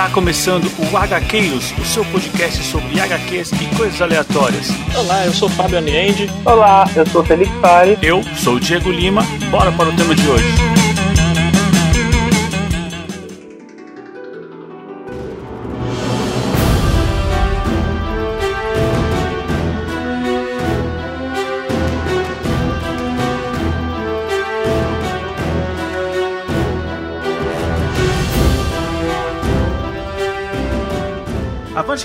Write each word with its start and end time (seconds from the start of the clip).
Está 0.00 0.14
começando 0.14 0.64
o 0.78 0.96
HQs, 0.96 1.74
o 1.78 1.84
seu 1.84 2.02
podcast 2.06 2.64
sobre 2.64 2.98
HQs 2.98 3.52
e 3.52 3.76
coisas 3.76 4.00
aleatórias. 4.00 4.70
Olá, 4.96 5.26
eu 5.26 5.32
sou 5.34 5.46
o 5.46 5.50
Fábio 5.50 5.76
Aniende. 5.76 6.26
Olá, 6.42 6.88
eu 6.96 7.06
sou 7.06 7.20
o 7.20 7.24
Felipe 7.24 7.52
Pari. 7.60 7.98
Eu 8.00 8.22
sou 8.34 8.54
o 8.54 8.60
Diego 8.60 8.90
Lima. 8.90 9.20
Bora 9.50 9.70
para 9.70 9.90
o 9.90 9.92
tema 9.94 10.14
de 10.14 10.26
hoje. 10.26 10.79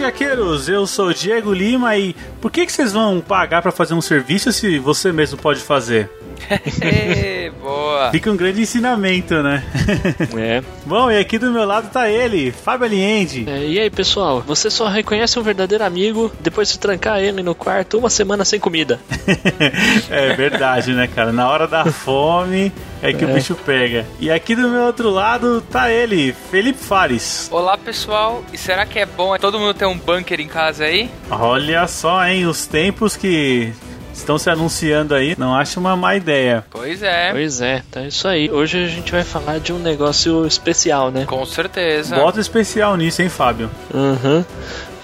Avante 0.06 0.24
Gaqueiros, 0.24 0.70
eu 0.70 0.86
sou 0.86 1.12
Diego 1.12 1.52
Lima 1.52 1.98
e 1.98 2.16
por 2.40 2.52
que, 2.52 2.66
que 2.66 2.72
vocês 2.72 2.94
vão 2.94 3.20
pagar 3.20 3.62
para 3.62 3.72
fazer 3.72 3.96
um 3.96 4.02
serviço 4.02 4.52
se 4.52 4.78
você 4.78 5.12
mesmo 5.12 5.38
pode 5.38 5.62
fazer? 5.62 6.10
Boa! 7.66 8.12
Fica 8.12 8.30
um 8.32 8.38
grande 8.38 8.62
ensinamento, 8.62 9.42
né? 9.42 9.64
É. 10.38 10.62
Bom, 10.86 11.10
e 11.10 11.18
aqui 11.18 11.40
do 11.40 11.52
meu 11.52 11.66
lado 11.66 11.90
tá 11.90 12.08
ele, 12.10 12.52
Fábio 12.52 12.86
Aliende. 12.86 13.46
É, 13.50 13.66
e 13.66 13.80
aí, 13.80 13.90
pessoal, 13.90 14.42
você 14.46 14.70
só 14.70 14.88
reconhece 14.88 15.40
um 15.40 15.42
verdadeiro 15.42 15.84
amigo 15.84 16.32
depois 16.42 16.70
de 16.72 16.78
trancar 16.78 17.20
ele 17.20 17.42
no 17.42 17.56
quarto 17.56 17.98
uma 17.98 18.10
semana 18.10 18.46
sem 18.46 18.60
comida. 18.60 19.00
é 20.12 20.34
verdade, 20.36 20.94
né, 20.94 21.08
cara? 21.08 21.32
Na 21.32 21.50
hora 21.50 21.68
da 21.68 21.86
fome 21.86 22.72
é 23.02 23.12
que 23.14 23.24
É. 23.24 23.28
o 23.28 23.34
bicho 23.34 23.56
pega. 23.66 24.06
E 24.20 24.30
aqui 24.30 24.56
do 24.56 24.70
meu 24.70 24.84
outro 24.84 25.10
lado 25.10 25.62
tá 25.62 25.90
ele, 25.92 26.36
Felipe 26.52 26.78
Fares. 26.80 27.50
Olá 27.52 27.78
pessoal, 27.78 28.44
e 28.54 28.58
será 28.58 28.86
que 28.86 29.00
é 29.00 29.06
bom 29.08 29.36
todo 29.38 29.60
mundo 29.60 29.74
ter 29.74 29.86
um 29.86 29.98
bunker 29.98 30.40
em 30.40 30.48
casa 30.48 30.84
aí? 30.86 31.10
Olha 31.32 31.88
só, 31.88 32.24
hein, 32.28 32.46
os 32.46 32.68
tempos 32.68 33.16
que 33.16 33.72
estão 34.16 34.38
se 34.38 34.50
anunciando 34.50 35.14
aí, 35.14 35.36
não 35.38 35.54
acho 35.54 35.80
uma 35.80 35.96
má 35.96 36.16
ideia. 36.16 36.66
Pois 36.72 37.04
é, 37.04 37.32
Pois 37.32 37.62
é, 37.62 37.84
então 37.90 38.04
é 38.04 38.08
isso 38.08 38.28
aí. 38.28 38.50
Hoje 38.50 38.84
a 38.84 38.88
gente 38.88 39.12
vai 39.12 39.24
falar 39.24 39.60
de 39.60 39.74
um 39.74 39.80
negócio 39.80 40.46
especial, 40.46 41.12
né? 41.12 41.26
com 41.26 41.46
certeza. 41.46 42.16
Bota 42.16 42.40
especial 42.40 42.96
nisso, 42.96 43.22
hein, 43.22 43.30
Fábio? 43.30 43.70
Uhum. 43.94 44.44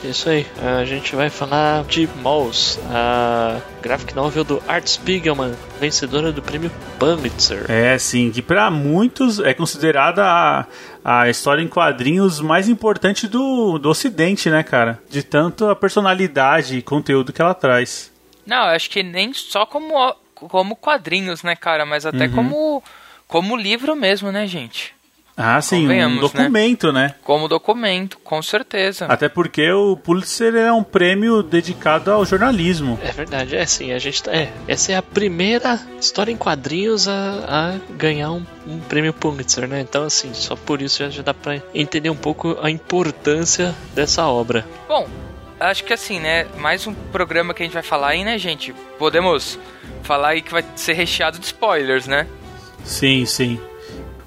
Isso 0.03 0.29
aí, 0.29 0.47
a 0.59 0.83
gente 0.83 1.15
vai 1.15 1.29
falar 1.29 1.83
de 1.83 2.09
Mouse, 2.23 2.79
a 2.89 3.59
graphic 3.83 4.15
novel 4.15 4.43
do 4.43 4.63
Art 4.67 4.87
Spiegelman, 4.87 5.53
vencedora 5.79 6.31
do 6.31 6.41
prêmio 6.41 6.71
Pulitzer. 6.97 7.65
É, 7.69 7.95
sim, 7.99 8.31
que 8.31 8.41
pra 8.41 8.71
muitos 8.71 9.39
é 9.39 9.53
considerada 9.53 10.23
a, 10.25 10.65
a 11.03 11.29
história 11.29 11.61
em 11.61 11.67
quadrinhos 11.67 12.41
mais 12.41 12.67
importante 12.67 13.27
do, 13.27 13.77
do 13.77 13.89
ocidente, 13.89 14.49
né, 14.49 14.63
cara? 14.63 14.99
De 15.07 15.21
tanto 15.21 15.69
a 15.69 15.75
personalidade 15.75 16.77
e 16.77 16.81
conteúdo 16.81 17.31
que 17.31 17.41
ela 17.41 17.53
traz. 17.53 18.10
Não, 18.52 18.63
eu 18.66 18.75
acho 18.75 18.89
que 18.89 19.02
nem 19.02 19.31
só 19.31 19.66
como, 19.66 20.13
como 20.35 20.75
quadrinhos, 20.75 21.41
né, 21.41 21.55
cara, 21.55 21.85
mas 21.85 22.05
até 22.05 22.25
Uhum. 22.25 22.31
como, 22.33 22.83
como 23.25 23.55
livro 23.55 23.95
mesmo, 23.95 24.30
né, 24.30 24.45
gente? 24.45 24.94
Ah, 25.38 25.61
sim, 25.61 25.85
um 25.85 25.88
né? 25.88 26.19
documento, 26.19 26.91
né? 26.91 27.16
Como 27.23 27.47
documento, 27.47 28.19
com 28.19 28.41
certeza. 28.41 29.05
Até 29.05 29.29
porque 29.29 29.72
o 29.72 29.95
Pulitzer 29.95 30.53
é 30.55 30.72
um 30.72 30.83
prêmio 30.83 31.41
dedicado 31.41 32.11
ao 32.11 32.25
jornalismo. 32.25 32.99
É 33.02 33.13
verdade, 33.13 33.55
é 33.55 33.61
assim, 33.61 33.94
a 33.94 33.99
gente 33.99 34.22
tá, 34.22 34.33
é, 34.35 34.52
essa 34.67 34.91
é 34.91 34.97
a 34.97 35.02
primeira 35.02 35.79
história 36.02 36.33
em 36.33 36.38
quadrinhos 36.38 37.07
a, 37.07 37.13
a 37.47 37.94
ganhar 37.94 38.31
um, 38.33 38.45
um 38.67 38.79
prêmio 38.81 39.13
Pulitzer, 39.13 39.66
né? 39.66 39.79
Então, 39.79 40.03
assim, 40.03 40.33
só 40.33 40.57
por 40.57 40.81
isso 40.81 40.99
já, 40.99 41.09
já 41.09 41.23
dá 41.23 41.33
pra 41.33 41.61
entender 41.73 42.09
um 42.09 42.17
pouco 42.17 42.57
a 42.61 42.69
importância 42.69 43.73
dessa 43.95 44.28
obra. 44.28 44.68
Bom, 44.89 45.07
acho 45.61 45.83
que 45.83 45.94
assim, 45.94 46.19
né, 46.19 46.47
mais 46.57 46.88
um 46.88 46.94
programa 46.94 47.53
que 47.53 47.61
a 47.61 47.66
gente 47.66 47.73
vai 47.73 47.83
falar 47.83 48.09
aí, 48.09 48.23
né, 48.23 48.38
gente? 48.38 48.73
Podemos 48.97 49.59
falar 50.03 50.29
aí 50.29 50.41
que 50.41 50.51
vai 50.51 50.66
ser 50.75 50.94
recheado 50.94 51.38
de 51.39 51.45
spoilers, 51.45 52.07
né? 52.07 52.27
Sim, 52.83 53.25
sim. 53.25 53.59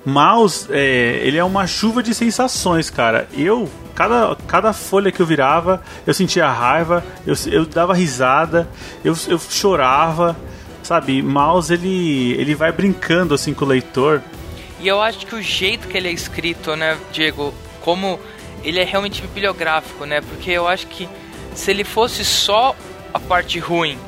Mouse, 0.05 0.69
é, 0.71 1.21
ele 1.23 1.37
é 1.37 1.44
uma 1.44 1.67
chuva 1.67 2.03
de 2.03 2.15
sensações, 2.15 2.91
cara. 2.91 3.27
Eu, 3.33 3.69
cada, 3.94 4.37
cada 4.47 4.73
folha 4.73 5.11
que 5.11 5.21
eu 5.21 5.27
virava, 5.27 5.83
eu 6.06 6.15
sentia 6.15 6.49
raiva, 6.49 7.05
eu, 7.27 7.34
eu 7.47 7.65
dava 7.65 7.94
risada, 7.94 8.69
eu, 9.03 9.17
eu 9.27 9.39
chorava, 9.39 10.37
sabe? 10.83 11.23
Mouse, 11.23 11.73
ele, 11.73 12.33
ele 12.33 12.55
vai 12.55 12.71
brincando 12.71 13.34
assim 13.34 13.55
com 13.55 13.65
o 13.65 13.69
leitor. 13.69 14.23
E 14.78 14.87
eu 14.87 15.00
acho 15.00 15.27
que 15.27 15.34
o 15.34 15.43
jeito 15.43 15.89
que 15.89 15.97
ele 15.97 16.09
é 16.09 16.12
escrito, 16.12 16.77
né, 16.77 16.99
Diego, 17.11 17.55
como 17.81 18.21
ele 18.62 18.78
é 18.78 18.84
realmente 18.84 19.23
bibliográfico, 19.23 20.05
né? 20.05 20.21
Porque 20.21 20.50
eu 20.50 20.69
acho 20.69 20.87
que 20.87 21.09
se 21.55 21.71
ele 21.71 21.85
fosse 21.85 22.25
só 22.25 22.75
a 23.13 23.19
parte 23.21 23.59
ruim 23.59 23.99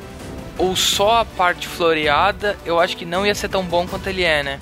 ou 0.59 0.75
só 0.75 1.21
a 1.21 1.25
parte 1.25 1.67
floreada, 1.69 2.57
eu 2.65 2.81
acho 2.81 2.97
que 2.97 3.05
não 3.05 3.27
ia 3.27 3.35
ser 3.35 3.49
tão 3.49 3.63
bom 3.65 3.87
quanto 3.87 4.09
ele 4.09 4.23
é, 4.25 4.43
né? 4.43 4.59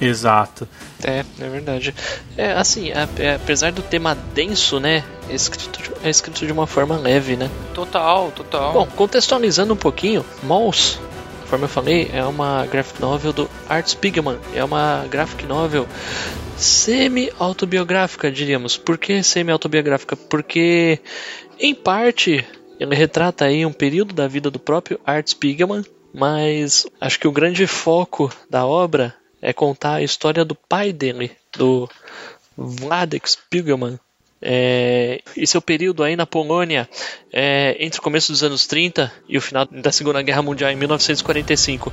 Exato. 0.00 0.66
É, 1.02 1.24
é 1.40 1.48
verdade. 1.48 1.94
É, 2.36 2.52
assim, 2.52 2.92
a- 2.92 3.08
é, 3.18 3.34
apesar 3.34 3.72
do 3.72 3.82
tema 3.82 4.16
denso, 4.34 4.78
né, 4.80 5.04
é 5.28 5.34
escrito, 5.34 5.82
de- 5.82 5.90
é 6.06 6.08
escrito 6.10 6.46
de 6.46 6.52
uma 6.52 6.66
forma 6.66 6.96
leve, 6.96 7.36
né? 7.36 7.50
Total, 7.74 8.30
total. 8.30 8.72
Bom, 8.72 8.86
contextualizando 8.86 9.74
um 9.74 9.76
pouquinho, 9.76 10.24
Mouse, 10.42 10.98
conforme 11.48 11.64
eu 11.64 11.70
falei, 11.70 12.10
é 12.12 12.22
uma 12.24 12.66
graphic 12.66 13.00
novel 13.00 13.32
do 13.32 13.50
Art 13.66 13.88
Spiegelman. 13.88 14.38
É 14.54 14.62
uma 14.62 15.06
graphic 15.10 15.46
novel 15.46 15.88
semi-autobiográfica, 16.58 18.30
diríamos. 18.30 18.76
Por 18.76 18.98
que 18.98 19.22
semi-autobiográfica? 19.22 20.14
Porque, 20.14 21.00
em 21.58 21.74
parte, 21.74 22.46
ele 22.78 22.94
retrata 22.94 23.46
aí 23.46 23.64
um 23.64 23.72
período 23.72 24.12
da 24.12 24.28
vida 24.28 24.50
do 24.50 24.58
próprio 24.58 25.00
Art 25.06 25.26
Spiegelman, 25.26 25.86
mas 26.12 26.86
acho 27.00 27.18
que 27.18 27.26
o 27.26 27.32
grande 27.32 27.66
foco 27.66 28.30
da 28.50 28.66
obra 28.66 29.14
é 29.40 29.50
contar 29.50 29.94
a 29.94 30.02
história 30.02 30.44
do 30.44 30.54
pai 30.54 30.92
dele, 30.92 31.30
do 31.56 31.88
Wladek 32.58 33.26
Spiegelman. 33.30 33.98
É, 34.40 35.20
e 35.36 35.46
seu 35.46 35.60
período 35.60 36.04
aí 36.04 36.14
na 36.14 36.24
Polônia 36.24 36.88
é, 37.32 37.76
entre 37.80 37.98
o 37.98 38.02
começo 38.02 38.30
dos 38.30 38.42
anos 38.42 38.66
30 38.68 39.12
e 39.28 39.36
o 39.36 39.40
final 39.40 39.66
da 39.66 39.90
Segunda 39.90 40.22
Guerra 40.22 40.42
Mundial 40.42 40.70
em 40.70 40.76
1945. 40.76 41.92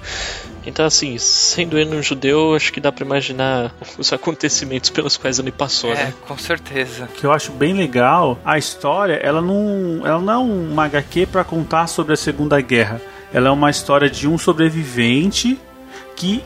Então, 0.66 0.86
assim, 0.86 1.18
sendo 1.18 1.78
ele 1.78 1.96
um 1.96 2.04
judeu, 2.04 2.56
acho 2.56 2.72
que 2.72 2.80
dá 2.80 2.92
pra 2.92 3.06
imaginar 3.06 3.74
os 3.98 4.14
acontecimentos 4.14 4.90
pelos 4.90 5.18
quais 5.18 5.40
ele 5.40 5.52
passou, 5.52 5.92
é, 5.92 5.96
né? 5.96 6.14
com 6.28 6.38
certeza. 6.38 7.08
que 7.08 7.26
eu 7.26 7.32
acho 7.32 7.52
bem 7.52 7.74
legal, 7.74 8.40
a 8.46 8.58
história, 8.58 9.16
ela 9.16 9.42
não, 9.42 10.06
ela 10.06 10.20
não 10.20 10.34
é 10.34 10.38
uma 10.38 10.86
HQ 10.86 11.28
para 11.28 11.44
contar 11.44 11.88
sobre 11.88 12.14
a 12.14 12.18
Segunda 12.18 12.60
Guerra. 12.62 13.02
Ela 13.34 13.50
é 13.50 13.52
uma 13.52 13.70
história 13.70 14.10
de 14.10 14.28
um 14.28 14.38
sobrevivente 14.38 15.60
que, 16.16 16.44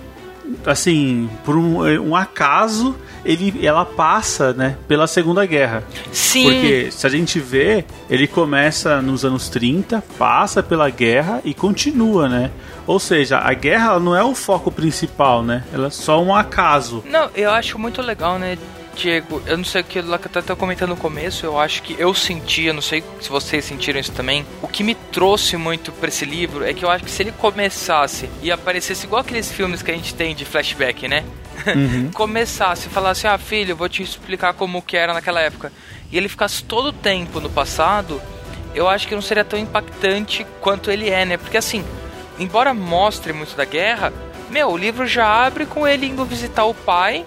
assim, 0.66 1.30
por 1.44 1.56
um, 1.58 1.82
um 2.10 2.16
acaso, 2.16 2.96
ele, 3.24 3.66
ela 3.66 3.86
passa, 3.86 4.54
né, 4.54 4.78
pela 4.88 5.08
Segunda 5.08 5.46
Guerra. 5.46 5.84
Sim. 6.12 6.44
Porque 6.44 6.92
se 6.92 7.06
a 7.06 7.10
gente 7.10 7.40
vê, 7.40 7.86
ele 8.10 8.28
começa 8.28 9.02
nos 9.02 9.26
anos 9.26 9.50
30, 9.50 10.04
passa 10.18 10.64
pela 10.64 10.90
guerra 10.90 11.42
e 11.44 11.54
continua, 11.54 12.28
né? 12.30 12.52
Ou 12.88 13.00
seja, 13.00 13.38
a 13.40 13.54
guerra 13.54 14.00
não 14.00 14.16
é 14.16 14.24
o 14.24 14.34
foco 14.34 14.72
principal, 14.72 15.44
né? 15.44 15.64
Ela 15.72 15.88
é 15.88 15.92
só 15.92 16.22
um 16.24 16.34
acaso. 16.34 17.04
Não, 17.06 17.30
eu 17.36 17.52
acho 17.52 17.78
muito 17.78 18.02
legal, 18.02 18.40
né, 18.40 18.58
Diego? 19.00 19.42
Eu 19.46 19.58
não 19.58 19.64
sei 19.64 19.82
aquilo 19.82 20.10
lá 20.10 20.20
que 20.20 20.28
eu 20.28 20.42
até 20.42 20.54
comentando 20.54 20.90
no 20.90 20.98
começo, 20.98 21.46
eu 21.46 21.58
acho 21.58 21.82
que 21.82 21.96
eu 21.98 22.14
senti, 22.14 22.66
eu 22.66 22.74
não 22.74 22.82
sei 22.82 23.04
se 23.22 23.30
vocês 23.30 23.64
sentiram 23.64 24.00
isso 24.00 24.12
também. 24.12 24.46
O 24.62 24.68
que 24.68 24.84
me 24.84 24.94
trouxe 24.94 25.56
muito 25.56 25.92
pra 25.94 26.10
esse 26.10 26.26
livro 26.26 26.66
é 26.66 26.74
que 26.74 26.84
eu 26.84 26.90
acho 26.90 27.06
que 27.06 27.12
se 27.12 27.24
ele 27.24 27.32
começasse 27.32 28.30
e 28.42 28.52
aparecesse 28.52 29.06
igual 29.06 29.22
aqueles 29.22 29.51
filmes 29.51 29.81
que 29.81 29.90
a 29.90 29.94
gente 29.94 30.13
tem 30.13 30.36
de 30.36 30.44
flashback, 30.44 31.07
né? 31.07 31.24
começasse 32.13 32.88
e 32.88 32.90
falasse, 32.90 33.28
ah, 33.28 33.38
filho, 33.38 33.72
eu 33.72 33.75
vou 33.75 33.90
te 33.90 34.04
explicar 34.04 34.54
como 34.54 34.81
que 34.81 34.98
era 34.98 35.13
naquela 35.13 35.40
época. 35.40 35.72
E 36.12 36.18
ele 36.18 36.28
ficasse 36.28 36.63
todo 36.63 36.88
o 36.88 36.94
tempo 36.94 37.40
no 37.40 37.50
passado, 37.50 38.22
eu 38.75 38.88
acho 38.88 39.07
que 39.07 39.16
não 39.16 39.22
seria 39.22 39.46
tão 39.46 39.57
impactante 39.57 40.46
quanto 40.60 40.92
ele 40.92 41.10
é, 41.10 41.25
né? 41.25 41.38
Porque 41.38 41.57
assim, 41.57 41.84
embora 42.38 42.74
mostre 42.74 43.31
muito 43.31 43.56
da 43.56 43.66
guerra, 43.66 44.12
meu, 44.50 44.69
o 44.69 44.78
livro 44.78 45.06
já 45.06 45.46
abre 45.46 45.66
com 45.66 45.88
ele 45.88 46.07
indo 46.07 46.25
visitar 46.25 46.66
o 46.66 46.74
pai, 46.74 47.25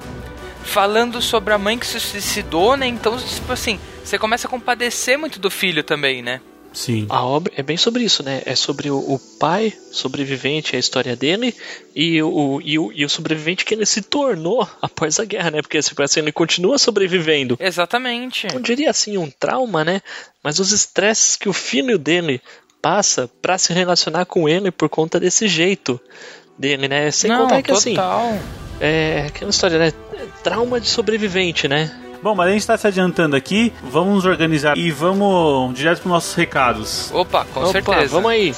falando 0.65 1.21
sobre 1.21 1.53
a 1.53 1.59
mãe 1.59 1.79
que 1.79 1.87
se 1.87 2.01
suicidou, 2.01 2.77
né? 2.77 2.87
Então, 2.87 3.17
tipo 3.19 3.53
assim, 3.53 3.79
você 4.05 4.19
começa 4.19 4.47
a 4.47 4.51
compadecer 4.51 5.19
muito 5.19 5.39
do 5.39 5.51
filho 5.51 5.83
também, 5.83 6.23
né? 6.23 6.41
Sim. 6.73 7.07
A 7.11 7.23
obra 7.23 7.53
é 7.57 7.63
bem 7.63 7.77
sobre 7.77 8.03
isso, 8.03 8.23
né? 8.23 8.43
É 8.47 8.55
sobre 8.55 8.91
o, 8.91 8.97
o 8.97 9.19
pai 9.39 9.73
sobrevivente, 9.91 10.75
a 10.75 10.79
história 10.79 11.15
dele, 11.15 11.55
e 11.95 12.23
o, 12.23 12.61
e, 12.65 12.79
o, 12.79 12.93
e 12.93 13.05
o 13.05 13.09
sobrevivente 13.09 13.65
que 13.65 13.75
ele 13.75 13.85
se 13.85 14.01
tornou 14.01 14.67
após 14.81 15.21
a 15.21 15.25
guerra, 15.25 15.51
né? 15.51 15.63
Porque 15.63 15.79
assim, 15.79 16.21
ele 16.21 16.33
continua 16.33 16.79
sobrevivendo. 16.79 17.57
Exatamente. 17.61 18.47
Não 18.53 18.61
diria 18.61 18.91
assim 18.91 19.19
um 19.19 19.31
trauma, 19.31 19.85
né? 19.85 20.01
Mas 20.43 20.59
os 20.59 20.73
estresses 20.73 21.37
que 21.37 21.49
o 21.49 21.53
filho 21.53 21.99
dele 21.99 22.41
passa 22.81 23.31
pra 23.41 23.59
se 23.59 23.73
relacionar 23.73 24.25
com 24.25 24.49
ele 24.49 24.71
por 24.71 24.89
conta 24.89 25.21
desse 25.21 25.47
jeito 25.47 26.01
dele, 26.59 26.89
né? 26.89 27.11
Sem 27.11 27.31
Não, 27.31 27.43
contar 27.43 27.63
que 27.63 27.71
assim, 27.71 27.95
total. 27.95 28.39
É 28.83 29.27
aquela 29.29 29.51
história, 29.51 29.79
né? 29.79 29.93
Trauma 30.43 30.81
de 30.81 30.89
sobrevivente, 30.89 31.69
né? 31.69 31.91
Bom, 32.21 32.35
mas 32.35 32.49
a 32.49 32.53
gente 32.53 32.67
tá 32.67 32.77
se 32.77 32.87
adiantando 32.87 33.37
aqui, 33.37 33.73
vamos 33.83 34.15
nos 34.15 34.25
organizar 34.27 34.77
e 34.77 34.91
vamos 34.91 35.75
direto 35.75 36.01
pros 36.01 36.13
nossos 36.13 36.35
recados. 36.35 37.11
Opa, 37.13 37.45
com 37.47 37.61
Opa, 37.61 37.73
certeza. 37.73 38.09
vamos 38.09 38.31
aí. 38.31 38.55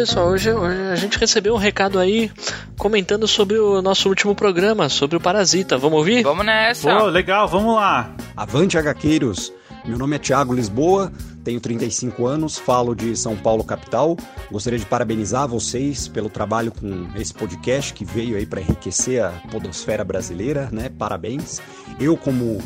Pessoal, 0.00 0.28
hoje, 0.28 0.50
hoje 0.50 0.80
a 0.80 0.96
gente 0.96 1.18
recebeu 1.18 1.52
um 1.52 1.58
recado 1.58 1.98
aí 1.98 2.30
comentando 2.78 3.28
sobre 3.28 3.58
o 3.58 3.82
nosso 3.82 4.08
último 4.08 4.34
programa, 4.34 4.88
sobre 4.88 5.18
o 5.18 5.20
Parasita. 5.20 5.76
Vamos 5.76 5.98
ouvir? 5.98 6.22
Vamos 6.22 6.46
nessa. 6.46 6.96
Pô, 6.96 7.04
legal, 7.04 7.46
vamos 7.46 7.74
lá. 7.74 8.10
Avante 8.34 8.78
HQueiros! 8.78 9.52
Meu 9.84 9.98
nome 9.98 10.16
é 10.16 10.18
Thiago 10.18 10.54
Lisboa, 10.54 11.12
tenho 11.44 11.60
35 11.60 12.26
anos, 12.26 12.58
falo 12.58 12.94
de 12.94 13.14
São 13.14 13.36
Paulo 13.36 13.62
capital. 13.62 14.16
Gostaria 14.50 14.78
de 14.78 14.86
parabenizar 14.86 15.46
vocês 15.46 16.08
pelo 16.08 16.30
trabalho 16.30 16.72
com 16.72 17.08
esse 17.16 17.34
podcast 17.34 17.92
que 17.92 18.04
veio 18.04 18.38
aí 18.38 18.46
para 18.46 18.62
enriquecer 18.62 19.22
a 19.22 19.30
podosfera 19.50 20.02
brasileira, 20.02 20.70
né? 20.72 20.88
Parabéns. 20.88 21.60
Eu 21.98 22.16
como 22.16 22.58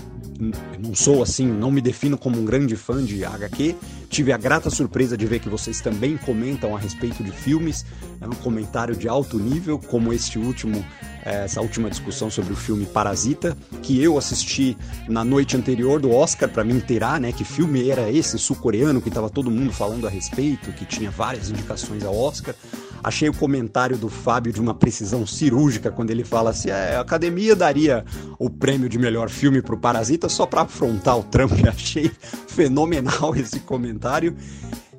não 0.79 0.95
sou 0.95 1.23
assim, 1.23 1.47
não 1.47 1.71
me 1.71 1.81
defino 1.81 2.19
como 2.19 2.41
um 2.41 2.45
grande 2.45 2.77
fã 2.77 3.03
de 3.05 3.25
HQ, 3.25 3.77
tive 4.09 4.33
a 4.33 4.37
grata 4.37 4.71
surpresa 4.71 5.17
de 5.17 5.27
ver 5.27 5.41
que 5.41 5.49
vocês 5.49 5.81
também 5.81 6.17
comentam 6.17 6.75
a 6.75 6.79
respeito 6.79 7.23
de 7.23 7.31
filmes. 7.31 7.85
É 8.21 8.27
um 8.27 8.35
comentário 8.35 8.97
de 8.97 9.09
alto 9.09 9.39
nível, 9.39 9.79
como 9.79 10.13
este 10.13 10.39
último 10.39 10.85
eh, 11.25 11.45
essa 11.45 11.61
última 11.61 11.89
discussão 11.89 12.31
sobre 12.31 12.53
o 12.53 12.57
filme 12.57 12.85
Parasita, 12.85 13.57
que 13.83 14.01
eu 14.01 14.19
assisti 14.19 14.77
na 15.09 15.25
noite 15.25 15.57
anterior 15.57 15.99
do 15.99 16.11
Oscar 16.11 16.49
para 16.49 16.63
me 16.63 16.75
inteirar, 16.75 17.19
né, 17.19 17.33
que 17.33 17.45
filme 17.45 17.89
era 17.89 18.11
esse 18.11 18.39
sul-coreano 18.39 19.01
que 19.01 19.09
estava 19.09 19.31
todo 19.31 19.51
mundo 19.51 19.73
falando 19.73 20.07
a 20.07 20.11
respeito, 20.11 20.71
que 20.73 20.85
tinha 20.85 21.11
várias 21.11 21.49
indicações 21.49 22.05
ao 22.05 22.17
Oscar. 22.17 22.55
Achei 23.05 23.29
o 23.29 23.35
comentário 23.35 23.99
do 23.99 24.09
Fábio 24.09 24.51
de 24.51 24.61
uma 24.61 24.73
precisão 24.73 25.27
cirúrgica 25.27 25.91
quando 25.91 26.11
ele 26.11 26.25
fala 26.25 26.51
assim: 26.51 26.71
"É, 26.71 26.97
a 26.97 27.01
academia 27.01 27.55
daria 27.55 28.03
o 28.39 28.49
prêmio 28.49 28.89
de 28.89 28.99
melhor 28.99 29.29
filme 29.29 29.61
pro 29.61 29.79
Parasita 29.79 30.27
só 30.29 30.47
para 30.47 30.63
afrontar 30.63 31.19
o 31.19 31.23
Trump. 31.23 31.53
Achei 31.69 32.11
fenomenal 32.49 33.37
esse 33.37 33.61
comentário. 33.61 34.35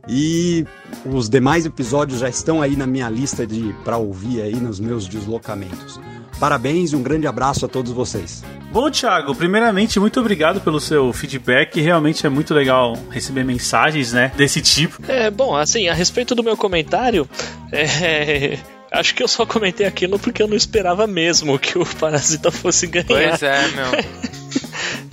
E 0.07 0.65
os 1.03 1.27
demais 1.27 1.65
episódios 1.65 2.19
já 2.19 2.29
estão 2.29 2.61
aí 2.61 2.75
na 2.75 2.85
minha 2.85 3.09
lista 3.09 3.45
de 3.45 3.73
para 3.83 3.97
ouvir 3.97 4.41
aí 4.41 4.55
nos 4.55 4.79
meus 4.79 5.07
deslocamentos. 5.07 5.99
Parabéns 6.39 6.91
e 6.91 6.95
um 6.95 7.01
grande 7.01 7.27
abraço 7.27 7.65
a 7.65 7.69
todos 7.69 7.91
vocês. 7.91 8.43
Bom, 8.71 8.91
Thiago, 8.91 9.33
primeiramente, 9.33 9.99
muito 9.99 10.19
obrigado 10.19 10.59
pelo 10.59 10.81
seu 10.81 11.13
feedback. 11.13 11.79
Realmente 11.79 12.25
é 12.25 12.29
muito 12.29 12.53
legal 12.53 12.97
receber 13.09 13.45
mensagens, 13.45 14.11
né, 14.11 14.31
desse 14.35 14.61
tipo. 14.61 15.01
É, 15.07 15.31
bom, 15.31 15.55
assim, 15.55 15.87
a 15.87 15.93
respeito 15.93 16.35
do 16.35 16.43
meu 16.43 16.57
comentário, 16.57 17.27
é, 17.71 18.57
acho 18.91 19.15
que 19.15 19.23
eu 19.23 19.27
só 19.27 19.45
comentei 19.45 19.85
aquilo 19.85 20.19
porque 20.19 20.43
eu 20.43 20.47
não 20.47 20.57
esperava 20.57 21.07
mesmo 21.07 21.57
que 21.57 21.77
o 21.77 21.85
Parasita 21.85 22.51
fosse 22.51 22.87
ganhar. 22.87 23.07
Pois 23.07 23.43
é, 23.43 23.67
meu. 23.71 24.35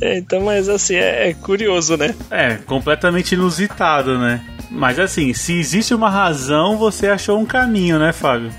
É, 0.01 0.19
então, 0.19 0.41
mas 0.41 0.69
assim, 0.69 0.97
é, 0.97 1.29
é 1.31 1.35
curioso, 1.35 1.97
né? 1.97 2.13
É, 2.29 2.57
completamente 2.67 3.37
inusitado, 3.37 4.19
né? 4.19 4.45
Mas 4.69 4.99
assim, 4.99 5.33
se 5.33 5.57
existe 5.57 5.95
uma 5.95 6.11
razão, 6.11 6.77
você 6.77 7.07
achou 7.07 7.39
um 7.39 7.47
caminho, 7.47 8.01
né, 8.01 8.13
Fábio? 8.13 8.53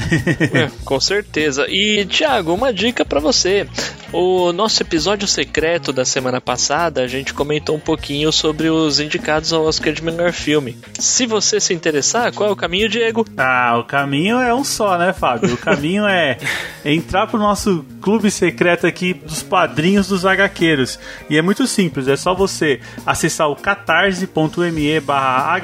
É, 0.52 0.70
com 0.84 0.98
certeza. 1.00 1.66
E, 1.68 2.04
Thiago, 2.06 2.52
uma 2.54 2.72
dica 2.72 3.04
pra 3.04 3.20
você. 3.20 3.66
O 4.12 4.52
nosso 4.52 4.82
episódio 4.82 5.28
secreto 5.28 5.92
da 5.92 6.04
semana 6.04 6.40
passada, 6.40 7.00
a 7.02 7.06
gente 7.06 7.32
comentou 7.32 7.76
um 7.76 7.80
pouquinho 7.80 8.32
sobre 8.32 8.68
os 8.68 8.98
indicados 8.98 9.52
ao 9.52 9.64
Oscar 9.64 9.92
de 9.92 10.02
melhor 10.02 10.32
filme. 10.32 10.76
Se 10.98 11.26
você 11.26 11.60
se 11.60 11.72
interessar, 11.72 12.32
qual 12.32 12.48
é 12.48 12.52
o 12.52 12.56
caminho, 12.56 12.88
Diego? 12.88 13.24
Ah, 13.36 13.76
o 13.78 13.84
caminho 13.84 14.38
é 14.38 14.52
um 14.52 14.64
só, 14.64 14.98
né, 14.98 15.12
Fábio? 15.12 15.54
O 15.54 15.56
caminho 15.56 16.06
é 16.08 16.36
entrar 16.84 17.28
pro 17.28 17.38
nosso 17.38 17.84
clube 18.00 18.32
secreto 18.32 18.84
aqui 18.84 19.14
dos 19.14 19.44
padrinhos 19.44 20.08
dos 20.08 20.24
HQueiros. 20.24 20.98
E 21.28 21.36
é 21.36 21.42
muito 21.42 21.64
simples, 21.68 22.08
é 22.08 22.16
só 22.16 22.34
você 22.34 22.80
acessar 23.06 23.48
o 23.48 23.54
catarse.me 23.54 25.00
barra 25.00 25.60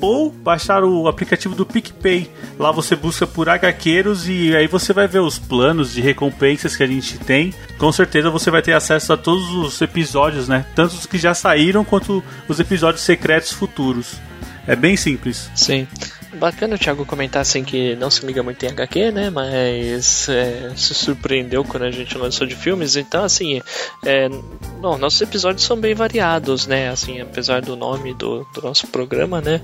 ou 0.00 0.30
baixar 0.30 0.82
o 0.82 1.06
aplicativo 1.06 1.54
do 1.54 1.64
PicPay. 1.64 2.28
Lá 2.58 2.72
você 2.72 2.96
busca 2.96 3.26
por 3.26 3.48
HQueiros 3.48 4.28
e 4.28 4.56
aí 4.56 4.66
você 4.66 4.92
vai 4.92 5.06
ver 5.06 5.20
os 5.20 5.38
planos 5.38 5.92
de 5.92 6.00
recompensas 6.00 6.76
que 6.76 6.82
a 6.82 6.86
gente 6.86 7.18
tem. 7.18 7.43
Com 7.76 7.90
certeza 7.90 8.30
você 8.30 8.50
vai 8.50 8.62
ter 8.62 8.72
acesso 8.72 9.12
a 9.12 9.16
todos 9.16 9.50
os 9.50 9.80
episódios, 9.80 10.48
né? 10.48 10.64
Tanto 10.74 10.94
os 10.94 11.06
que 11.06 11.18
já 11.18 11.34
saíram 11.34 11.84
quanto 11.84 12.22
os 12.48 12.60
episódios 12.60 13.02
secretos 13.02 13.52
futuros. 13.52 14.14
É 14.66 14.76
bem 14.76 14.96
simples. 14.96 15.50
Sim. 15.54 15.86
Bacana 16.34 16.74
o 16.74 16.78
Thiago 16.78 17.06
comentar 17.06 17.42
assim 17.42 17.64
que 17.64 17.94
não 17.96 18.10
se 18.10 18.24
liga 18.24 18.42
muito 18.42 18.62
em 18.64 18.68
HQ, 18.68 19.10
né? 19.10 19.30
Mas 19.30 20.28
é, 20.28 20.72
se 20.76 20.94
surpreendeu 20.94 21.64
quando 21.64 21.84
a 21.84 21.90
gente 21.90 22.16
lançou 22.18 22.46
de 22.46 22.54
filmes. 22.54 22.96
Então, 22.96 23.24
assim, 23.24 23.60
é, 24.04 24.28
nossos 24.80 25.20
episódios 25.20 25.64
são 25.64 25.76
bem 25.76 25.94
variados, 25.94 26.66
né? 26.66 26.88
Assim, 26.88 27.20
apesar 27.20 27.62
do 27.62 27.76
nome 27.76 28.14
do, 28.14 28.46
do 28.54 28.62
nosso 28.62 28.86
programa, 28.88 29.40
né? 29.40 29.60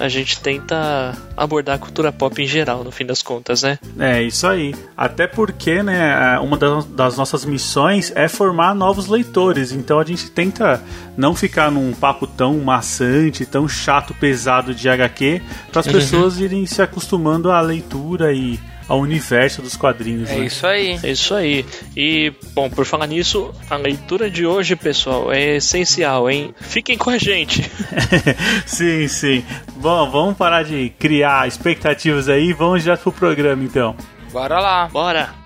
A 0.00 0.08
gente 0.08 0.40
tenta 0.40 1.16
abordar 1.36 1.76
a 1.76 1.78
cultura 1.78 2.12
pop 2.12 2.42
em 2.42 2.46
geral, 2.46 2.82
no 2.82 2.90
fim 2.90 3.06
das 3.06 3.22
contas, 3.22 3.62
né? 3.62 3.78
É, 3.98 4.22
isso 4.22 4.46
aí. 4.46 4.74
Até 4.96 5.26
porque, 5.26 5.82
né, 5.82 6.38
uma 6.40 6.56
das, 6.56 6.84
das 6.86 7.16
nossas 7.16 7.44
missões 7.44 8.12
é 8.14 8.28
formar 8.28 8.74
novos 8.74 9.06
leitores. 9.06 9.72
Então 9.72 9.98
a 9.98 10.04
gente 10.04 10.30
tenta 10.30 10.82
não 11.16 11.34
ficar 11.34 11.70
num 11.70 11.92
papo 11.92 12.26
tão 12.26 12.58
maçante, 12.58 13.46
tão 13.46 13.68
chato, 13.68 14.14
pesado 14.14 14.74
de 14.74 14.88
HQ, 14.88 15.42
para 15.70 15.80
as 15.80 15.86
pessoas 15.86 16.38
irem 16.38 16.66
se 16.66 16.82
acostumando 16.82 17.50
à 17.50 17.60
leitura 17.60 18.32
e 18.32 18.58
ao 18.88 19.00
universo 19.00 19.62
dos 19.62 19.76
quadrinhos. 19.76 20.30
É 20.30 20.36
né? 20.36 20.46
isso 20.46 20.66
aí. 20.66 21.00
É 21.02 21.10
isso 21.10 21.34
aí. 21.34 21.64
E, 21.96 22.32
bom, 22.52 22.68
por 22.68 22.84
falar 22.84 23.06
nisso, 23.06 23.52
a 23.68 23.76
leitura 23.76 24.30
de 24.30 24.46
hoje, 24.46 24.76
pessoal, 24.76 25.32
é 25.32 25.56
essencial, 25.56 26.30
hein? 26.30 26.54
Fiquem 26.60 26.98
com 26.98 27.10
a 27.10 27.18
gente. 27.18 27.70
sim, 28.66 29.08
sim. 29.08 29.44
Bom, 29.76 30.10
vamos 30.10 30.36
parar 30.36 30.62
de 30.64 30.90
criar 30.98 31.48
expectativas 31.48 32.28
aí 32.28 32.50
e 32.50 32.52
vamos 32.52 32.82
direto 32.82 33.02
pro 33.02 33.12
programa 33.12 33.62
então. 33.62 33.96
Bora 34.32 34.60
lá. 34.60 34.88
Bora! 34.88 35.43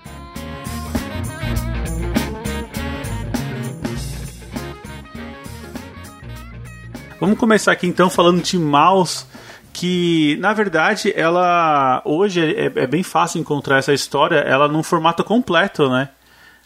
Vamos 7.19 7.37
começar 7.37 7.73
aqui 7.73 7.85
então 7.85 8.09
falando 8.09 8.41
de 8.41 8.57
Mouse, 8.57 9.25
que 9.73 10.37
na 10.39 10.53
verdade 10.53 11.13
ela 11.15 12.01
hoje 12.05 12.41
é, 12.41 12.65
é 12.65 12.87
bem 12.87 13.03
fácil 13.03 13.41
encontrar 13.41 13.79
essa 13.79 13.93
história, 13.93 14.37
ela 14.37 14.69
num 14.69 14.81
formato 14.81 15.23
completo, 15.23 15.89
né? 15.89 16.09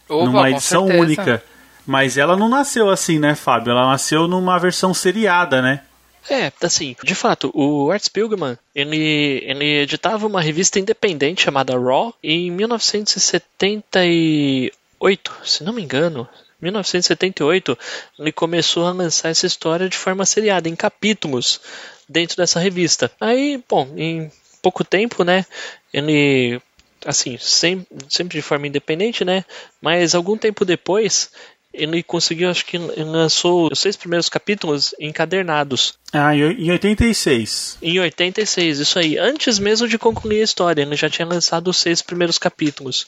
Opa, 0.08 0.26
numa 0.26 0.52
edição 0.52 0.86
certeza. 0.86 1.04
única. 1.04 1.44
Mas 1.86 2.18
ela 2.18 2.38
não 2.38 2.48
nasceu 2.48 2.90
assim, 2.90 3.20
né, 3.20 3.36
Fábio? 3.36 3.72
Ela 3.72 3.88
nasceu 3.88 4.26
numa 4.28 4.60
versão 4.60 4.94
seriada, 4.94 5.62
né? 5.62 5.82
É, 6.30 6.50
assim, 6.62 6.96
de 7.04 7.16
fato, 7.16 7.52
o 7.54 7.92
Art 7.92 8.04
Spiegelman, 8.04 8.58
ele, 8.74 9.44
ele 9.46 9.82
editava 9.82 10.26
uma 10.26 10.42
revista 10.42 10.80
independente 10.80 11.44
chamada 11.44 11.78
Raw 11.78 12.14
em 12.24 12.50
1978, 12.50 15.34
se 15.44 15.66
não 15.66 15.74
me 15.74 15.84
engano. 15.84 16.26
1978, 16.63 17.77
ele 18.20 18.32
começou 18.32 18.86
a 18.88 18.91
lançar 18.91 19.29
essa 19.29 19.46
história 19.46 19.89
de 19.89 19.98
forma 19.98 20.25
seriada, 20.25 20.70
em 20.70 20.75
capítulos, 20.75 21.62
dentro 22.08 22.38
dessa 22.38 22.60
revista. 22.60 23.12
Aí, 23.20 23.62
bom, 23.70 23.88
em 23.96 24.32
pouco 24.62 24.84
tempo, 24.84 25.24
né, 25.24 25.46
ele, 25.93 26.60
assim, 27.05 27.38
sempre, 27.39 27.88
sempre 28.10 28.38
de 28.38 28.41
forma 28.41 28.67
independente, 28.67 29.25
né, 29.25 29.43
mas 29.82 30.15
algum 30.15 30.38
tempo 30.38 30.63
depois, 30.63 31.29
ele 31.74 32.03
conseguiu, 32.03 32.50
acho 32.50 32.65
que 32.65 32.77
lançou 32.77 33.70
os 33.72 33.79
seis 33.79 33.98
primeiros 33.98 34.29
capítulos 34.29 34.93
encadernados. 35.00 35.96
Ah, 36.13 36.36
em 36.36 36.72
86. 36.72 37.79
Em 37.82 38.00
86, 38.00 38.77
isso 38.77 39.00
aí. 39.00 39.17
Antes 39.17 39.58
mesmo 39.58 39.88
de 39.88 39.98
concluir 39.98 40.41
a 40.41 40.43
história, 40.43 40.84
ele 40.84 40.96
já 40.96 41.10
tinha 41.10 41.27
lançado 41.27 41.70
os 41.70 41.77
seis 41.77 42.01
primeiros 42.01 42.38
capítulos 42.38 43.08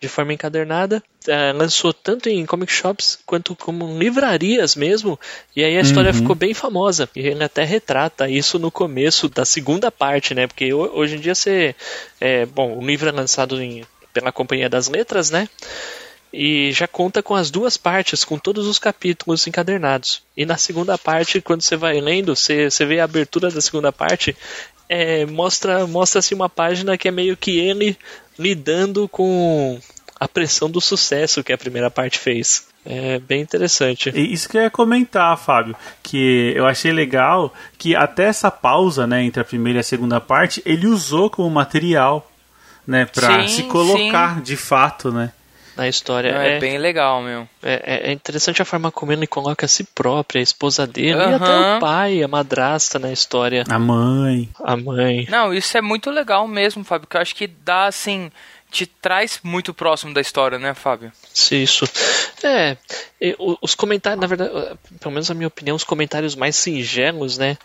de 0.00 0.08
forma 0.08 0.32
encadernada. 0.32 1.02
Eh, 1.26 1.52
lançou 1.52 1.92
tanto 1.92 2.28
em 2.28 2.46
comic 2.46 2.72
shops 2.72 3.18
quanto 3.26 3.54
como 3.56 3.88
em 3.88 3.98
livrarias 3.98 4.76
mesmo. 4.76 5.18
E 5.56 5.64
aí 5.64 5.76
a 5.76 5.80
história 5.80 6.12
ficou 6.14 6.34
bem 6.36 6.54
famosa. 6.54 7.08
E 7.16 7.20
ele 7.20 7.42
até 7.42 7.64
retrata 7.64 8.28
isso 8.28 8.58
no 8.58 8.70
começo 8.70 9.28
da 9.28 9.44
segunda 9.44 9.90
parte, 9.90 10.34
né? 10.34 10.46
Porque 10.46 10.72
ho- 10.72 10.90
hoje 10.94 11.16
em 11.16 11.20
dia 11.20 11.34
você. 11.34 11.74
É, 12.20 12.46
bom, 12.46 12.78
o 12.78 12.86
livro 12.86 13.08
é 13.08 13.12
lançado 13.12 13.60
em- 13.62 13.84
pela 14.12 14.30
Companhia 14.32 14.68
das 14.68 14.88
Letras, 14.88 15.30
né? 15.30 15.48
e 16.30 16.70
já 16.72 16.86
conta 16.86 17.22
com 17.22 17.34
as 17.34 17.50
duas 17.50 17.78
partes, 17.78 18.22
com 18.22 18.38
todos 18.38 18.66
os 18.66 18.78
capítulos 18.78 19.46
encadernados. 19.46 20.22
E 20.36 20.44
na 20.44 20.58
segunda 20.58 20.98
parte, 20.98 21.40
quando 21.40 21.62
você 21.62 21.74
vai 21.74 21.98
lendo, 22.02 22.36
você, 22.36 22.70
você 22.70 22.84
vê 22.84 23.00
a 23.00 23.04
abertura 23.04 23.50
da 23.50 23.62
segunda 23.62 23.90
parte, 23.90 24.36
é, 24.88 25.26
mostra 25.26 25.86
mostra-se 25.86 26.34
uma 26.34 26.48
página 26.48 26.96
que 26.96 27.08
é 27.08 27.10
meio 27.10 27.36
que 27.36 27.58
ele 27.58 27.96
lidando 28.38 29.08
com 29.08 29.78
a 30.18 30.26
pressão 30.26 30.70
do 30.70 30.80
sucesso 30.80 31.44
que 31.44 31.52
a 31.52 31.58
primeira 31.58 31.90
parte 31.90 32.18
fez. 32.18 32.66
É 32.84 33.18
bem 33.18 33.42
interessante. 33.42 34.10
E 34.14 34.32
Isso 34.32 34.48
que 34.48 34.56
eu 34.56 34.62
ia 34.62 34.70
comentar, 34.70 35.36
Fábio, 35.36 35.76
que 36.02 36.52
eu 36.56 36.66
achei 36.66 36.90
legal 36.90 37.52
que 37.76 37.94
até 37.94 38.24
essa 38.24 38.50
pausa, 38.50 39.06
né, 39.06 39.22
entre 39.22 39.42
a 39.42 39.44
primeira 39.44 39.78
e 39.78 39.80
a 39.80 39.84
segunda 39.84 40.20
parte, 40.20 40.62
ele 40.64 40.86
usou 40.86 41.28
como 41.28 41.50
material, 41.50 42.30
né, 42.86 43.04
para 43.04 43.42
Sim, 43.42 43.48
se 43.48 43.62
colocar 43.64 44.40
de 44.40 44.56
fato, 44.56 45.12
né? 45.12 45.32
Na 45.78 45.88
história. 45.88 46.32
Não, 46.32 46.40
é, 46.40 46.56
é, 46.56 46.58
bem 46.58 46.76
legal, 46.76 47.22
meu. 47.22 47.48
é, 47.62 48.10
é 48.10 48.12
interessante 48.12 48.60
a 48.60 48.64
forma 48.64 48.90
como 48.90 49.12
ele 49.12 49.28
coloca 49.28 49.64
a 49.64 49.68
si 49.68 49.84
própria, 49.84 50.40
a 50.40 50.42
esposa 50.42 50.86
dele, 50.86 51.18
e 51.18 51.34
até 51.34 51.76
o 51.76 51.80
pai, 51.80 52.22
a 52.22 52.26
madrasta 52.26 52.98
na 52.98 53.12
história, 53.12 53.62
A 53.68 53.78
mãe. 53.78 54.48
a 54.62 54.76
mãe. 54.76 55.26
Não, 55.30 55.54
isso 55.54 55.78
é 55.78 55.80
muito 55.80 56.10
legal 56.10 56.48
mesmo, 56.48 56.82
Fábio, 56.82 57.06
que 57.06 57.16
eu 57.16 57.20
acho 57.20 57.34
que 57.34 57.46
dá, 57.46 57.86
assim, 57.86 58.30
te 58.70 58.86
traz 58.86 59.40
muito 59.42 59.72
próximo 59.72 60.12
da 60.12 60.20
história, 60.20 60.58
né, 60.58 60.74
Fábio? 60.74 61.12
Se 61.32 61.56
Isso. 61.62 61.84
É, 62.42 62.76
os 63.60 63.74
comentários, 63.74 64.20
na 64.20 64.26
verdade, 64.26 64.50
eh, 64.54 64.76
pelo 65.00 65.12
menos 65.12 65.28
na 65.28 65.34
minha 65.34 65.48
opinião, 65.48 65.76
os 65.76 65.84
comentários 65.84 66.34
mais 66.34 66.56
singelos, 66.56 67.38
né, 67.38 67.56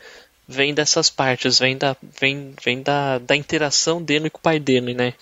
vêm 0.47 0.73
dessas 0.73 1.09
partes, 1.09 1.59
vêm 1.59 1.77
da, 1.77 1.95
vem, 2.19 2.53
vem 2.63 2.81
da, 2.81 3.17
da 3.17 3.35
interação 3.35 4.01
dele 4.01 4.29
com 4.29 4.37
o 4.37 4.41
pai 4.41 4.59
dele, 4.59 4.93
né? 4.93 5.13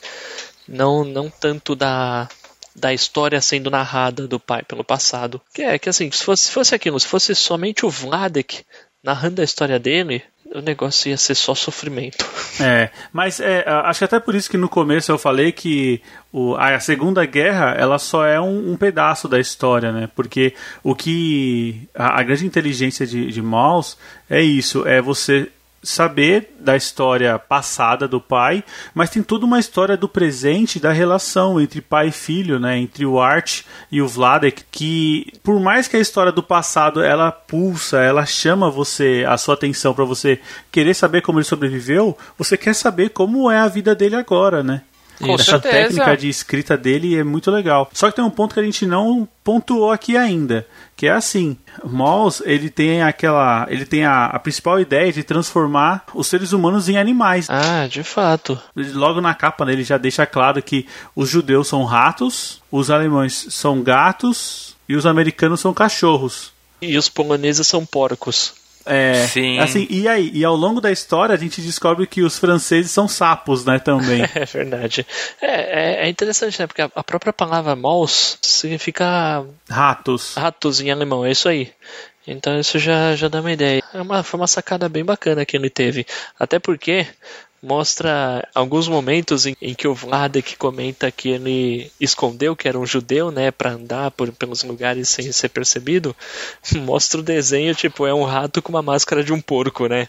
Não, 0.68 1.04
não 1.04 1.30
tanto 1.30 1.76
da, 1.76 2.30
da 2.76 2.94
história 2.94 3.42
sendo 3.42 3.70
narrada 3.70 4.28
do 4.28 4.40
pai 4.40 4.64
pelo 4.64 4.84
passado. 4.84 5.42
Que 5.54 5.64
é 5.64 5.80
que 5.80 5.90
assim, 5.90 6.10
se 6.12 6.24
fosse, 6.24 6.46
se 6.46 6.52
fosse 6.52 6.76
aquilo, 6.76 7.00
se 7.00 7.08
fosse 7.08 7.36
somente 7.36 7.86
o 7.86 7.90
Vladek 7.90 8.64
narrando 9.04 9.42
a 9.42 9.44
história 9.44 9.80
dele, 9.80 10.24
o 10.54 10.62
negócio 10.62 11.10
ia 11.10 11.18
ser 11.18 11.36
só 11.36 11.56
sofrimento. 11.56 12.26
É, 12.60 12.90
mas 13.12 13.40
é, 13.40 13.64
acho 13.68 14.00
que 14.00 14.06
até 14.06 14.20
por 14.20 14.36
isso 14.36 14.50
que 14.50 14.58
no 14.58 14.68
começo 14.68 15.12
eu 15.12 15.18
falei 15.18 15.52
que 15.52 16.02
o, 16.32 16.56
a 16.56 16.80
Segunda 16.80 17.26
Guerra 17.26 17.74
ela 17.78 17.98
só 17.98 18.26
é 18.26 18.40
um, 18.40 18.74
um 18.74 18.78
pedaço 18.78 19.28
da 19.28 19.40
história, 19.40 19.92
né? 19.92 20.10
Porque 20.16 20.54
o 20.84 20.94
que 20.94 21.88
a, 21.96 22.20
a 22.20 22.24
grande 22.24 22.46
inteligência 22.46 23.08
de, 23.08 23.32
de 23.32 23.42
Maus 23.42 23.98
é 24.30 24.42
isso, 24.42 24.86
é 24.86 25.02
você 25.02 25.50
saber 25.84 26.56
da 26.60 26.76
história 26.76 27.38
passada 27.40 28.08
do 28.08 28.22
pai, 28.22 28.64
mas 28.94 29.10
tem 29.10 29.24
toda 29.24 29.46
uma 29.46 29.60
história 29.60 29.98
do 29.98 30.08
presente 30.08 30.80
da 30.80 30.92
relação 30.92 31.60
entre 31.60 31.82
pai 31.82 32.10
e 32.10 32.12
filho, 32.12 32.60
né, 32.60 32.78
entre 32.78 33.06
o 33.06 33.20
Art 33.20 33.62
e 33.92 34.02
o 34.02 34.08
Vladek, 34.08 34.64
que 34.72 35.34
por 35.42 35.60
mais 35.60 35.88
que 35.88 35.98
a 35.98 36.00
história 36.00 36.32
do 36.32 36.44
passado 36.44 37.02
ela 37.02 37.32
pulsa, 37.32 38.00
ela 38.00 38.26
chama 38.26 38.70
você 38.70 39.26
a 39.28 39.38
sua 39.38 39.56
atenção 39.56 39.94
para 39.94 40.06
você 40.06 40.40
querer 40.72 40.94
saber 40.94 41.22
como 41.22 41.40
ele 41.40 41.46
sobreviveu, 41.46 42.18
você 42.38 42.56
quer 42.56 42.76
saber 42.76 43.10
como 43.10 43.50
é 43.50 43.58
a 43.58 43.68
vida 43.68 43.96
dele 43.96 44.16
agora, 44.16 44.62
né? 44.64 44.82
Com 45.22 45.34
Essa 45.36 45.44
certeza. 45.44 45.74
técnica 45.74 46.18
de 46.18 46.30
escrita 46.30 46.78
dele 46.78 47.18
é 47.18 47.24
muito 47.24 47.50
legal. 47.52 47.90
Só 47.94 48.10
que 48.10 48.16
tem 48.16 48.26
um 48.26 48.30
ponto 48.30 48.54
que 48.54 48.60
a 48.60 48.64
gente 48.64 48.86
não 48.86 49.28
pontuou 49.44 49.92
aqui 49.92 50.16
ainda, 50.16 50.68
que 50.96 51.08
é 51.08 51.12
assim, 51.12 51.58
Moss, 51.84 52.42
ele 52.46 52.70
tem 52.70 53.02
aquela, 53.02 53.66
ele 53.70 53.86
tem 53.86 54.06
a, 54.06 54.26
a 54.26 54.40
principal 54.40 54.80
ideia 54.80 55.12
de 55.12 55.24
transformar 55.24 56.04
os 56.14 56.28
seres 56.28 56.52
humanos 56.52 56.88
em 56.90 56.98
animais. 56.98 57.48
Ah, 57.50 57.88
de 57.88 58.04
fato. 58.04 58.60
Logo 58.76 59.20
na 59.22 59.34
capa 59.34 59.66
né, 59.66 59.74
ele 59.74 59.84
já 59.84 59.98
deixa 59.98 60.26
claro 60.26 60.62
que 60.62 60.86
os 61.16 61.30
judeus 61.30 61.68
são 61.68 61.84
ratos, 61.84 62.62
os 62.72 62.92
alemães 62.92 63.48
são 63.50 63.82
gatos 63.82 64.76
e 64.88 64.96
os 64.96 65.06
americanos 65.06 65.60
são 65.60 65.74
cachorros. 65.74 66.52
E 66.82 66.98
os 66.98 67.10
poloneses 67.10 67.68
são 67.68 67.86
porcos. 67.86 68.54
É, 68.86 69.28
Sim. 69.28 69.60
assim, 69.60 69.88
e 69.90 70.08
aí, 70.08 70.32
e 70.34 70.44
ao 70.44 70.56
longo 70.56 70.82
da 70.82 70.92
história 70.92 71.36
a 71.36 71.38
gente 71.38 71.62
descobre 71.62 72.08
que 72.08 72.22
os 72.22 72.38
franceses 72.38 72.92
são 72.92 73.08
sapos, 73.08 73.66
né, 73.66 73.80
também. 73.80 74.22
É 74.34 74.46
verdade. 74.46 75.06
É, 75.42 76.02
é, 76.02 76.06
é 76.06 76.10
interessante, 76.10 76.60
né? 76.60 76.68
Porque 76.68 76.82
a, 76.82 76.90
a 76.96 77.04
própria 77.04 77.34
palavra 77.34 77.76
mouse 77.76 78.38
significa 78.42 79.46
Ratos. 79.70 80.36
ratos 80.36 80.82
em 80.82 80.90
alemão, 80.90 81.26
é 81.26 81.32
isso 81.32 81.48
aí. 81.48 81.72
Então 82.26 82.60
isso 82.60 82.78
já, 82.80 83.16
já 83.16 83.28
dá 83.28 83.40
uma 83.40 83.52
ideia. 83.52 83.84
É 83.94 84.02
uma, 84.02 84.24
foi 84.24 84.40
uma 84.40 84.48
sacada 84.48 84.88
bem 84.88 85.04
bacana 85.04 85.46
que 85.46 85.58
ele 85.58 85.70
teve. 85.70 86.06
Até 86.40 86.60
porque 86.60 87.08
mostra 87.62 88.48
alguns 88.56 88.88
momentos 88.88 89.46
em, 89.46 89.56
em 89.62 89.74
que 89.74 89.88
o 89.88 89.94
Vladek 89.94 90.58
comenta 90.58 91.12
que 91.12 91.30
ele 91.30 91.92
escondeu 92.00 92.56
que 92.56 92.68
era 92.68 92.80
um 92.80 92.86
judeu, 92.86 93.32
né, 93.32 93.52
para 93.52 93.72
andar 93.72 94.12
por, 94.12 94.32
pelos 94.32 94.64
lugares 94.64 95.10
sem 95.10 95.32
ser 95.32 95.50
percebido. 95.50 96.16
Mostra 96.82 97.20
o 97.20 97.24
desenho, 97.24 97.76
tipo, 97.76 98.08
é 98.08 98.14
um 98.14 98.24
rato 98.24 98.62
com 98.62 98.70
uma 98.70 98.82
máscara 98.82 99.24
de 99.24 99.32
um 99.32 99.40
porco, 99.40 99.88
né? 99.88 100.08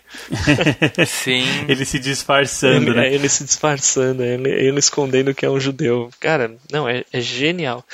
Sim. 1.06 1.44
Ele 1.68 1.84
se 1.84 1.98
disfarçando, 1.98 2.90
ele, 2.90 2.96
né? 2.96 3.08
é 3.08 3.14
ele 3.14 3.28
se 3.28 3.44
disfarçando, 3.44 4.22
ele, 4.22 4.48
ele 4.48 4.78
escondendo 4.78 5.34
que 5.34 5.44
é 5.44 5.50
um 5.50 5.60
judeu. 5.60 6.10
Cara, 6.18 6.56
não, 6.70 6.88
é, 6.88 7.04
é 7.12 7.20
genial. 7.20 7.84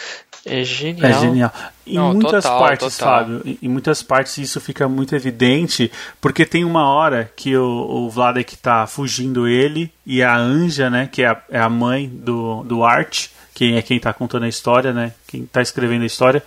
É 0.47 0.63
genial. 0.65 1.11
É 1.11 1.13
genial. 1.21 1.53
Em 1.87 1.95
Não, 1.95 2.13
muitas 2.15 2.45
total, 2.45 2.61
partes, 2.61 2.97
total. 2.99 3.19
Fábio, 3.19 3.43
em- 3.63 3.69
muitas 3.69 4.03
partes 4.03 4.39
isso 4.39 4.61
fica 4.61 4.89
muito 4.89 5.15
evidente, 5.15 5.91
porque 6.21 6.45
tem 6.47 6.65
uma 6.65 6.87
hora 6.89 7.31
que 7.37 7.57
o, 7.57 7.65
o 7.67 8.11
Vladek 8.11 8.57
tá 8.57 8.87
fugindo 8.87 9.47
ele 9.49 9.91
e 10.07 10.23
a 10.23 10.37
Anja, 10.37 10.89
né, 10.91 11.09
que 11.11 11.23
é 11.23 11.29
a, 11.29 11.43
é 11.51 11.59
a 11.61 11.69
mãe 11.69 12.09
do, 12.09 12.63
do 12.65 12.85
Art, 12.85 13.29
quem 13.55 13.77
é 13.77 13.83
quem 13.83 13.99
tá 13.99 14.13
contando 14.13 14.45
a 14.45 14.49
história, 14.49 14.93
né, 14.93 15.13
quem 15.27 15.45
tá 15.47 15.61
escrevendo 15.61 16.03
a 16.03 16.07
história, 16.07 16.43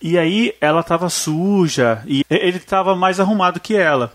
e 0.00 0.18
aí 0.18 0.54
ela 0.60 0.82
tava 0.82 1.08
suja 1.08 2.02
e 2.06 2.24
ele 2.28 2.58
tava 2.58 2.94
mais 2.94 3.18
arrumado 3.18 3.58
que 3.60 3.74
ela. 3.76 4.12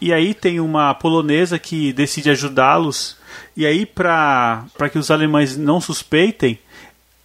E 0.00 0.12
aí 0.12 0.34
tem 0.34 0.60
uma 0.60 0.92
polonesa 0.94 1.58
que 1.58 1.90
decide 1.92 2.28
ajudá-los. 2.30 3.16
E 3.56 3.64
aí, 3.64 3.86
para 3.86 4.66
que 4.92 4.98
os 4.98 5.10
alemães 5.10 5.56
não 5.56 5.80
suspeitem, 5.80 6.58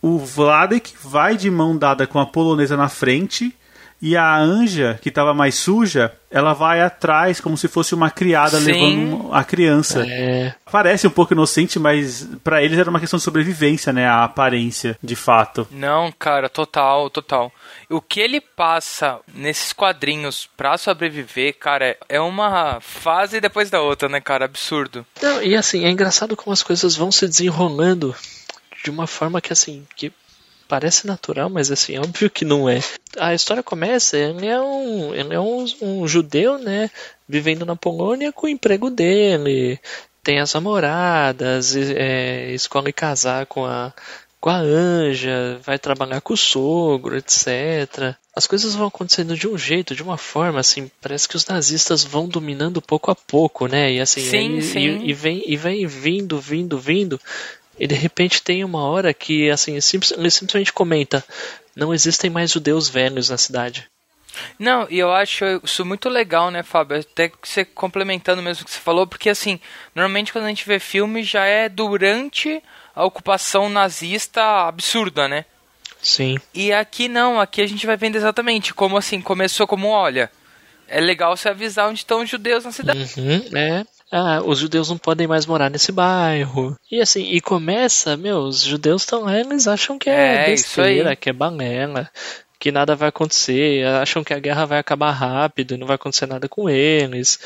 o 0.01 0.17
Vladek 0.17 0.93
vai 1.03 1.38
de 1.38 1.50
mão 1.50 1.77
dada 1.77 2.08
com 2.08 2.20
a 2.20 2.25
polonesa 2.25 2.75
na 2.75 2.89
frente. 2.89 3.55
E 4.01 4.17
a 4.17 4.36
Anja, 4.36 4.98
que 5.00 5.10
estava 5.10 5.31
mais 5.31 5.53
suja, 5.53 6.12
ela 6.31 6.53
vai 6.53 6.81
atrás 6.81 7.39
como 7.39 7.55
se 7.55 7.67
fosse 7.67 7.93
uma 7.93 8.10
criada 8.10 8.60
Sim. 8.60 8.65
levando 8.65 9.29
a 9.31 9.43
criança. 9.43 10.03
É, 10.08 10.55
Parece 10.72 11.05
um 11.05 11.12
pouco 11.12 11.34
inocente, 11.34 11.77
mas 11.77 12.27
para 12.43 12.63
eles 12.63 12.79
era 12.79 12.89
uma 12.89 13.00
questão 13.00 13.17
de 13.17 13.24
sobrevivência, 13.24 13.93
né? 13.93 14.08
A 14.08 14.24
aparência, 14.24 14.98
de 15.03 15.15
fato. 15.15 15.67
Não, 15.70 16.12
cara, 16.17 16.50
total, 16.50 17.12
total. 17.12 17.51
O 17.91 18.01
que 18.01 18.20
ele 18.20 18.41
passa 18.41 19.20
nesses 19.36 19.72
quadrinhos 19.72 20.50
pra 20.58 20.79
sobreviver, 20.79 21.55
cara, 21.60 21.96
é 22.10 22.20
uma 22.20 22.79
fase 22.81 23.39
depois 23.39 23.70
da 23.70 23.81
outra, 23.81 24.10
né, 24.10 24.20
cara? 24.20 24.46
Absurdo. 24.46 25.05
Não, 25.22 25.43
e 25.43 25.55
assim, 25.55 25.86
é 25.86 25.91
engraçado 25.91 26.36
como 26.36 26.51
as 26.51 26.63
coisas 26.63 26.96
vão 26.96 27.12
se 27.12 27.27
desenrolando 27.27 28.15
de 28.84 28.90
uma 28.90 29.08
forma 29.08 29.42
que 29.42 29.54
assim, 29.54 29.86
que 29.96 30.12
parece 30.68 31.06
natural, 31.06 31.50
mas 31.50 31.70
assim, 31.70 31.98
óbvio 31.98 32.30
que 32.30 32.46
não 32.46 32.70
é. 32.70 32.82
A 33.20 33.34
história 33.34 33.62
começa, 33.62 34.18
ele 34.18 34.48
é 34.48 34.60
um, 34.60 35.14
ele 35.14 35.34
é 35.34 35.40
um, 35.40 35.66
um 35.82 36.08
judeu, 36.08 36.58
né, 36.58 36.90
vivendo 37.28 37.66
na 37.66 37.76
Polônia 37.76 38.32
com 38.32 38.48
o 38.48 38.50
emprego 38.50 38.90
dele, 38.90 39.80
tem 40.24 40.40
as 40.40 40.54
namoradas, 40.54 41.76
e, 41.76 41.94
é, 41.94 42.52
escolhe 42.54 42.94
casar 42.94 43.46
com 43.48 43.66
a 43.66 43.94
com 44.42 44.50
a 44.50 44.58
Anja, 44.58 45.60
vai 45.64 45.78
trabalhar 45.78 46.20
com 46.20 46.34
o 46.34 46.38
sogro, 46.38 47.16
etc. 47.16 48.16
As 48.36 48.48
coisas 48.48 48.74
vão 48.74 48.88
acontecendo 48.88 49.38
de 49.38 49.48
um 49.48 49.56
jeito, 49.56 49.94
de 49.94 50.02
uma 50.02 50.18
forma, 50.18 50.60
assim, 50.60 50.90
parece 51.00 51.30
que 51.30 51.36
os 51.36 51.46
nazistas 51.46 52.04
vão 52.04 52.28
dominando 52.28 52.82
pouco 52.82 53.12
a 53.12 53.16
pouco, 53.16 53.68
né? 53.68 53.94
E 53.94 54.02
assim, 54.02 54.22
Sim, 54.22 54.62
sim. 54.62 54.80
E, 54.80 55.12
e 55.12 55.14
vem, 55.14 55.44
e 55.46 55.56
vem 55.56 55.86
vindo, 55.86 56.40
vindo, 56.40 56.80
vindo. 56.80 57.22
E 57.82 57.88
de 57.88 57.96
repente 57.96 58.44
tem 58.44 58.64
uma 58.64 58.84
hora 58.84 59.12
que, 59.12 59.50
assim, 59.50 59.72
ele 59.72 60.30
simplesmente 60.30 60.72
comenta: 60.72 61.26
não 61.76 61.92
existem 61.92 62.30
mais 62.30 62.52
judeus 62.52 62.88
velhos 62.88 63.32
na 63.32 63.40
cidade. 63.40 63.90
Não, 64.60 64.86
e 64.88 65.00
eu 65.00 65.12
acho 65.12 65.44
isso 65.64 65.84
muito 65.84 66.08
legal, 66.08 66.52
né, 66.52 66.62
Fábio? 66.62 67.00
Até 67.00 67.30
que 67.30 67.38
você 67.42 67.66
complementando 67.66 68.40
mesmo 68.40 68.62
o 68.62 68.66
que 68.66 68.72
você 68.72 68.80
falou, 68.80 69.08
porque 69.08 69.32
assim, 69.32 69.60
normalmente 69.96 70.32
quando 70.32 70.46
a 70.46 70.50
gente 70.50 70.66
vê 70.66 70.78
filme 70.78 71.24
já 71.24 71.46
é 71.46 71.68
durante 71.68 72.62
a 72.96 73.04
ocupação 73.04 73.68
nazista 73.68 74.68
absurda, 74.68 75.28
né? 75.28 75.44
Sim. 76.04 76.38
E 76.54 76.72
aqui 76.72 77.08
não, 77.08 77.42
aqui 77.42 77.64
a 77.64 77.68
gente 77.68 77.88
vai 77.88 77.98
vendo 77.98 78.16
exatamente 78.16 78.76
como 78.76 78.96
assim, 78.96 79.20
começou 79.22 79.66
como, 79.66 79.88
olha, 79.88 80.32
é 80.88 81.02
legal 81.02 81.36
você 81.36 81.50
avisar 81.50 81.90
onde 81.90 82.00
estão 82.00 82.22
os 82.22 82.30
judeus 82.30 82.64
na 82.64 82.72
cidade. 82.72 83.12
Uhum, 83.18 83.58
é. 83.58 83.86
Ah, 84.12 84.41
os 84.44 84.60
judeus 84.60 84.89
não 84.89 84.98
podem 84.98 85.25
mais 85.25 85.46
morar 85.46 85.70
nesse 85.70 85.91
bairro. 85.91 86.75
E 86.91 87.00
assim, 87.00 87.24
e 87.32 87.39
começa, 87.39 88.18
meu, 88.18 88.39
os 88.39 88.62
judeus 88.62 89.03
estão 89.03 89.22
lá, 89.22 89.39
eles 89.39 89.68
acham 89.68 89.98
que 89.98 90.10
é, 90.10 90.13
É, 90.44 90.46
besteira, 90.48 91.15
que 91.15 91.30
é 91.30 91.34
balela, 91.34 92.10
que 92.60 92.72
nada 92.72 92.96
vai 92.96 93.10
acontecer, 93.10 93.86
acham 93.86 94.24
que 94.24 94.34
a 94.34 94.39
guerra 94.39 94.65
vai 94.65 94.80
acabar 94.80 95.12
rápido 95.12 95.74
e 95.74 95.77
não 95.77 95.88
vai 95.88 95.96
acontecer 95.96 96.25
nada 96.25 96.50
com 96.50 96.70
eles. 96.70 97.39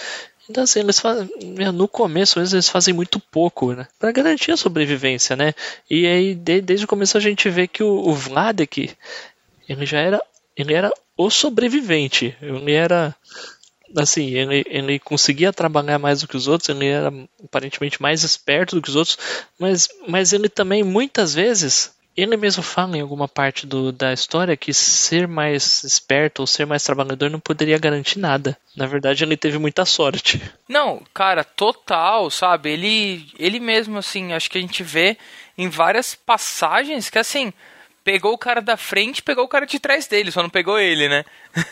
Então, 0.50 0.64
assim, 0.64 0.80
eles 0.80 1.00
fazem, 1.00 1.30
no 1.74 1.88
começo 1.88 2.40
eles 2.40 2.70
fazem 2.70 2.94
muito 2.94 3.20
pouco, 3.20 3.74
né? 3.74 3.88
Pra 4.00 4.12
garantir 4.12 4.52
a 4.52 4.58
sobrevivência, 4.58 5.36
né? 5.36 5.54
E 5.90 6.06
aí, 6.06 6.36
de, 6.36 6.62
desde 6.62 6.86
o 6.86 6.88
começo, 6.88 7.18
a 7.18 7.22
gente 7.22 7.50
vê 7.50 7.68
que 7.68 7.82
o, 7.84 8.08
o 8.08 8.14
Vladek, 8.14 8.92
ele 9.68 9.86
já 9.86 10.00
era. 10.00 10.22
Ele 10.56 10.74
era 10.74 10.92
o 11.18 11.30
sobrevivente. 11.30 12.36
Ele 12.42 12.72
era. 12.74 13.16
Assim, 13.98 14.32
ele, 14.32 14.64
ele 14.68 15.00
conseguia 15.00 15.54
trabalhar 15.54 15.98
mais 15.98 16.22
do 16.22 16.28
que 16.28 16.38
os 16.38 16.48
outros, 16.48 16.70
ele 16.70 16.88
era 16.88 17.14
aparentemente 17.44 18.02
mais 18.02 18.24
esperto 18.24 18.76
do 18.76 18.82
que 18.82 18.90
os 18.90 18.96
outros, 18.96 19.18
mas, 19.60 19.88
mas 20.08 20.34
ele 20.34 20.50
também, 20.50 20.84
muitas 20.84 21.34
vezes, 21.34 21.96
ele 22.16 22.38
mesmo 22.38 22.64
fala 22.64 22.98
em 22.98 23.02
alguma 23.02 23.28
parte 23.28 23.68
do, 23.68 23.92
da 23.92 24.14
história 24.14 24.56
que 24.56 24.74
ser 24.74 25.28
mais 25.28 25.84
esperto 25.84 26.40
ou 26.40 26.48
ser 26.48 26.66
mais 26.66 26.84
trabalhador 26.84 27.30
não 27.30 27.40
poderia 27.40 27.78
garantir 27.78 28.20
nada. 28.20 28.58
Na 28.76 28.86
verdade, 28.86 29.24
ele 29.24 29.36
teve 29.36 29.58
muita 29.58 29.84
sorte. 29.84 30.42
Não, 30.68 31.02
cara, 31.14 31.44
total, 31.44 32.32
sabe? 32.32 32.70
Ele, 32.72 33.28
ele 33.38 33.60
mesmo, 33.60 33.98
assim, 33.98 34.32
acho 34.32 34.50
que 34.50 34.58
a 34.58 34.62
gente 34.62 34.82
vê 34.82 35.18
em 35.58 35.68
várias 35.68 36.16
passagens 36.16 37.10
que, 37.10 37.20
assim, 37.20 37.52
pegou 38.06 38.34
o 38.34 38.38
cara 38.38 38.62
da 38.62 38.78
frente 38.78 39.24
pegou 39.24 39.44
o 39.44 39.48
cara 39.48 39.66
de 39.66 39.80
trás 39.80 40.08
dele, 40.08 40.32
só 40.32 40.42
não 40.42 40.50
pegou 40.50 40.80
ele, 40.80 41.10
né? 41.10 41.26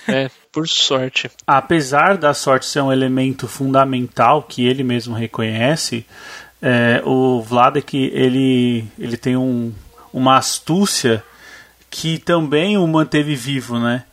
É, 0.08 0.30
por 0.52 0.68
sorte. 0.68 1.32
Apesar 1.48 2.18
da 2.18 2.34
sorte 2.34 2.66
ser 2.66 2.82
um 2.82 2.92
elemento 2.92 3.48
fundamental 3.48 4.44
que 4.44 4.66
ele 4.66 4.84
mesmo 4.84 5.16
reconhece, 5.16 6.06
é, 6.62 7.02
o 7.06 7.42
Vladek, 7.42 8.12
ele, 8.14 8.84
ele 9.00 9.16
tem 9.16 9.38
um 9.38 9.72
uma 10.12 10.38
astúcia 10.38 11.24
que 11.90 12.20
também 12.20 12.78
o 12.78 12.86
manteve 12.86 13.36
vivo, 13.36 13.80
né? 13.80 14.04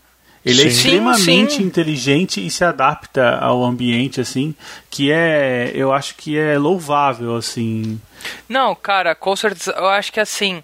Ele 0.43 0.63
é 0.63 0.63
sim. 0.63 0.69
é 0.69 0.71
extremamente 0.71 1.57
sim, 1.57 1.63
inteligente 1.63 2.45
e 2.45 2.51
se 2.51 2.65
adapta 2.65 3.37
ao 3.37 3.63
ambiente, 3.63 4.23
assim, 4.23 4.55
que 4.89 5.13
é, 5.13 5.71
eu 5.75 5.93
acho 5.93 6.15
que 6.15 6.39
é 6.39 6.59
louvável, 6.59 7.37
assim. 7.37 8.01
Não, 8.49 8.75
cara, 8.75 9.15
com 9.15 9.37
certeza, 9.37 9.73
eu 9.73 9.87
acho 9.87 10.11
que 10.11 10.19
assim, 10.19 10.63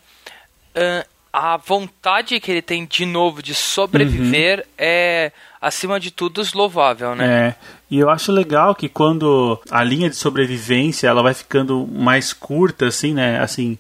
a 1.39 1.59
vontade 1.59 2.41
que 2.41 2.51
ele 2.51 2.63
tem 2.63 2.87
de 2.87 3.05
novo 3.05 3.43
de 3.43 3.53
sobreviver 3.53 4.61
uhum. 4.61 4.65
é, 4.79 5.31
acima 5.61 6.01
de 6.01 6.11
tudo, 6.11 6.43
louvável, 6.55 7.15
né? 7.15 7.27
É, 7.27 7.55
e 7.91 7.99
eu 7.99 8.09
acho 8.09 8.33
legal 8.33 8.75
que 8.75 8.89
quando 8.89 9.61
a 9.71 9.85
linha 9.85 10.09
de 10.09 10.17
sobrevivência 10.17 11.07
ela 11.07 11.23
vai 11.23 11.35
ficando 11.35 11.87
mais 11.87 12.33
curta, 12.33 12.87
assim, 12.87 13.13
né? 13.13 13.39
Assim, 13.39 13.77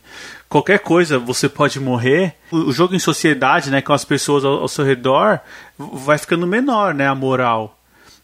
qualquer 0.50 0.80
coisa 0.80 1.18
você 1.18 1.48
pode 1.48 1.80
morrer. 1.80 2.34
O, 2.52 2.70
jogo 2.72 2.94
em 2.94 2.98
sociedade, 2.98 3.70
né, 3.70 3.80
com 3.80 3.94
as 3.94 4.04
pessoas 4.04 4.44
ao, 4.44 4.60
ao 4.60 4.68
seu 4.68 4.84
redor, 4.84 5.40
vai 5.78 6.18
ficando 6.18 6.46
menor, 6.46 6.92
né, 6.92 7.08
a 7.08 7.14
moral. 7.14 7.78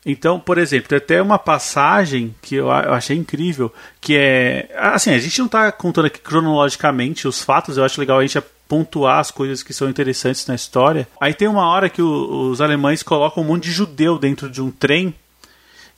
Então, 0.04 0.38
por 0.38 0.58
exemplo, 0.58 0.88
tem 0.88 0.98
até 0.98 1.22
uma 1.22 1.38
passagem 1.38 2.34
que 2.42 2.56
eu, 2.56 2.66
eu 2.66 2.92
achei 2.92 3.16
incrível, 3.16 3.72
que 3.98 4.14
é. 4.14 4.68
Assim, 4.76 5.14
a 5.14 5.18
gente 5.18 5.38
não 5.38 5.46
está 5.46 5.72
contando 5.72 6.06
aqui 6.06 6.18
cronologicamente 6.18 7.26
os 7.26 7.42
fatos, 7.42 7.78
eu 7.78 7.84
acho 7.84 7.98
legal 7.98 8.18
a 8.18 8.22
gente 8.22 8.36
pontuar 8.72 9.18
as 9.18 9.30
coisas 9.30 9.62
que 9.62 9.74
são 9.74 9.90
interessantes 9.90 10.46
na 10.46 10.54
história. 10.54 11.06
Aí 11.20 11.34
tem 11.34 11.46
uma 11.46 11.66
hora 11.66 11.90
que 11.90 12.00
o, 12.00 12.48
os 12.48 12.58
alemães 12.58 13.02
colocam 13.02 13.42
um 13.42 13.46
monte 13.46 13.64
de 13.64 13.70
judeu 13.70 14.18
dentro 14.18 14.48
de 14.48 14.62
um 14.62 14.70
trem 14.70 15.14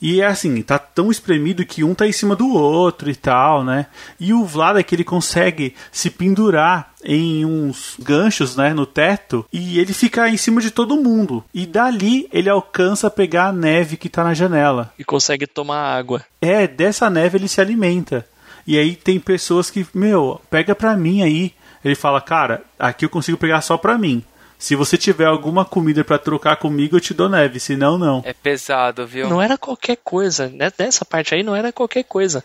e 0.01 0.19
é 0.19 0.25
assim, 0.25 0.61
tá 0.61 0.77
tão 0.77 1.09
espremido 1.09 1.65
que 1.65 1.81
um 1.81 1.95
tá 1.95 2.05
em 2.05 2.11
cima 2.11 2.35
do 2.35 2.53
outro 2.53 3.09
e 3.09 3.15
tal, 3.15 3.63
né? 3.63 3.85
E 4.19 4.33
o 4.33 4.43
Vlad 4.43 4.75
é 4.75 4.83
que 4.83 4.93
ele 4.93 5.05
consegue 5.05 5.73
se 5.89 6.09
pendurar 6.09 6.93
em 7.01 7.45
uns 7.45 7.95
ganchos, 7.97 8.57
né, 8.57 8.73
no 8.73 8.85
teto, 8.85 9.45
e 9.53 9.79
ele 9.79 9.93
fica 9.93 10.27
em 10.27 10.35
cima 10.35 10.59
de 10.59 10.69
todo 10.69 11.01
mundo. 11.01 11.45
E 11.53 11.65
dali 11.65 12.27
ele 12.29 12.49
alcança 12.49 13.09
pegar 13.09 13.47
a 13.47 13.53
neve 13.53 13.95
que 13.95 14.09
tá 14.09 14.21
na 14.21 14.33
janela. 14.33 14.91
E 14.99 15.05
consegue 15.05 15.47
tomar 15.47 15.95
água. 15.95 16.25
É, 16.41 16.67
dessa 16.67 17.09
neve 17.09 17.37
ele 17.37 17.47
se 17.47 17.61
alimenta. 17.61 18.27
E 18.67 18.77
aí 18.77 18.97
tem 18.97 19.17
pessoas 19.17 19.69
que, 19.69 19.87
meu, 19.93 20.41
pega 20.49 20.75
pra 20.75 20.97
mim 20.97 21.21
aí. 21.21 21.53
Ele 21.85 21.95
fala, 21.95 22.19
cara, 22.19 22.63
aqui 22.79 23.05
eu 23.05 23.09
consigo 23.09 23.37
pegar 23.37 23.61
só 23.61 23.77
pra 23.77 23.95
mim. 23.95 24.23
Se 24.57 24.75
você 24.75 24.97
tiver 24.97 25.25
alguma 25.25 25.65
comida 25.65 26.03
para 26.03 26.17
trocar 26.17 26.55
comigo, 26.55 26.95
eu 26.95 27.01
te 27.01 27.13
dou 27.13 27.29
neve, 27.29 27.59
senão 27.59 27.97
não. 27.97 28.23
É 28.25 28.33
pesado, 28.33 29.05
viu? 29.05 29.29
Não 29.29 29.41
era 29.41 29.57
qualquer 29.57 29.97
coisa, 29.97 30.47
né? 30.47 30.71
Nessa 30.79 31.03
parte 31.05 31.35
aí 31.35 31.43
não 31.43 31.55
era 31.55 31.71
qualquer 31.71 32.03
coisa. 32.03 32.43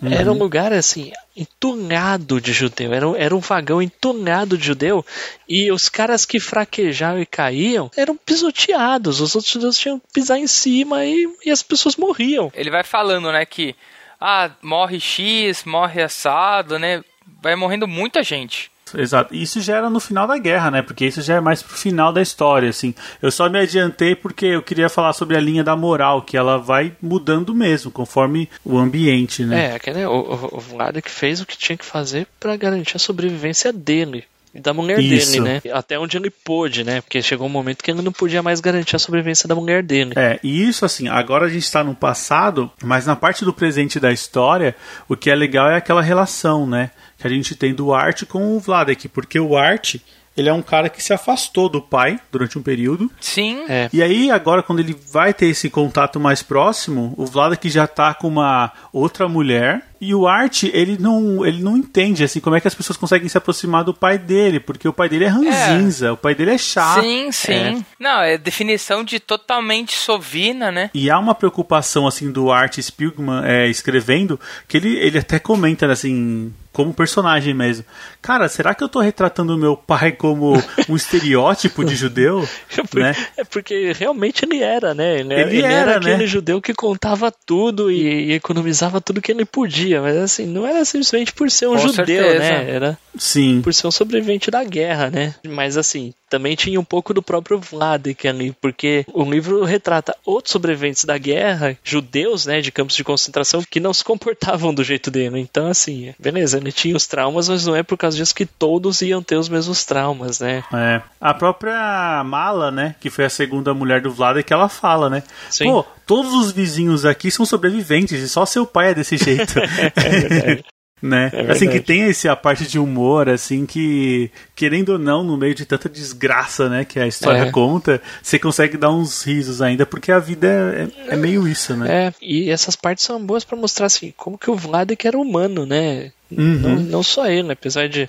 Uhum. 0.00 0.12
Era 0.12 0.32
um 0.32 0.38
lugar 0.38 0.72
assim, 0.72 1.12
entunado 1.36 2.40
de 2.40 2.52
judeu. 2.52 2.94
Era, 2.94 3.06
era 3.18 3.36
um 3.36 3.40
vagão 3.40 3.82
entunado 3.82 4.56
de 4.56 4.64
judeu. 4.64 5.04
E 5.46 5.70
os 5.70 5.88
caras 5.88 6.24
que 6.24 6.40
fraquejavam 6.40 7.20
e 7.20 7.26
caíam 7.26 7.90
eram 7.96 8.16
pisoteados. 8.16 9.20
Os 9.20 9.34
outros 9.34 9.52
judeus 9.52 9.76
tinham 9.76 9.98
que 9.98 10.06
pisar 10.12 10.38
em 10.38 10.46
cima 10.46 11.04
e, 11.04 11.28
e 11.44 11.50
as 11.50 11.62
pessoas 11.62 11.96
morriam. 11.96 12.50
Ele 12.54 12.70
vai 12.70 12.84
falando, 12.84 13.30
né, 13.32 13.44
que 13.44 13.74
ah, 14.20 14.50
morre 14.62 15.00
X, 15.00 15.64
morre 15.64 16.02
assado, 16.02 16.78
né? 16.78 17.02
Vai 17.42 17.56
morrendo 17.56 17.88
muita 17.88 18.22
gente. 18.22 18.70
Exato. 18.94 19.34
Isso 19.34 19.60
já 19.60 19.76
era 19.76 19.90
no 19.90 20.00
final 20.00 20.26
da 20.26 20.36
guerra, 20.38 20.70
né? 20.70 20.82
Porque 20.82 21.06
isso 21.06 21.22
já 21.22 21.36
é 21.36 21.40
mais 21.40 21.62
pro 21.62 21.76
final 21.76 22.12
da 22.12 22.20
história, 22.20 22.68
assim. 22.68 22.94
Eu 23.22 23.30
só 23.30 23.48
me 23.48 23.58
adiantei 23.58 24.14
porque 24.14 24.46
eu 24.46 24.62
queria 24.62 24.88
falar 24.88 25.12
sobre 25.12 25.36
a 25.36 25.40
linha 25.40 25.62
da 25.62 25.76
moral, 25.76 26.22
que 26.22 26.36
ela 26.36 26.58
vai 26.58 26.92
mudando 27.00 27.54
mesmo, 27.54 27.90
conforme 27.90 28.48
o 28.64 28.78
ambiente, 28.78 29.44
né? 29.44 29.74
É, 29.74 29.78
que, 29.78 29.92
né, 29.92 30.06
o, 30.08 30.50
o 30.52 30.60
Vlad 30.60 31.00
que 31.00 31.10
fez 31.10 31.40
o 31.40 31.46
que 31.46 31.56
tinha 31.56 31.76
que 31.76 31.84
fazer 31.84 32.26
para 32.38 32.56
garantir 32.56 32.96
a 32.96 33.00
sobrevivência 33.00 33.72
dele 33.72 34.24
da 34.54 34.72
mulher 34.74 34.98
Isso. 34.98 35.32
dele, 35.32 35.44
né? 35.44 35.62
Até 35.72 35.98
onde 35.98 36.16
ele 36.16 36.30
pôde, 36.30 36.82
né? 36.82 37.00
Porque 37.00 37.22
chegou 37.22 37.46
um 37.46 37.50
momento 37.50 37.82
que 37.82 37.90
ele 37.90 38.02
não 38.02 38.12
podia 38.12 38.42
mais 38.42 38.60
garantir 38.60 38.96
a 38.96 38.98
sobrevivência 38.98 39.48
da 39.48 39.54
mulher 39.54 39.82
dele. 39.82 40.12
É, 40.16 40.40
e 40.42 40.68
isso 40.68 40.84
assim, 40.84 41.08
agora 41.08 41.46
a 41.46 41.48
gente 41.48 41.64
está 41.64 41.84
no 41.84 41.94
passado, 41.94 42.70
mas 42.82 43.06
na 43.06 43.14
parte 43.14 43.44
do 43.44 43.52
presente 43.52 44.00
da 44.00 44.12
história, 44.12 44.74
o 45.08 45.16
que 45.16 45.30
é 45.30 45.34
legal 45.34 45.68
é 45.68 45.76
aquela 45.76 46.02
relação, 46.02 46.66
né? 46.66 46.90
Que 47.18 47.26
a 47.26 47.30
gente 47.30 47.54
tem 47.54 47.74
do 47.74 47.92
Art 47.92 48.24
com 48.24 48.56
o 48.56 48.60
Vladek, 48.60 49.08
porque 49.08 49.38
o 49.38 49.56
Art 49.56 49.96
ele 50.36 50.48
é 50.48 50.52
um 50.52 50.62
cara 50.62 50.88
que 50.88 51.02
se 51.02 51.12
afastou 51.12 51.68
do 51.68 51.82
pai 51.82 52.18
durante 52.30 52.58
um 52.58 52.62
período. 52.62 53.10
Sim. 53.20 53.64
É. 53.68 53.90
E 53.92 54.02
aí, 54.02 54.30
agora, 54.30 54.62
quando 54.62 54.80
ele 54.80 54.96
vai 55.12 55.34
ter 55.34 55.46
esse 55.46 55.68
contato 55.68 56.18
mais 56.18 56.42
próximo, 56.42 57.12
o 57.16 57.26
Vladek 57.26 57.68
já 57.68 57.86
tá 57.86 58.14
com 58.14 58.28
uma 58.28 58.72
outra 58.92 59.28
mulher 59.28 59.89
e 60.00 60.14
o 60.14 60.26
Art, 60.26 60.62
ele 60.64 60.96
não, 60.98 61.44
ele 61.44 61.62
não 61.62 61.76
entende 61.76 62.24
assim 62.24 62.40
como 62.40 62.56
é 62.56 62.60
que 62.60 62.66
as 62.66 62.74
pessoas 62.74 62.96
conseguem 62.96 63.28
se 63.28 63.36
aproximar 63.36 63.84
do 63.84 63.92
pai 63.92 64.16
dele, 64.16 64.58
porque 64.58 64.88
o 64.88 64.92
pai 64.94 65.10
dele 65.10 65.26
é 65.26 65.28
ranzinza, 65.28 66.06
é. 66.06 66.10
o 66.10 66.16
pai 66.16 66.34
dele 66.34 66.52
é 66.52 66.58
chato. 66.58 67.02
Sim, 67.02 67.30
sim. 67.30 67.52
É. 67.52 67.84
Não, 67.98 68.22
é 68.22 68.38
definição 68.38 69.04
de 69.04 69.20
totalmente 69.20 69.94
sovina, 69.94 70.72
né? 70.72 70.90
E 70.94 71.10
há 71.10 71.18
uma 71.18 71.34
preocupação 71.34 72.06
assim 72.06 72.32
do 72.32 72.50
Art 72.50 72.80
Spiegelman 72.80 73.42
é, 73.44 73.68
escrevendo, 73.68 74.40
que 74.66 74.78
ele, 74.78 74.96
ele 74.98 75.18
até 75.18 75.38
comenta 75.38 75.90
assim, 75.90 76.50
como 76.72 76.94
personagem 76.94 77.52
mesmo. 77.52 77.84
Cara, 78.22 78.48
será 78.48 78.74
que 78.74 78.82
eu 78.82 78.88
tô 78.88 79.00
retratando 79.00 79.54
o 79.54 79.58
meu 79.58 79.76
pai 79.76 80.12
como 80.12 80.52
um 80.88 80.96
estereótipo 80.96 81.84
de 81.84 81.96
judeu? 81.96 82.48
é, 82.96 82.98
né? 82.98 83.16
é 83.36 83.44
porque 83.44 83.92
realmente 83.92 84.44
ele 84.44 84.62
era, 84.62 84.94
né? 84.94 85.20
Ele, 85.20 85.34
ele, 85.34 85.56
ele 85.58 85.62
era, 85.62 85.92
era, 85.92 85.96
aquele 85.96 86.16
né? 86.18 86.26
judeu 86.26 86.60
que 86.60 86.72
contava 86.72 87.30
tudo 87.30 87.90
e, 87.90 88.30
e 88.30 88.32
economizava 88.32 89.00
tudo 89.00 89.20
que 89.20 89.32
ele 89.32 89.44
podia 89.44 89.89
mas 89.98 90.16
assim, 90.16 90.46
não 90.46 90.66
era 90.66 90.84
simplesmente 90.84 91.32
por 91.32 91.50
ser 91.50 91.66
um 91.68 91.72
Com 91.72 91.78
judeu, 91.88 92.04
né? 92.22 92.28
certeza. 92.28 92.38
né? 92.38 92.70
Era 92.70 92.98
Sim. 93.16 93.60
por 93.62 93.72
ser 93.72 93.86
um 93.86 93.90
sobrevivente 93.90 94.50
da 94.50 94.62
guerra, 94.62 95.10
né? 95.10 95.34
Mas 95.46 95.76
assim, 95.78 96.12
também 96.30 96.54
tinha 96.54 96.80
um 96.80 96.84
pouco 96.84 97.12
do 97.12 97.20
próprio 97.20 97.58
Vladek 97.58 98.28
ali, 98.28 98.54
porque 98.60 99.04
o 99.12 99.24
livro 99.24 99.64
retrata 99.64 100.16
outros 100.24 100.52
sobreviventes 100.52 101.04
da 101.04 101.18
guerra, 101.18 101.76
judeus, 101.82 102.46
né, 102.46 102.60
de 102.60 102.70
campos 102.70 102.94
de 102.94 103.02
concentração, 103.02 103.62
que 103.68 103.80
não 103.80 103.92
se 103.92 104.04
comportavam 104.04 104.72
do 104.72 104.84
jeito 104.84 105.10
dele. 105.10 105.40
Então, 105.40 105.66
assim, 105.66 106.14
beleza, 106.18 106.58
ele 106.58 106.70
tinha 106.70 106.96
os 106.96 107.06
traumas, 107.06 107.48
mas 107.48 107.66
não 107.66 107.74
é 107.74 107.82
por 107.82 107.98
causa 107.98 108.16
disso 108.16 108.34
que 108.34 108.46
todos 108.46 109.02
iam 109.02 109.22
ter 109.22 109.36
os 109.36 109.48
mesmos 109.48 109.84
traumas, 109.84 110.38
né? 110.38 110.62
É. 110.72 111.02
A 111.20 111.34
própria 111.34 112.22
Mala, 112.24 112.70
né, 112.70 112.94
que 113.00 113.10
foi 113.10 113.24
a 113.24 113.30
segunda 113.30 113.74
mulher 113.74 114.00
do 114.00 114.12
Vladek, 114.12 114.52
ela 114.52 114.68
fala, 114.68 115.10
né? 115.10 115.24
Sim. 115.50 115.64
Pô, 115.64 115.84
todos 116.06 116.32
os 116.32 116.52
vizinhos 116.52 117.04
aqui 117.04 117.30
são 117.30 117.44
sobreviventes 117.44 118.20
e 118.20 118.28
só 118.28 118.46
seu 118.46 118.64
pai 118.64 118.90
é 118.90 118.94
desse 118.94 119.16
jeito. 119.16 119.58
é 119.58 120.62
né? 121.02 121.30
É 121.32 121.50
assim 121.50 121.68
que 121.68 121.80
tem 121.80 122.02
esse 122.02 122.28
a 122.28 122.36
parte 122.36 122.66
de 122.66 122.78
humor 122.78 123.28
assim 123.28 123.64
que 123.64 124.30
querendo 124.54 124.90
ou 124.90 124.98
não 124.98 125.24
no 125.24 125.36
meio 125.36 125.54
de 125.54 125.64
tanta 125.64 125.88
desgraça, 125.88 126.68
né, 126.68 126.84
que 126.84 127.00
a 127.00 127.06
história 127.06 127.40
é. 127.40 127.50
conta, 127.50 128.00
você 128.22 128.38
consegue 128.38 128.76
dar 128.76 128.90
uns 128.90 129.22
risos 129.22 129.62
ainda 129.62 129.86
porque 129.86 130.12
a 130.12 130.18
vida 130.18 130.46
é, 130.46 131.10
é, 131.10 131.14
é 131.14 131.16
meio 131.16 131.48
isso, 131.48 131.74
né? 131.76 132.06
É, 132.06 132.14
e 132.20 132.50
essas 132.50 132.76
partes 132.76 133.04
são 133.04 133.24
boas 133.24 133.44
para 133.44 133.56
mostrar 133.56 133.86
assim 133.86 134.12
como 134.16 134.38
que 134.38 134.50
o 134.50 134.56
Vladek 134.56 135.06
era 135.06 135.18
humano, 135.18 135.64
né? 135.64 136.12
Uhum. 136.30 136.58
Não, 136.58 136.76
não 136.76 137.02
só 137.02 137.26
ele, 137.26 137.44
né? 137.44 137.52
apesar 137.54 137.88
de 137.88 138.08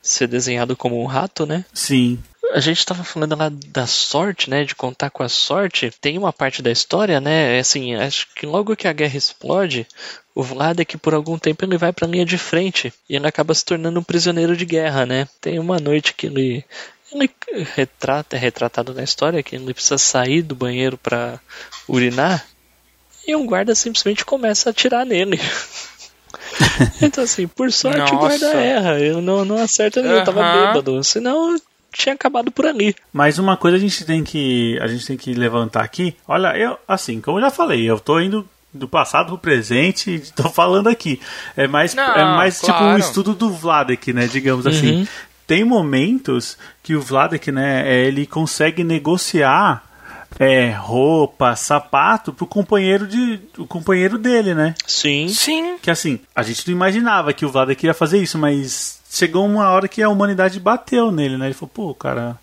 ser 0.00 0.26
desenhado 0.26 0.76
como 0.76 1.00
um 1.00 1.06
rato, 1.06 1.46
né? 1.46 1.64
Sim 1.72 2.18
a 2.52 2.60
gente 2.60 2.78
estava 2.78 3.02
falando 3.02 3.36
lá 3.36 3.50
da 3.68 3.86
sorte, 3.86 4.50
né, 4.50 4.64
de 4.64 4.74
contar 4.74 5.10
com 5.10 5.22
a 5.22 5.28
sorte. 5.28 5.90
Tem 6.00 6.18
uma 6.18 6.32
parte 6.32 6.62
da 6.62 6.70
história, 6.70 7.20
né, 7.20 7.56
é 7.56 7.60
assim, 7.60 7.94
acho 7.94 8.28
que 8.34 8.46
logo 8.46 8.76
que 8.76 8.86
a 8.86 8.92
guerra 8.92 9.16
explode, 9.16 9.86
o 10.34 10.42
Vlad 10.42 10.80
é 10.80 10.84
que 10.84 10.96
por 10.96 11.14
algum 11.14 11.38
tempo 11.38 11.64
ele 11.64 11.76
vai 11.76 11.92
para 11.92 12.06
a 12.06 12.10
linha 12.10 12.24
de 12.24 12.38
frente 12.38 12.92
e 13.08 13.16
ele 13.16 13.26
acaba 13.26 13.54
se 13.54 13.64
tornando 13.64 14.00
um 14.00 14.04
prisioneiro 14.04 14.56
de 14.56 14.64
guerra, 14.64 15.04
né? 15.04 15.28
Tem 15.40 15.58
uma 15.58 15.78
noite 15.78 16.14
que 16.14 16.26
ele 16.26 16.64
ele 17.12 17.30
retrata, 17.74 18.36
é 18.36 18.38
retratado 18.38 18.94
na 18.94 19.02
história 19.02 19.42
que 19.42 19.54
ele 19.54 19.74
precisa 19.74 19.98
sair 19.98 20.40
do 20.40 20.54
banheiro 20.54 20.96
para 20.96 21.38
urinar 21.86 22.46
e 23.26 23.36
um 23.36 23.46
guarda 23.46 23.74
simplesmente 23.74 24.24
começa 24.24 24.68
a 24.68 24.72
atirar 24.72 25.04
nele. 25.04 25.38
então, 27.02 27.22
assim, 27.22 27.46
por 27.46 27.70
sorte 27.70 27.98
Nossa. 27.98 28.14
o 28.14 28.18
guarda 28.18 28.46
erra. 28.54 28.98
Eu 28.98 29.20
não, 29.20 29.44
não 29.44 29.58
acerta 29.58 30.02
nenhum, 30.02 30.16
eu 30.16 30.24
tava 30.24 30.40
bêbado. 30.42 31.04
Senão 31.04 31.56
tinha 31.92 32.14
acabado 32.14 32.50
por 32.50 32.66
ali. 32.66 32.96
Mas 33.12 33.38
uma 33.38 33.56
coisa 33.56 33.76
a 33.76 33.80
gente 33.80 34.04
tem 34.04 34.24
que 34.24 34.78
a 34.80 34.86
gente 34.86 35.06
tem 35.06 35.16
que 35.16 35.34
levantar 35.34 35.84
aqui. 35.84 36.16
Olha, 36.26 36.56
eu 36.56 36.78
assim, 36.88 37.20
como 37.20 37.38
eu 37.38 37.42
já 37.42 37.50
falei, 37.50 37.88
eu 37.88 38.00
tô 38.00 38.18
indo 38.18 38.48
do 38.72 38.88
passado 38.88 39.28
pro 39.28 39.38
presente 39.38 40.10
e 40.10 40.20
tô 40.32 40.48
falando 40.48 40.88
aqui. 40.88 41.20
É 41.56 41.66
mais 41.66 41.94
Não, 41.94 42.14
é 42.14 42.24
mais 42.24 42.60
tipo 42.60 42.72
um 42.72 42.78
claro. 42.78 42.98
estudo 42.98 43.34
do 43.34 43.50
Vladek, 43.50 44.12
né, 44.12 44.26
digamos 44.26 44.66
assim. 44.66 45.00
Uhum. 45.00 45.06
Tem 45.46 45.64
momentos 45.64 46.56
que 46.82 46.94
o 46.94 47.00
Vladek, 47.00 47.50
né, 47.52 47.82
é, 47.86 48.06
ele 48.06 48.26
consegue 48.26 48.82
negociar 48.84 49.84
é, 50.38 50.70
roupa, 50.70 51.54
sapato 51.56 52.32
pro 52.32 52.46
companheiro 52.46 53.06
de 53.06 53.40
o 53.58 53.66
companheiro 53.66 54.18
dele, 54.18 54.54
né? 54.54 54.74
Sim. 54.86 55.28
Sim. 55.28 55.76
Que 55.80 55.90
assim, 55.90 56.20
a 56.34 56.42
gente 56.42 56.66
não 56.66 56.74
imaginava 56.74 57.32
que 57.32 57.44
o 57.44 57.50
Vladek 57.50 57.84
ia 57.84 57.94
fazer 57.94 58.18
isso, 58.18 58.38
mas 58.38 59.00
chegou 59.10 59.44
uma 59.44 59.68
hora 59.68 59.88
que 59.88 60.02
a 60.02 60.08
humanidade 60.08 60.58
bateu 60.58 61.12
nele, 61.12 61.36
né? 61.36 61.46
Ele 61.46 61.54
falou, 61.54 61.70
pô, 61.72 61.94
cara, 61.94 62.38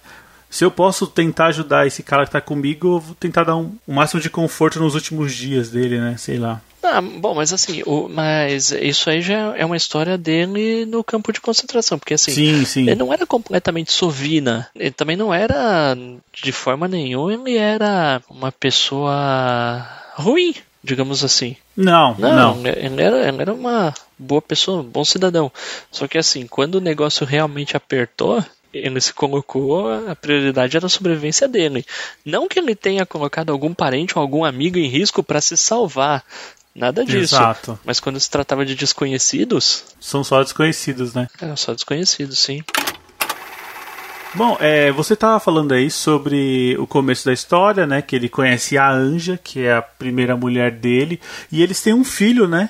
se 0.50 0.66
eu 0.66 0.72
posso 0.72 1.06
tentar 1.08 1.48
ajudar 1.48 1.86
esse 1.86 2.02
cara 2.02 2.26
que 2.26 2.32
tá 2.32 2.42
comigo, 2.42 2.96
eu 2.96 3.00
vou 3.00 3.16
tentar 3.16 3.44
dar 3.44 3.56
um, 3.56 3.76
o 3.88 3.94
máximo 3.94 4.20
de 4.22 4.30
conforto 4.30 4.80
nos 4.80 4.96
últimos 4.96 5.34
dias 5.34 5.70
dele, 5.70 6.00
né? 6.00 6.16
Sei 6.18 6.38
lá. 6.38 6.62
Ah, 6.82 7.02
bom, 7.02 7.36
mas 7.36 7.52
assim, 7.52 7.84
o, 7.86 8.08
mas 8.08 8.72
isso 8.72 9.10
aí 9.10 9.22
já 9.22 9.56
é 9.56 9.66
uma 9.66 9.76
história 9.76 10.18
dele 10.18 10.86
no 10.86 11.04
campo 11.04 11.32
de 11.34 11.42
concentração, 11.42 12.00
porque 12.00 12.14
assim, 12.14 12.32
Sim, 12.32 12.66
sim. 12.66 12.82
ele 12.82 12.96
não 12.96 13.14
era 13.14 13.28
completamente 13.28 13.92
sovina, 13.92 14.68
ele 14.74 14.92
também 14.92 15.18
não 15.18 15.34
era 15.34 15.96
de 16.34 16.52
forma 16.52 16.88
nenhuma, 16.88 17.34
ele 17.34 17.58
era 17.58 18.22
uma 18.30 18.52
pessoa 18.52 19.86
ruim, 20.16 20.56
digamos 20.82 21.24
assim. 21.24 21.56
Não, 21.76 22.16
Não, 22.18 22.56
não. 22.56 22.68
Ele, 22.68 23.02
era, 23.02 23.28
ele 23.28 23.42
era 23.42 23.54
uma 23.54 23.94
boa 24.18 24.42
pessoa, 24.42 24.82
um 24.82 24.84
bom 24.84 25.04
cidadão. 25.04 25.52
Só 25.92 26.08
que 26.08 26.18
assim, 26.18 26.48
quando 26.48 26.76
o 26.76 26.82
negócio 26.82 27.26
realmente 27.26 27.76
apertou, 27.76 28.44
ele 28.74 29.02
se 29.02 29.14
colocou, 29.14 29.90
a 30.08 30.16
prioridade 30.16 30.78
era 30.78 30.86
a 30.86 30.90
sobrevivência 30.90 31.48
dele. 31.48 31.86
Não 32.24 32.48
que 32.48 32.60
ele 32.60 32.76
tenha 32.76 33.06
colocado 33.06 33.52
algum 33.52 33.74
parente 33.74 34.14
ou 34.16 34.22
algum 34.22 34.46
amigo 34.46 34.78
em 34.78 34.88
risco 34.88 35.24
para 35.24 35.42
se 35.42 35.58
salvar. 35.58 36.24
Nada 36.76 37.04
disso. 37.04 37.36
Exato. 37.36 37.80
Mas 37.84 38.00
quando 38.00 38.20
se 38.20 38.30
tratava 38.30 38.66
de 38.66 38.76
desconhecidos, 38.76 39.84
São 40.00 40.24
só 40.24 40.42
desconhecidos, 40.44 41.14
né? 41.14 41.28
eram 41.42 41.58
só 41.58 41.74
desconhecidos, 41.74 42.40
sim. 42.40 42.64
Bom, 44.36 44.56
é, 44.60 44.92
você 44.92 45.16
tava 45.16 45.40
falando 45.40 45.74
aí 45.74 45.90
sobre 45.90 46.78
o 46.78 46.86
começo 46.86 47.26
da 47.26 47.34
história, 47.34 47.88
né? 47.88 48.02
Que 48.02 48.16
ele 48.16 48.30
conhece 48.30 48.78
a 48.78 48.92
Anja, 48.92 49.40
que 49.44 49.62
é 49.66 49.74
a 49.74 49.82
primeira 49.82 50.38
mulher 50.38 50.72
dele, 50.72 51.20
e 51.52 51.64
eles 51.64 51.82
têm 51.82 51.96
um 51.96 52.04
filho, 52.04 52.48
né? 52.48 52.70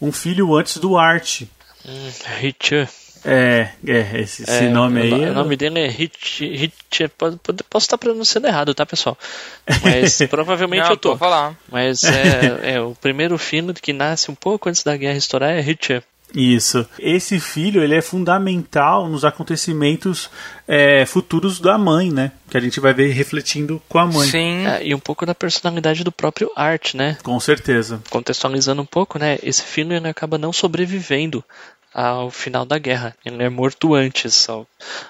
Um 0.00 0.12
filho 0.12 0.54
antes 0.54 0.76
do 0.76 0.98
Art. 0.98 1.42
Hum, 1.86 2.10
Hitcher. 2.42 2.86
É, 3.24 3.70
é 3.86 4.20
esse, 4.20 4.42
esse 4.42 4.64
É, 4.64 4.68
nome 4.70 5.02
aí. 5.02 5.12
O, 5.12 5.16
eu- 5.24 5.30
o 5.32 5.34
nome 5.34 5.56
dele 5.56 5.80
é 5.80 5.86
Hit. 5.88 6.44
Hit 6.46 7.08
pode- 7.18 7.36
pode- 7.42 7.62
posso 7.64 7.84
estar 7.84 7.98
pronunciando 7.98 8.46
errado, 8.46 8.74
tá, 8.74 8.86
pessoal? 8.86 9.16
Mas 9.82 10.18
provavelmente 10.30 10.84
Não, 10.84 10.90
eu 10.90 10.96
tô. 10.96 11.16
falar. 11.16 11.54
Mas 11.70 12.02
é, 12.04 12.74
é, 12.74 12.80
o 12.80 12.94
primeiro 13.00 13.36
filho 13.38 13.74
que 13.74 13.92
nasce 13.92 14.30
um 14.30 14.34
pouco 14.34 14.68
antes 14.68 14.82
da 14.82 14.96
guerra 14.96 15.18
estourar 15.18 15.50
é 15.50 15.60
Hitcher. 15.60 16.02
Isso. 16.32 16.86
Esse 16.96 17.40
filho 17.40 17.82
ele 17.82 17.92
é 17.96 18.00
fundamental 18.00 19.08
nos 19.08 19.24
acontecimentos 19.24 20.30
é, 20.68 21.04
futuros 21.04 21.58
da 21.58 21.76
mãe, 21.76 22.08
né? 22.08 22.30
Que 22.48 22.56
a 22.56 22.60
gente 22.60 22.78
vai 22.78 22.94
ver 22.94 23.10
refletindo 23.12 23.82
com 23.88 23.98
a 23.98 24.06
mãe. 24.06 24.28
Sim. 24.28 24.64
É, 24.66 24.86
e 24.86 24.94
um 24.94 24.98
pouco 25.00 25.26
da 25.26 25.34
personalidade 25.34 26.04
do 26.04 26.12
próprio 26.12 26.50
Art, 26.54 26.94
né? 26.94 27.18
Com 27.24 27.38
certeza. 27.40 28.00
Contextualizando 28.10 28.80
um 28.80 28.86
pouco, 28.86 29.18
né? 29.18 29.38
Esse 29.42 29.62
filho 29.62 29.92
ele 29.92 30.06
acaba 30.08 30.38
não 30.38 30.52
sobrevivendo 30.52 31.44
ao 31.92 32.30
final 32.30 32.64
da 32.64 32.78
guerra. 32.78 33.16
Ele 33.24 33.42
é 33.42 33.48
morto 33.48 33.94
antes, 33.94 34.48
ao- 34.48 34.66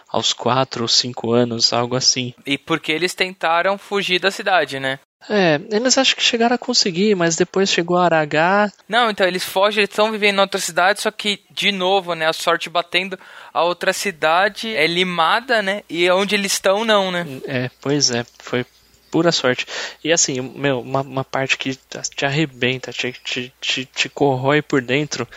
aos 0.08 0.32
4 0.32 0.82
ou 0.82 0.88
5 0.88 1.32
anos, 1.32 1.72
algo 1.72 1.96
assim. 1.96 2.34
E 2.46 2.56
porque 2.58 2.92
eles 2.92 3.14
tentaram 3.14 3.76
fugir 3.78 4.20
da 4.20 4.30
cidade, 4.30 4.78
né? 4.80 4.98
É, 5.28 5.60
eles 5.70 5.98
acham 5.98 6.16
que 6.16 6.22
chegaram 6.22 6.54
a 6.54 6.58
conseguir, 6.58 7.14
mas 7.14 7.36
depois 7.36 7.70
chegou 7.70 7.98
a 7.98 8.06
Aragá. 8.06 8.72
Não, 8.88 9.10
então 9.10 9.26
eles 9.26 9.44
fogem, 9.44 9.80
eles 9.80 9.90
estão 9.90 10.10
vivendo 10.10 10.38
em 10.38 10.40
outra 10.40 10.58
cidade, 10.58 11.02
só 11.02 11.10
que, 11.10 11.40
de 11.50 11.70
novo, 11.70 12.14
né, 12.14 12.26
a 12.26 12.32
sorte 12.32 12.70
batendo, 12.70 13.18
a 13.52 13.62
outra 13.62 13.92
cidade 13.92 14.74
é 14.74 14.86
limada, 14.86 15.60
né, 15.60 15.82
e 15.90 16.10
onde 16.10 16.34
eles 16.34 16.52
estão, 16.52 16.86
não, 16.86 17.12
né. 17.12 17.26
É, 17.44 17.70
pois 17.82 18.10
é, 18.10 18.24
foi 18.38 18.64
pura 19.10 19.30
sorte. 19.30 19.66
E 20.02 20.10
assim, 20.10 20.40
meu, 20.40 20.80
uma, 20.80 21.02
uma 21.02 21.24
parte 21.24 21.58
que 21.58 21.76
te 22.16 22.24
arrebenta, 22.24 22.90
te, 22.92 23.12
te, 23.12 23.52
te, 23.60 23.84
te 23.84 24.08
corrói 24.08 24.62
por 24.62 24.80
dentro, 24.80 25.28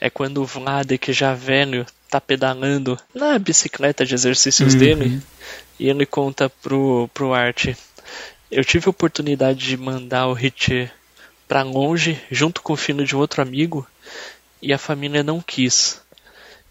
é 0.00 0.10
quando 0.10 0.42
o 0.42 0.44
Vladek, 0.46 1.12
já 1.12 1.34
velho, 1.34 1.86
tá 2.08 2.20
pedalando 2.20 2.98
na 3.14 3.38
bicicleta 3.38 4.04
de 4.04 4.14
exercícios 4.14 4.74
Uhum. 4.74 4.78
dele, 4.78 5.22
e 5.78 5.88
ele 5.88 6.06
conta 6.06 6.48
pro, 6.48 7.08
pro 7.12 7.34
Art. 7.34 7.74
Eu 8.50 8.64
tive 8.64 8.86
a 8.86 8.90
oportunidade 8.90 9.58
de 9.58 9.76
mandar 9.76 10.26
o 10.28 10.32
Richie 10.32 10.90
pra 11.48 11.62
longe, 11.62 12.20
junto 12.30 12.62
com 12.62 12.72
o 12.72 12.76
filho 12.76 13.04
de 13.04 13.16
outro 13.16 13.42
amigo, 13.42 13.86
e 14.62 14.72
a 14.72 14.78
família 14.78 15.22
não 15.22 15.40
quis. 15.40 16.00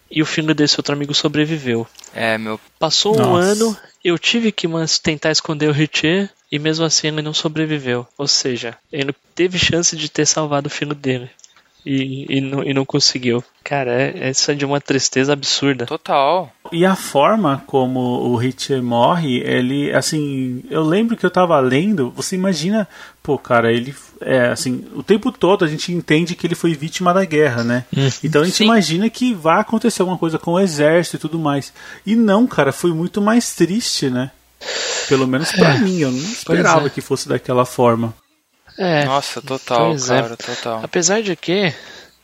E 0.10 0.22
o 0.22 0.26
filho 0.26 0.54
desse 0.54 0.80
outro 0.80 0.94
amigo 0.94 1.14
sobreviveu. 1.14 1.88
É, 2.14 2.38
meu, 2.38 2.60
Passou 2.80 3.16
um 3.16 3.20
Nossa. 3.20 3.52
ano, 3.52 3.78
eu 4.04 4.18
tive 4.20 4.52
que 4.52 4.68
tentar 5.02 5.32
esconder 5.32 5.68
o 5.68 5.74
Richie 5.74 6.30
e 6.52 6.60
mesmo 6.60 6.86
assim 6.86 7.08
ele 7.08 7.22
não 7.22 7.34
sobreviveu. 7.34 8.08
Ou 8.18 8.28
seja, 8.28 8.78
ele 8.92 9.14
teve 9.34 9.58
chance 9.58 9.96
de 9.96 10.10
ter 10.10 10.26
salvado 10.26 10.68
o 10.68 10.72
filho 10.72 10.94
dele 10.94 11.30
e, 11.86 12.26
e, 12.38 12.42
não, 12.42 12.64
e 12.64 12.74
não 12.74 12.84
conseguiu. 12.84 13.44
Cara, 13.64 13.92
é, 13.92 14.32
isso 14.32 14.50
é 14.50 14.56
de 14.56 14.66
uma 14.66 14.82
tristeza 14.82 15.34
absurda. 15.34 15.86
total. 15.86 16.52
E 16.72 16.84
a 16.86 16.96
forma 16.96 17.64
como 17.68 18.00
o 18.00 18.42
Hitcher 18.42 18.82
morre, 18.82 19.38
ele, 19.42 19.94
assim, 19.94 20.64
eu 20.70 20.84
lembro 20.84 21.16
que 21.16 21.26
eu 21.26 21.30
tava 21.30 21.60
lendo, 21.60 22.12
você 22.12 22.36
imagina, 22.36 22.88
pô, 23.22 23.38
cara, 23.38 23.72
ele, 23.72 23.94
é, 24.22 24.48
assim, 24.48 24.86
o 24.96 25.04
tempo 25.04 25.32
todo 25.32 25.64
a 25.64 25.68
gente 25.68 25.92
entende 25.92 26.36
que 26.36 26.48
ele 26.48 26.56
foi 26.56 26.74
vítima 26.74 27.14
da 27.14 27.24
guerra, 27.24 27.64
né? 27.64 27.86
Então 28.24 28.42
a 28.42 28.46
gente 28.46 28.58
Sim. 28.58 28.64
imagina 28.64 29.10
que 29.10 29.34
vai 29.34 29.60
acontecer 29.60 30.02
alguma 30.02 30.18
coisa 30.18 30.40
com 30.40 30.54
o 30.54 30.60
exército 30.60 31.18
e 31.18 31.20
tudo 31.20 31.38
mais. 31.38 31.72
E 32.06 32.16
não, 32.16 32.48
cara, 32.48 32.72
foi 32.72 32.92
muito 32.92 33.22
mais 33.22 33.54
triste, 33.54 34.10
né? 34.10 34.32
Pelo 35.08 35.28
menos 35.28 35.52
pra 35.52 35.78
mim, 35.78 36.00
eu 36.00 36.12
não 36.12 36.18
esperava 36.18 36.88
é. 36.88 36.90
que 36.90 37.02
fosse 37.02 37.30
daquela 37.30 37.66
forma. 37.66 38.14
É, 38.78 39.06
Nossa, 39.06 39.42
total, 39.42 39.90
pois 39.90 40.10
é. 40.10 40.22
cara, 40.22 40.38
total. 40.38 40.82
Apesar 40.84 41.22
de 41.22 41.36
que 41.36 41.74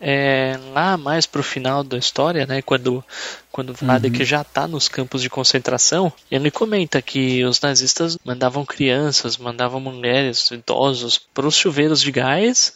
é, 0.02 0.60
lá 0.74 0.98
mais 0.98 1.26
pro 1.28 1.44
final 1.44 1.84
da 1.84 1.98
história, 1.98 2.46
né, 2.46 2.62
quando 2.62 3.04
quando 3.52 3.70
o 3.70 3.74
Vladek 3.74 4.24
já 4.26 4.44
tá 4.44 4.68
nos 4.68 4.88
campos 4.88 5.22
de 5.22 5.30
concentração, 5.30 6.12
ele 6.32 6.50
comenta 6.50 7.02
que 7.02 7.44
os 7.44 7.60
nazistas 7.62 8.18
mandavam 8.24 8.66
crianças, 8.66 9.38
mandavam 9.38 9.80
mulheres, 9.80 10.50
idosos 10.52 11.18
pros 11.18 11.56
chuveiros 11.56 12.02
de 12.02 12.12
gás 12.12 12.74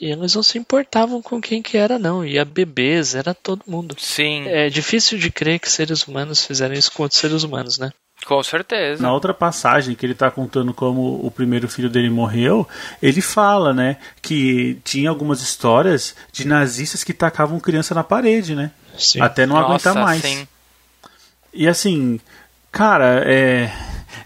e 0.00 0.10
eles 0.10 0.34
não 0.34 0.42
se 0.42 0.58
importavam 0.58 1.20
com 1.20 1.40
quem 1.40 1.60
que 1.60 1.76
era 1.76 1.98
não, 1.98 2.24
ia 2.24 2.44
bebês, 2.44 3.14
era 3.14 3.34
todo 3.34 3.64
mundo. 3.66 3.96
Sim, 3.98 4.46
É 4.46 4.70
difícil 4.70 5.18
de 5.18 5.30
crer 5.30 5.58
que 5.58 5.70
seres 5.70 6.06
humanos 6.06 6.44
fizeram 6.44 6.74
isso 6.74 6.92
com 6.92 7.02
outros 7.02 7.20
seres 7.20 7.42
humanos, 7.42 7.78
né? 7.78 7.90
Com 8.26 8.42
certeza. 8.42 9.02
Na 9.02 9.12
outra 9.12 9.32
passagem 9.34 9.94
que 9.94 10.04
ele 10.06 10.14
tá 10.14 10.30
contando 10.30 10.72
como 10.72 11.24
o 11.24 11.30
primeiro 11.30 11.68
filho 11.68 11.88
dele 11.88 12.10
morreu, 12.10 12.68
ele 13.02 13.20
fala, 13.20 13.72
né, 13.72 13.96
que 14.22 14.78
tinha 14.84 15.08
algumas 15.10 15.40
histórias 15.42 16.14
de 16.32 16.46
nazistas 16.46 17.02
que 17.02 17.12
tacavam 17.12 17.58
criança 17.58 17.94
na 17.94 18.04
parede, 18.04 18.54
né? 18.54 18.70
Sim. 18.98 19.20
Até 19.20 19.46
não 19.46 19.56
Nossa, 19.56 19.66
aguentar 19.90 19.94
mais. 19.94 20.22
sim. 20.22 20.46
E 21.52 21.66
assim, 21.66 22.20
cara, 22.70 23.22
é. 23.26 23.70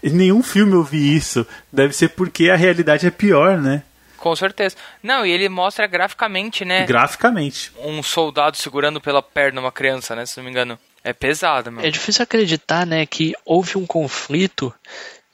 Em 0.03 0.09
nenhum 0.11 0.43
filme 0.43 0.73
eu 0.73 0.83
vi 0.83 1.15
isso. 1.15 1.45
Deve 1.71 1.93
ser 1.93 2.09
porque 2.09 2.49
a 2.49 2.55
realidade 2.55 3.07
é 3.07 3.11
pior, 3.11 3.57
né? 3.57 3.81
Com 4.17 4.35
certeza. 4.35 4.75
Não, 5.01 5.25
e 5.25 5.31
ele 5.31 5.47
mostra 5.49 5.85
graficamente, 5.87 6.65
né, 6.65 6.85
Graficamente. 6.85 7.71
um 7.79 8.01
soldado 8.01 8.57
segurando 8.57 8.99
pela 8.99 9.21
perna 9.21 9.61
uma 9.61 9.71
criança, 9.71 10.15
né, 10.15 10.25
se 10.25 10.37
não 10.37 10.43
me 10.43 10.49
engano. 10.49 10.79
É 11.05 11.13
pesado, 11.13 11.71
meu. 11.71 11.85
É 11.85 11.91
difícil 11.91 12.23
acreditar, 12.23 12.83
né, 12.85 13.05
que 13.05 13.33
houve 13.45 13.77
um 13.77 13.85
conflito 13.85 14.73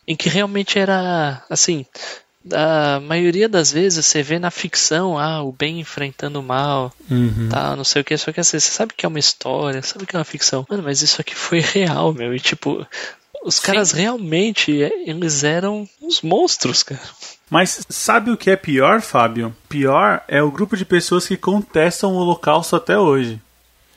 em 0.06 0.18
que 0.18 0.28
realmente 0.28 0.78
era 0.78 1.42
assim. 1.50 1.86
A 2.52 3.00
maioria 3.00 3.48
das 3.48 3.72
vezes 3.72 4.06
você 4.06 4.22
vê 4.22 4.38
na 4.38 4.52
ficção, 4.52 5.18
ah, 5.18 5.42
o 5.42 5.52
bem 5.54 5.80
enfrentando 5.80 6.40
o 6.40 6.44
mal, 6.44 6.92
Uhum. 7.10 7.48
tá, 7.50 7.74
não 7.76 7.86
sei 7.86 8.02
o 8.02 8.06
que, 8.06 8.18
só 8.18 8.34
que 8.34 8.42
assim, 8.42 8.60
você 8.60 8.70
sabe 8.72 8.94
que 8.98 9.06
é 9.06 9.10
uma 9.10 9.20
história, 9.20 9.82
sabe 9.82 10.06
que 10.06 10.14
é 10.16 10.20
uma 10.20 10.26
ficção. 10.26 10.66
Mano, 10.70 10.84
mas 10.84 11.02
isso 11.02 11.22
aqui 11.22 11.36
foi 11.36 11.60
real, 11.64 12.12
meu, 12.14 12.36
e 12.36 12.40
tipo, 12.40 12.86
os 13.46 13.56
Sim. 13.56 13.62
caras 13.62 13.92
realmente, 13.92 14.84
é, 14.84 14.92
eles 15.10 15.44
eram 15.46 15.88
uns 16.02 16.22
monstros, 16.22 16.84
cara. 16.84 17.00
Mas 17.50 17.86
sabe 17.90 18.32
o 18.32 18.38
que 18.38 18.50
é 18.50 18.56
pior, 18.58 19.02
Fábio? 19.02 19.56
Pior 19.70 20.22
é 20.28 20.42
o 20.44 20.52
grupo 20.52 20.76
de 20.76 20.84
pessoas 20.84 21.28
que 21.28 21.38
contestam 21.38 22.12
o 22.14 22.18
Holocausto 22.18 22.76
até 22.76 22.98
hoje. 22.98 23.40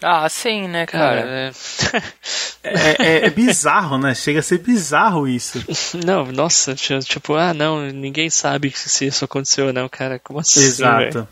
Ah, 0.02 0.28
sim, 0.28 0.68
né, 0.68 0.86
cara? 0.86 1.22
Cara, 1.22 1.28
é... 1.30 1.52
É, 2.66 2.96
é- 2.98 3.26
é 3.26 3.30
bizarro, 3.30 3.98
né? 3.98 4.14
Chega 4.14 4.38
a 4.40 4.42
ser 4.42 4.56
bizarro 4.58 5.28
isso. 5.28 5.62
não, 6.04 6.24
nossa, 6.32 6.74
ti- 6.74 6.98
tipo, 7.00 7.34
ah, 7.34 7.52
não, 7.52 7.90
ninguém 7.90 8.30
sabe 8.30 8.72
se 8.74 9.06
isso 9.06 9.22
aconteceu 9.24 9.66
ou 9.66 9.72
não, 9.72 9.86
cara. 9.88 10.18
Como 10.18 10.38
assim? 10.40 10.60
Exato. 10.60 11.12
velho? 11.12 11.28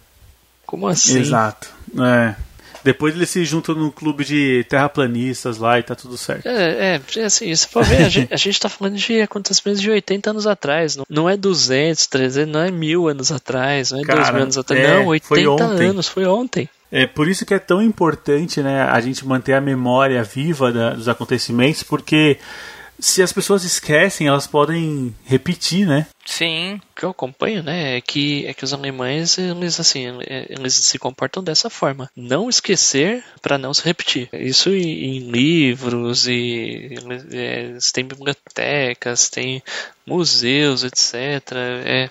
Como 0.67 0.87
assim? 0.87 1.19
Exato. 1.21 1.69
É. 1.99 2.35
Depois 2.85 3.15
eles 3.15 3.31
se 3.31 3.45
juntam 3.47 3.75
num 3.75 3.91
clube 3.91 4.25
de 4.25 4.65
terraplanistas 4.69 5.57
lá 5.57 5.79
e 5.79 5.83
tá 5.83 5.95
tudo 5.95 6.19
certo. 6.19 6.47
É, 6.47 7.01
é, 7.17 7.25
assim, 7.25 7.55
se 7.55 7.67
for 7.69 7.83
ver, 7.85 8.05
a 8.05 8.09
gente, 8.11 8.35
a 8.35 8.37
gente 8.37 8.61
tá 8.61 8.69
falando 8.69 8.97
de 8.97 9.23
acontecimentos 9.23 9.81
de 9.81 9.89
80 9.89 10.31
anos 10.31 10.47
atrás, 10.47 10.97
não, 10.97 11.07
não 11.09 11.31
é 11.31 11.37
200, 11.37 12.07
300, 12.09 12.53
não 12.53 12.61
é 12.61 12.71
mil 12.71 13.09
anos 13.09 13.31
atrás, 13.33 13.93
não 13.93 14.01
é 14.01 14.03
Cara, 14.03 14.19
dois 14.21 14.31
mil 14.35 14.43
anos 14.43 14.59
atrás, 14.59 14.83
é, 14.85 14.97
não, 14.99 15.07
80 15.07 15.29
foi 15.29 15.47
ontem. 15.47 15.87
anos, 15.87 16.09
foi 16.09 16.27
ontem. 16.27 16.69
É 16.95 17.07
por 17.07 17.27
isso 17.27 17.47
que 17.47 17.55
é 17.55 17.59
tão 17.59 17.81
importante, 17.81 18.61
né, 18.63 18.83
a 18.83 19.01
gente 19.01 19.27
manter 19.27 19.55
a 19.55 19.61
memória 19.63 20.23
viva 20.23 20.71
da- 20.71 20.91
dos 20.91 21.09
acontecimentos, 21.09 21.83
porque 21.83 22.39
se 23.03 23.21
as 23.21 23.33
pessoas 23.33 23.65
esquecem, 23.65 24.29
elas 24.29 24.47
podem 24.47 25.15
repetir, 25.25 25.87
né? 25.87 26.07
Sim. 26.25 26.77
O 26.77 26.95
que 26.95 27.05
eu 27.05 27.11
acompanho, 27.11 27.63
né, 27.63 27.97
é 27.97 28.01
que, 28.01 28.47
é 28.47 28.55
que 28.55 28.63
os 28.63 28.73
alemães, 28.73 29.37
eles, 29.39 29.81
assim, 29.81 30.07
eles 30.49 30.75
se 30.75 30.99
comportam 30.99 31.43
dessa 31.43 31.69
forma. 31.69 32.09
Não 32.15 32.49
esquecer 32.49 33.25
para 33.41 33.59
não 33.59 33.75
se 33.75 33.85
repetir. 33.85 34.29
Isso 34.33 34.71
em, 34.71 35.17
em 35.17 35.31
livros, 35.31 36.29
e 36.29 36.95
é, 37.33 37.61
eles 37.65 37.91
têm 37.91 38.05
bibliotecas, 38.05 39.29
tem 39.29 39.61
museus, 40.07 40.85
etc. 40.85 41.15
É, 41.85 42.05
é, 42.05 42.11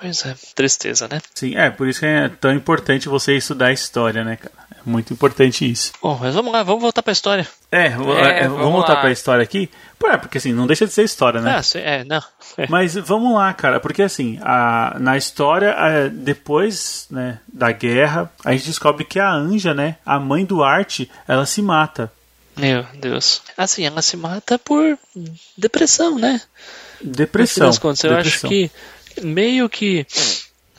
pois 0.00 0.24
é, 0.24 0.34
tristeza, 0.54 1.08
né? 1.08 1.20
Sim, 1.34 1.56
é 1.56 1.70
por 1.70 1.88
isso 1.88 2.00
que 2.00 2.06
é 2.06 2.28
tão 2.28 2.52
importante 2.52 3.08
você 3.08 3.36
estudar 3.36 3.72
história, 3.72 4.22
né, 4.22 4.36
cara? 4.36 4.63
Muito 4.86 5.12
importante 5.12 5.70
isso. 5.70 5.92
Bom, 6.02 6.18
mas 6.20 6.34
vamos 6.34 6.52
lá, 6.52 6.62
vamos 6.62 6.82
voltar 6.82 7.02
pra 7.02 7.12
história. 7.12 7.46
É, 7.72 7.86
É, 7.86 7.88
é, 7.88 7.92
vamos, 7.92 8.58
vamos 8.58 8.72
voltar 8.72 8.94
lá. 8.94 9.00
pra 9.00 9.10
história 9.10 9.42
aqui. 9.42 9.70
Pô, 9.98 10.08
é, 10.08 10.16
porque 10.18 10.38
assim, 10.38 10.52
não 10.52 10.66
deixa 10.66 10.86
de 10.86 10.92
ser 10.92 11.04
história, 11.04 11.40
né? 11.40 11.56
Ah, 11.56 11.62
sim, 11.62 11.78
é, 11.78 12.04
não. 12.04 12.22
Mas 12.68 12.94
vamos 12.94 13.34
lá, 13.34 13.52
cara, 13.54 13.80
porque 13.80 14.02
assim, 14.02 14.38
a, 14.42 14.96
na 15.00 15.16
história, 15.16 15.74
é, 15.78 16.08
depois 16.10 17.06
né, 17.10 17.38
da 17.50 17.72
guerra, 17.72 18.30
a 18.44 18.52
gente 18.52 18.66
descobre 18.66 19.04
que 19.04 19.18
a 19.18 19.32
Anja, 19.32 19.72
né, 19.72 19.96
a 20.04 20.20
mãe 20.20 20.44
do 20.44 20.62
Art, 20.62 21.00
ela 21.26 21.46
se 21.46 21.62
mata. 21.62 22.12
Meu 22.56 22.84
Deus. 22.94 23.42
Assim, 23.56 23.84
ela 23.84 24.02
se 24.02 24.16
mata 24.16 24.58
por 24.58 24.98
depressão, 25.56 26.18
né? 26.18 26.40
No 27.00 27.06
fim 27.06 27.10
Depressão. 27.12 27.66
das 27.66 27.78
contas, 27.78 28.04
eu 28.04 28.12
acho 28.16 28.22
depressão. 28.24 28.50
que 28.50 28.70
meio 29.22 29.68
que 29.68 30.06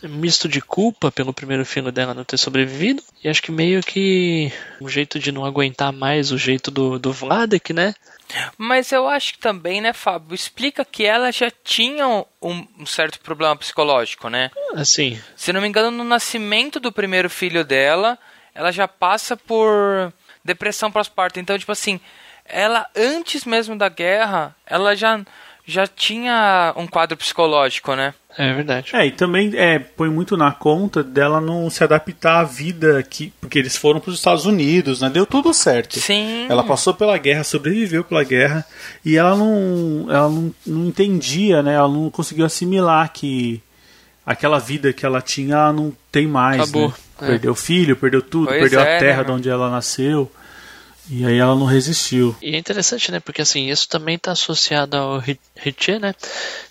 misto 0.04 0.48
de 0.48 0.62
culpa 0.62 1.12
pelo 1.12 1.34
primeiro 1.34 1.66
filho 1.66 1.92
dela 1.92 2.14
não 2.14 2.24
ter 2.24 2.38
sobrevivido, 2.38 3.02
e 3.24 3.30
acho 3.30 3.42
que 3.42 3.52
meio 3.52 3.82
que 3.82 4.52
um 4.82 4.88
jeito 4.88 5.20
de 5.20 5.32
não 5.32 5.46
aguentar 5.46 5.92
mais 5.92 6.32
o 6.32 6.38
jeito 6.38 6.70
do, 6.70 7.00
do 7.00 7.12
Vladek, 7.12 7.74
né? 7.74 7.94
Mas 8.58 8.92
eu 8.92 9.08
acho 9.08 9.34
que 9.34 9.40
também, 9.40 9.82
né, 9.82 9.94
Fábio, 9.94 10.34
explica 10.34 10.84
que 10.84 11.06
ela 11.06 11.32
já 11.32 11.52
tinha 11.64 12.08
um, 12.08 12.68
um 12.78 12.86
certo 12.86 13.20
problema 13.20 13.56
psicológico, 13.56 14.30
né? 14.30 14.52
Assim, 14.74 15.20
Se 15.36 15.54
não 15.54 15.62
me 15.62 15.68
engano, 15.68 15.92
no 15.92 16.04
nascimento 16.04 16.80
do 16.80 16.92
primeiro 16.92 17.30
filho 17.30 17.64
dela, 17.64 18.18
ela 18.54 18.72
já 18.72 18.88
passa 18.88 19.38
por 19.38 20.12
depressão 20.44 20.92
pós-parto. 20.92 21.40
Então, 21.40 21.58
tipo 21.58 21.72
assim, 21.72 22.00
ela 22.46 22.88
antes 22.96 23.46
mesmo 23.46 23.78
da 23.78 23.90
guerra, 23.90 24.56
ela 24.66 24.96
já 24.96 25.24
já 25.66 25.88
tinha 25.88 26.74
um 26.78 26.88
quadro 26.88 27.18
psicológico, 27.18 27.96
né? 27.96 28.14
é 28.38 28.54
verdade. 28.54 28.96
É, 28.96 29.06
e 29.06 29.12
também 29.12 29.52
é, 29.56 29.80
põe 29.80 30.10
muito 30.10 30.36
na 30.36 30.52
conta 30.52 31.02
dela 31.02 31.40
não 31.40 31.70
se 31.70 31.84
adaptar 31.84 32.42
à 32.42 32.44
vida 32.44 33.00
aqui, 33.00 33.32
porque 33.40 33.58
eles 33.58 33.78
foram 33.78 34.00
para 34.00 34.10
os 34.10 34.18
Estados 34.18 34.46
Unidos, 34.46 35.02
né? 35.02 35.10
Deu 35.10 35.26
tudo 35.26 35.54
certo. 35.54 35.98
Sim. 36.00 36.46
Ela 36.50 36.64
passou 36.64 36.94
pela 36.94 37.18
guerra, 37.18 37.44
sobreviveu 37.44 38.04
pela 38.04 38.24
guerra, 38.24 38.66
e 39.06 39.16
ela 39.16 39.36
não, 39.38 40.08
ela 40.10 40.30
não, 40.30 40.54
não 40.66 40.86
entendia, 40.88 41.64
né? 41.64 41.76
Ela 41.76 41.88
não 41.88 42.10
conseguiu 42.10 42.46
assimilar 42.46 43.12
que 43.14 43.62
aquela 44.26 44.60
vida 44.60 44.92
que 44.92 45.06
ela 45.06 45.22
tinha, 45.22 45.56
ela 45.56 45.74
não 45.74 45.94
tem 46.12 46.28
mais. 46.28 46.62
Acabou, 46.62 46.90
né? 46.90 46.96
é. 47.22 47.28
Perdeu 47.28 47.52
o 47.54 47.56
filho, 47.56 47.96
perdeu 47.96 48.22
tudo, 48.22 48.48
Pois 48.48 48.60
perdeu 48.60 48.80
é, 48.80 48.84
a 48.84 48.86
né, 48.86 49.00
terra 49.00 49.22
de 49.22 49.28
meu? 49.28 49.38
onde 49.38 49.50
ela 49.50 49.70
nasceu. 49.70 50.30
E 51.10 51.24
aí 51.26 51.38
ela 51.38 51.56
não 51.56 51.66
resistiu. 51.66 52.36
E 52.42 52.56
é 52.56 52.58
interessante, 52.58 53.12
né? 53.12 53.20
Porque 53.20 53.42
assim, 53.42 53.70
isso 53.70 53.88
também 53.88 54.16
está 54.16 54.32
associado 54.32 54.98
ao 54.98 55.20
Ri- 55.20 55.40
Ritchie, 55.56 56.00
né? 56.00 56.16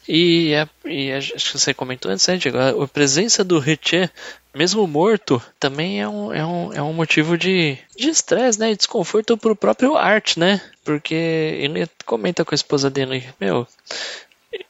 E, 0.09 0.53
é, 0.53 0.69
e 0.85 1.13
a- 1.13 1.19
acho 1.19 1.53
que 1.53 1.59
você 1.59 1.73
comentou 1.73 2.11
antes, 2.11 2.27
né, 2.27 2.37
Diego? 2.37 2.59
A, 2.59 2.89
presença 2.89 3.45
do 3.45 3.59
Ritchie, 3.61 4.11
mesmo 4.55 4.87
morto, 4.89 5.41
também 5.61 6.01
é 6.01 6.09
um, 6.09 6.33
é 6.33 6.45
um, 6.45 6.73
é 6.73 6.83
um 6.83 6.93
motivo 6.93 7.39
de 7.39 7.79
estresse, 7.97 8.59
né? 8.59 8.73
E 8.73 8.77
desconforto 8.77 9.37
pro 9.37 9.55
próprio 9.55 9.97
Art, 9.97 10.37
né? 10.37 10.61
Porque 10.85 11.15
ele 11.15 11.87
comenta 12.05 12.45
com 12.45 12.55
a 12.55 12.57
esposa 12.57 12.91
dele, 12.91 13.25
meu. 13.41 13.67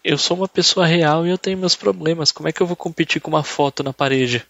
Eu 0.03 0.16
sou 0.18 0.37
uma 0.37 0.48
pessoa 0.48 0.87
real 0.87 1.27
e 1.27 1.31
eu 1.31 1.38
tenho 1.38 1.59
meus 1.59 1.74
problemas. 1.74 2.31
Como 2.33 2.48
é 2.48 2.53
que 2.53 2.61
eu 2.61 2.66
vou 2.66 2.77
competir 2.77 3.20
com 3.20 3.31
uma 3.31 3.42
foto 3.42 3.83
na 3.83 3.92
parede? 3.92 4.44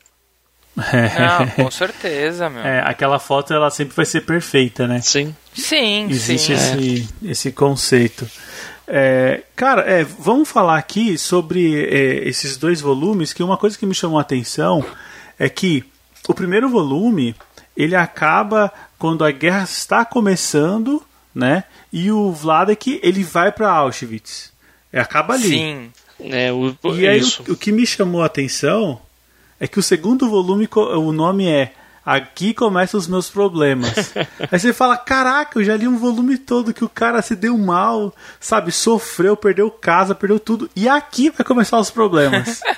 Não, 0.77 1.47
com 1.65 1.71
certeza, 1.71 2.51
meu. 2.51 2.63
É, 2.65 2.81
aquela 2.81 3.19
foto 3.19 3.53
ela 3.53 3.71
sempre 3.71 3.95
vai 3.95 4.05
ser 4.05 4.23
perfeita, 4.23 4.87
né? 4.87 5.01
Sim. 5.01 5.35
Sim, 5.55 6.09
Existe 6.11 6.57
sim. 6.57 6.79
esse, 6.79 7.09
esse 7.23 7.53
conceito. 7.53 8.29
É, 8.87 9.43
cara, 9.57 9.83
é, 9.83 10.05
vamos 10.05 10.49
falar 10.49 10.77
aqui 10.79 11.17
sobre 11.17 11.85
é, 11.85 12.29
esses 12.29 12.57
dois 12.57 12.81
volumes, 12.81 13.33
que 13.33 13.43
uma 13.43 13.57
coisa 13.57 13.79
que 13.79 13.87
me 13.87 13.95
chamou 13.95 14.19
a 14.19 14.23
atenção 14.23 14.85
é 15.39 15.49
que 15.49 15.85
o 16.29 16.35
primeiro 16.35 16.69
volume 16.69 17.35
ele 17.77 17.97
acaba 17.97 18.73
quando 18.99 19.25
a 19.25 19.31
guerra 19.31 19.65
está 19.65 20.05
começando, 20.05 21.03
né? 21.35 21.65
E 21.93 22.11
o 22.11 22.33
Vladek 22.33 23.01
ele 23.03 23.23
vai 23.23 23.51
para 23.53 23.71
Auschwitz. 23.71 24.53
É, 24.93 25.01
acaba 25.01 25.35
ali. 25.35 25.49
Sim. 25.49 25.93
É, 26.21 26.53
o, 26.53 26.77
E 26.95 27.07
aí 27.07 27.19
isso. 27.19 27.43
o, 27.49 27.53
o 27.53 27.57
que 27.57 27.73
me 27.73 27.87
chamou 27.87 28.23
a 28.23 28.27
atenção 28.27 29.01
é 29.61 29.67
que 29.69 29.79
o 29.79 29.83
segundo 29.83 30.29
volume, 30.29 30.69
o 30.75 31.12
nome 31.12 31.49
é 31.49 31.73
Aqui 32.07 32.53
começam 32.53 33.01
os 33.01 33.09
meus 33.09 33.31
problemas. 33.31 34.12
aí 34.53 34.59
você 34.61 34.75
fala, 34.75 34.95
caraca, 34.95 35.59
eu 35.59 35.64
já 35.64 35.75
li 35.75 35.88
um 35.88 35.97
volume 35.97 36.37
todo 36.37 36.75
que 36.75 36.85
o 36.85 36.88
cara 36.88 37.23
se 37.23 37.35
deu 37.35 37.57
mal, 37.57 38.14
sabe, 38.38 38.71
sofreu, 38.73 39.35
perdeu 39.35 39.71
casa, 39.71 40.14
perdeu 40.14 40.38
tudo. 40.38 40.69
E 40.77 40.87
aqui 40.87 41.31
vai 41.31 41.43
começar 41.47 41.79
os 41.79 41.90
problemas. 41.90 42.61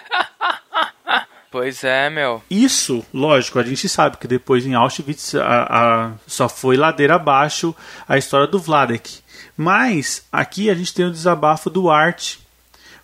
Pois 1.51 1.85
é, 1.85 2.11
meu. 2.11 2.43
Isso, 2.51 3.05
lógico, 3.15 3.59
a 3.59 3.63
gente 3.63 3.89
sabe 3.89 4.19
que 4.19 4.27
depois 4.27 4.67
em 4.67 4.75
Auschwitz 4.75 5.35
a- 5.37 5.67
a- 5.71 6.13
só 6.27 6.49
foi 6.51 6.77
ladeira 6.77 7.15
abaixo 7.15 7.75
a 8.07 8.19
história 8.19 8.47
do 8.47 8.59
Vladek. 8.59 9.21
Mas 9.57 10.27
aqui 10.31 10.69
a 10.69 10.75
gente 10.75 10.93
tem 10.93 11.07
o 11.07 11.11
desabafo 11.11 11.71
do 11.71 11.89
Art, 11.89 12.37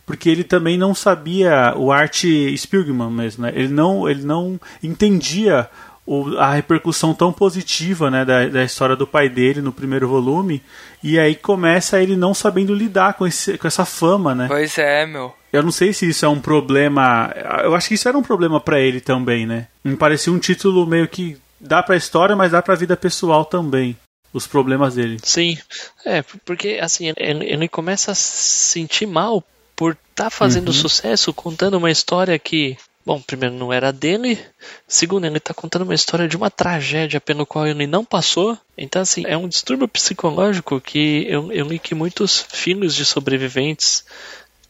porque 0.06 0.28
ele 0.28 0.44
também 0.44 0.76
não 0.76 0.94
sabia 0.94 1.74
o 1.76 1.90
Art 1.92 2.24
Spiegelman 2.56 3.10
mesmo, 3.10 3.44
né? 3.44 3.52
Ele 3.54 3.68
não, 3.68 4.08
ele 4.08 4.22
não 4.24 4.60
entendia 4.82 5.68
o- 6.04 6.36
a 6.38 6.54
repercussão 6.54 7.14
tão 7.14 7.32
positiva 7.32 8.10
né, 8.10 8.24
da, 8.24 8.46
da 8.48 8.64
história 8.64 8.96
do 8.96 9.06
pai 9.06 9.28
dele 9.28 9.60
no 9.62 9.72
primeiro 9.72 10.08
volume, 10.08 10.60
e 11.02 11.18
aí 11.18 11.34
começa 11.36 12.02
ele 12.02 12.16
não 12.16 12.34
sabendo 12.34 12.74
lidar 12.74 13.14
com, 13.14 13.26
esse, 13.26 13.56
com 13.56 13.66
essa 13.68 13.84
fama, 13.84 14.34
né? 14.34 14.46
Pois 14.48 14.76
é, 14.78 15.06
meu. 15.06 15.32
Eu 15.52 15.62
não 15.62 15.70
sei 15.70 15.92
se 15.92 16.08
isso 16.08 16.24
é 16.24 16.28
um 16.28 16.40
problema. 16.40 17.32
Eu 17.62 17.74
acho 17.74 17.88
que 17.88 17.94
isso 17.94 18.08
era 18.08 18.16
um 18.16 18.22
problema 18.22 18.58
pra 18.60 18.80
ele 18.80 19.00
também, 19.00 19.46
né? 19.46 19.66
Me 19.84 19.94
parecia 19.96 20.32
um 20.32 20.38
título 20.38 20.86
meio 20.86 21.06
que 21.06 21.36
dá 21.60 21.82
pra 21.82 21.94
história, 21.96 22.34
mas 22.34 22.52
dá 22.52 22.62
pra 22.62 22.74
vida 22.74 22.96
pessoal 22.96 23.44
também. 23.44 23.96
Os 24.32 24.46
problemas 24.46 24.94
dele. 24.94 25.18
Sim, 25.22 25.58
é, 26.06 26.22
porque 26.46 26.78
assim, 26.80 27.12
ele, 27.18 27.44
ele 27.44 27.68
começa 27.68 28.12
a 28.12 28.14
se 28.14 28.70
sentir 28.72 29.04
mal 29.04 29.44
por 29.76 29.96
estar 30.10 30.30
fazendo 30.30 30.68
Uhum. 30.68 30.72
sucesso, 30.74 31.32
contando 31.32 31.76
uma 31.78 31.90
história 31.90 32.38
que, 32.38 32.76
bom, 33.04 33.20
primeiro 33.20 33.54
não 33.54 33.72
era 33.72 33.92
dele, 33.92 34.38
segundo, 34.86 35.26
ele 35.26 35.38
está 35.38 35.52
contando 35.54 35.82
uma 35.82 35.94
história 35.94 36.28
de 36.28 36.36
uma 36.36 36.50
tragédia 36.50 37.20
pelo 37.20 37.46
qual 37.46 37.66
ele 37.66 37.86
não 37.86 38.04
passou. 38.04 38.56
Então, 38.76 39.02
assim, 39.02 39.24
é 39.26 39.36
um 39.36 39.48
distúrbio 39.48 39.88
psicológico 39.88 40.80
que 40.80 41.26
eu, 41.28 41.50
eu 41.52 41.66
li 41.66 41.78
que 41.78 41.94
muitos 41.94 42.44
filhos 42.52 42.94
de 42.94 43.04
sobreviventes 43.04 44.04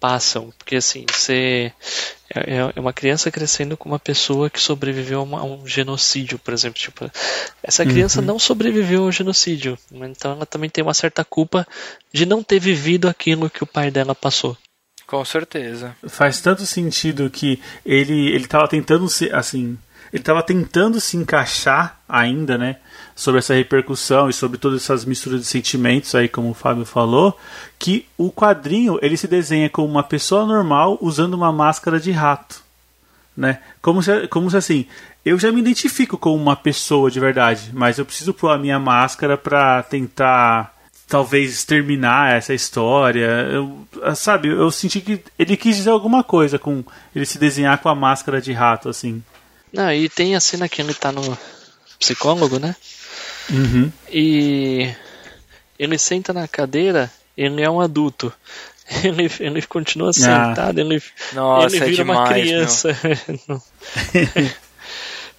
passam, 0.00 0.52
porque 0.58 0.74
assim, 0.76 1.06
você 1.08 1.72
é, 2.34 2.56
é 2.74 2.80
uma 2.80 2.92
criança 2.92 3.30
crescendo 3.30 3.76
com 3.76 3.88
uma 3.88 4.00
pessoa 4.00 4.50
que 4.50 4.60
sobreviveu 4.60 5.20
a, 5.20 5.22
uma- 5.22 5.40
a 5.40 5.44
um 5.44 5.64
genocídio, 5.64 6.40
por 6.40 6.52
exemplo, 6.52 6.76
tipo, 6.80 7.08
essa 7.62 7.84
criança 7.86 8.20
não 8.20 8.36
sobreviveu 8.36 9.04
ao 9.04 9.12
genocídio, 9.12 9.78
então 9.92 10.32
ela 10.32 10.44
também 10.44 10.68
tem 10.68 10.82
uma 10.82 10.92
certa 10.94 11.24
culpa 11.24 11.64
de 12.12 12.26
não 12.26 12.42
ter 12.42 12.58
vivido 12.58 13.08
aquilo 13.08 13.48
que 13.48 13.62
o 13.62 13.66
pai 13.66 13.92
dela 13.92 14.12
passou. 14.12 14.56
Com 15.12 15.22
certeza. 15.26 15.94
Faz 16.08 16.40
tanto 16.40 16.64
sentido 16.64 17.28
que 17.28 17.60
ele 17.84 18.30
ele 18.30 18.46
tava 18.46 18.66
tentando 18.66 19.06
se 19.10 19.30
assim, 19.30 19.76
ele 20.10 20.22
tava 20.22 20.42
tentando 20.42 20.98
se 21.02 21.18
encaixar 21.18 22.00
ainda, 22.08 22.56
né, 22.56 22.76
sobre 23.14 23.38
essa 23.40 23.52
repercussão 23.52 24.30
e 24.30 24.32
sobre 24.32 24.56
todas 24.56 24.80
essas 24.82 25.04
misturas 25.04 25.40
de 25.42 25.46
sentimentos 25.46 26.14
aí, 26.14 26.30
como 26.30 26.48
o 26.48 26.54
Fábio 26.54 26.86
falou, 26.86 27.38
que 27.78 28.06
o 28.16 28.32
quadrinho 28.32 28.98
ele 29.02 29.18
se 29.18 29.28
desenha 29.28 29.68
como 29.68 29.86
uma 29.86 30.02
pessoa 30.02 30.46
normal 30.46 30.96
usando 30.98 31.34
uma 31.34 31.52
máscara 31.52 32.00
de 32.00 32.10
rato. 32.10 32.62
né? 33.36 33.58
Como 33.82 34.02
se, 34.02 34.26
como 34.28 34.50
se 34.50 34.56
assim, 34.56 34.86
eu 35.26 35.38
já 35.38 35.52
me 35.52 35.60
identifico 35.60 36.16
como 36.16 36.36
uma 36.36 36.56
pessoa 36.56 37.10
de 37.10 37.20
verdade, 37.20 37.70
mas 37.74 37.98
eu 37.98 38.06
preciso 38.06 38.32
pôr 38.32 38.48
a 38.48 38.56
minha 38.56 38.78
máscara 38.78 39.36
pra 39.36 39.82
tentar 39.82 40.74
talvez 41.08 41.64
terminar 41.64 42.36
essa 42.36 42.54
história. 42.54 43.26
Eu, 43.50 43.86
sabe, 44.14 44.48
eu 44.48 44.70
senti 44.70 45.00
que 45.00 45.22
ele 45.38 45.56
quis 45.56 45.76
dizer 45.76 45.90
alguma 45.90 46.24
coisa 46.24 46.58
com 46.58 46.84
ele 47.14 47.26
se 47.26 47.38
desenhar 47.38 47.78
com 47.78 47.88
a 47.88 47.94
máscara 47.94 48.40
de 48.40 48.52
rato, 48.52 48.88
assim. 48.88 49.22
Não, 49.72 49.90
e 49.92 50.08
tem 50.08 50.34
a 50.34 50.40
cena 50.40 50.68
que 50.68 50.80
ele 50.82 50.94
tá 50.94 51.10
no 51.10 51.36
psicólogo, 51.98 52.58
né? 52.58 52.74
Uhum. 53.50 53.90
E 54.10 54.92
ele 55.78 55.98
senta 55.98 56.32
na 56.32 56.46
cadeira, 56.46 57.10
ele 57.36 57.62
é 57.62 57.70
um 57.70 57.80
adulto. 57.80 58.32
Ele, 59.04 59.30
ele 59.40 59.62
continua 59.62 60.12
sentado, 60.12 60.78
ele, 60.78 61.02
Nossa, 61.32 61.76
ele 61.76 61.84
é 61.84 61.88
vira 61.88 62.02
uma 62.02 62.24
demais, 62.24 62.42
criança. 62.42 62.88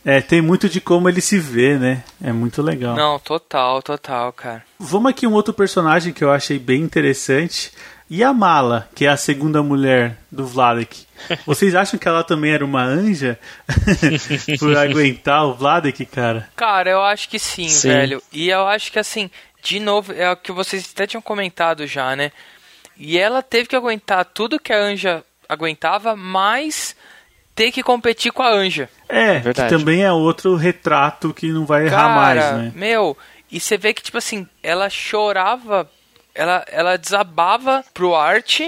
É, 0.05 0.19
tem 0.19 0.41
muito 0.41 0.67
de 0.67 0.81
como 0.81 1.07
ele 1.07 1.21
se 1.21 1.39
vê, 1.39 1.77
né? 1.77 2.03
É 2.21 2.31
muito 2.31 2.61
legal. 2.61 2.95
Não, 2.95 3.17
total, 3.19 3.81
total, 3.81 4.33
cara. 4.33 4.63
Vamos 4.77 5.09
aqui 5.11 5.25
um 5.25 5.33
outro 5.33 5.53
personagem 5.53 6.11
que 6.11 6.23
eu 6.23 6.31
achei 6.31 6.59
bem 6.59 6.81
interessante. 6.81 7.71
E 8.09 8.21
a 8.21 8.33
Mala, 8.33 8.89
que 8.93 9.05
é 9.05 9.09
a 9.09 9.17
segunda 9.17 9.63
mulher 9.63 10.17
do 10.29 10.45
Vladek. 10.45 11.05
Vocês 11.47 11.73
acham 11.73 11.97
que 11.97 12.07
ela 12.07 12.23
também 12.23 12.51
era 12.51 12.65
uma 12.65 12.83
anja? 12.83 13.39
Por 14.59 14.77
aguentar 14.77 15.45
o 15.45 15.53
Vladek, 15.53 16.05
cara? 16.05 16.49
Cara, 16.55 16.91
eu 16.91 17.01
acho 17.01 17.29
que 17.29 17.39
sim, 17.39 17.69
Sim. 17.69 17.87
velho. 17.87 18.21
E 18.31 18.49
eu 18.49 18.67
acho 18.67 18.91
que 18.91 18.99
assim, 18.99 19.31
de 19.63 19.79
novo, 19.79 20.11
é 20.11 20.29
o 20.29 20.35
que 20.35 20.51
vocês 20.51 20.91
até 20.93 21.07
tinham 21.07 21.21
comentado 21.21 21.87
já, 21.87 22.15
né? 22.15 22.31
E 22.97 23.17
ela 23.17 23.41
teve 23.41 23.67
que 23.67 23.75
aguentar 23.75 24.25
tudo 24.25 24.59
que 24.59 24.73
a 24.73 24.77
Anja 24.77 25.23
aguentava, 25.47 26.15
mas 26.15 26.95
ter 27.55 27.71
que 27.71 27.83
competir 27.83 28.31
com 28.31 28.43
a 28.43 28.51
Anja. 28.51 28.89
É, 29.07 29.35
que 29.35 29.43
Verdade. 29.43 29.69
também 29.69 30.03
é 30.03 30.11
outro 30.11 30.55
retrato 30.55 31.33
que 31.33 31.47
não 31.51 31.65
vai 31.65 31.85
errar 31.85 32.15
mais, 32.15 32.39
Cara, 32.39 32.57
né? 32.57 32.71
meu, 32.75 33.17
e 33.51 33.59
você 33.59 33.77
vê 33.77 33.93
que, 33.93 34.01
tipo 34.01 34.17
assim, 34.17 34.47
ela 34.61 34.89
chorava, 34.89 35.89
ela, 36.33 36.65
ela 36.69 36.97
desabava 36.97 37.83
pro 37.93 38.15
Art 38.15 38.61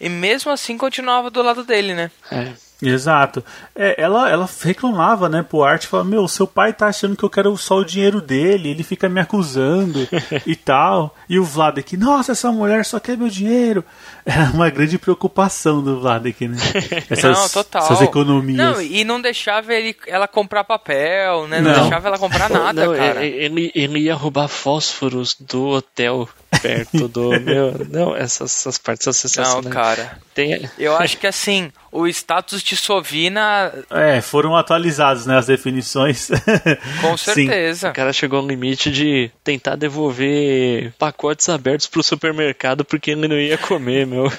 e 0.00 0.08
mesmo 0.08 0.50
assim 0.50 0.76
continuava 0.76 1.30
do 1.30 1.42
lado 1.42 1.62
dele, 1.64 1.94
né? 1.94 2.10
É. 2.30 2.52
Exato. 2.82 3.44
É, 3.74 3.94
ela, 4.00 4.28
ela 4.30 4.48
reclamava, 4.62 5.28
né, 5.28 5.42
pro 5.42 5.62
Art, 5.62 5.86
falava, 5.86 6.08
meu, 6.08 6.26
seu 6.26 6.46
pai 6.46 6.72
tá 6.72 6.86
achando 6.88 7.16
que 7.16 7.22
eu 7.24 7.30
quero 7.30 7.56
só 7.56 7.76
o 7.76 7.84
dinheiro 7.84 8.20
dele, 8.20 8.70
ele 8.70 8.82
fica 8.82 9.08
me 9.08 9.20
acusando 9.20 10.06
e 10.46 10.56
tal. 10.56 11.14
E 11.28 11.38
o 11.38 11.44
Vladek, 11.44 11.96
nossa, 11.96 12.32
essa 12.32 12.50
mulher 12.50 12.84
só 12.84 12.98
quer 12.98 13.16
meu 13.16 13.28
dinheiro. 13.28 13.84
Era 14.24 14.50
uma 14.52 14.70
grande 14.70 14.98
preocupação 14.98 15.82
do 15.82 16.00
Vladek, 16.00 16.46
né? 16.46 16.56
Essas, 17.10 17.36
não, 17.38 17.48
total. 17.48 17.82
essas 17.84 18.00
economias. 18.02 18.56
Não, 18.56 18.80
e 18.80 19.02
não 19.04 19.20
deixava 19.20 19.74
ele, 19.74 19.96
ela 20.06 20.28
comprar 20.28 20.62
papel, 20.64 21.46
né? 21.48 21.60
Não, 21.60 21.72
Não. 21.72 21.80
deixava 21.80 22.08
ela 22.08 22.18
comprar 22.18 22.48
nada, 22.48 22.86
não, 22.86 22.94
cara. 22.94 23.24
ele, 23.24 23.72
ele 23.74 23.98
ia 24.00 24.14
roubar 24.14 24.46
fósforos 24.48 25.36
do 25.40 25.66
hotel 25.68 26.28
perto 26.62 27.08
do. 27.08 27.30
meu, 27.40 27.84
não, 27.90 28.14
essas, 28.14 28.52
essas 28.56 28.78
partes 28.78 29.04
são 29.04 29.10
Não, 29.10 29.14
sensacionais. 29.14 29.74
cara. 29.74 30.18
Tem, 30.34 30.68
Eu 30.78 30.96
acho 30.96 31.18
que 31.18 31.26
assim, 31.26 31.72
o 31.92 32.06
status 32.08 32.62
de 32.62 32.74
Sovina, 32.76 33.72
É, 33.90 34.20
foram 34.20 34.56
atualizados, 34.56 35.26
né, 35.26 35.36
as 35.36 35.46
definições. 35.46 36.28
com 37.02 37.16
Sim. 37.16 37.34
certeza. 37.34 37.90
O 37.90 37.92
cara 37.92 38.12
chegou 38.12 38.40
ao 38.40 38.46
limite 38.46 38.90
de 38.90 39.30
tentar 39.44 39.76
devolver 39.76 40.92
pacotes 40.98 41.48
abertos 41.48 41.86
pro 41.86 42.02
supermercado 42.02 42.84
porque 42.84 43.10
ele 43.10 43.28
não 43.28 43.36
ia 43.38 43.58
comer, 43.58 44.06
meu. 44.06 44.32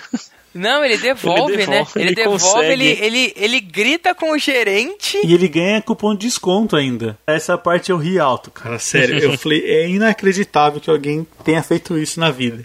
Não, 0.54 0.86
ele 0.86 0.98
devolve, 0.98 1.54
Ele 1.54 1.66
né? 1.66 1.78
devolve, 1.78 2.00
Ele 2.00 2.10
ele 2.10 2.16
devolve, 2.16 2.66
ele, 2.66 2.86
ele, 2.86 3.34
ele 3.36 3.60
grita 3.60 4.14
com 4.14 4.32
o 4.34 4.38
gerente. 4.38 5.18
E 5.24 5.34
ele 5.34 5.48
ganha 5.48 5.82
cupom 5.82 6.14
de 6.14 6.28
desconto 6.28 6.76
ainda. 6.76 7.18
Essa 7.26 7.58
parte 7.58 7.90
eu 7.92 7.98
ri 7.98 8.20
alto, 8.20 8.52
cara. 8.52 8.78
Sério, 8.78 9.18
eu 9.18 9.38
falei, 9.38 9.64
é 9.66 9.90
inacreditável 9.90 10.80
que 10.80 10.92
alguém 10.92 11.26
tenha 11.44 11.64
feito 11.64 11.98
isso 11.98 12.20
na 12.20 12.30
vida. 12.30 12.64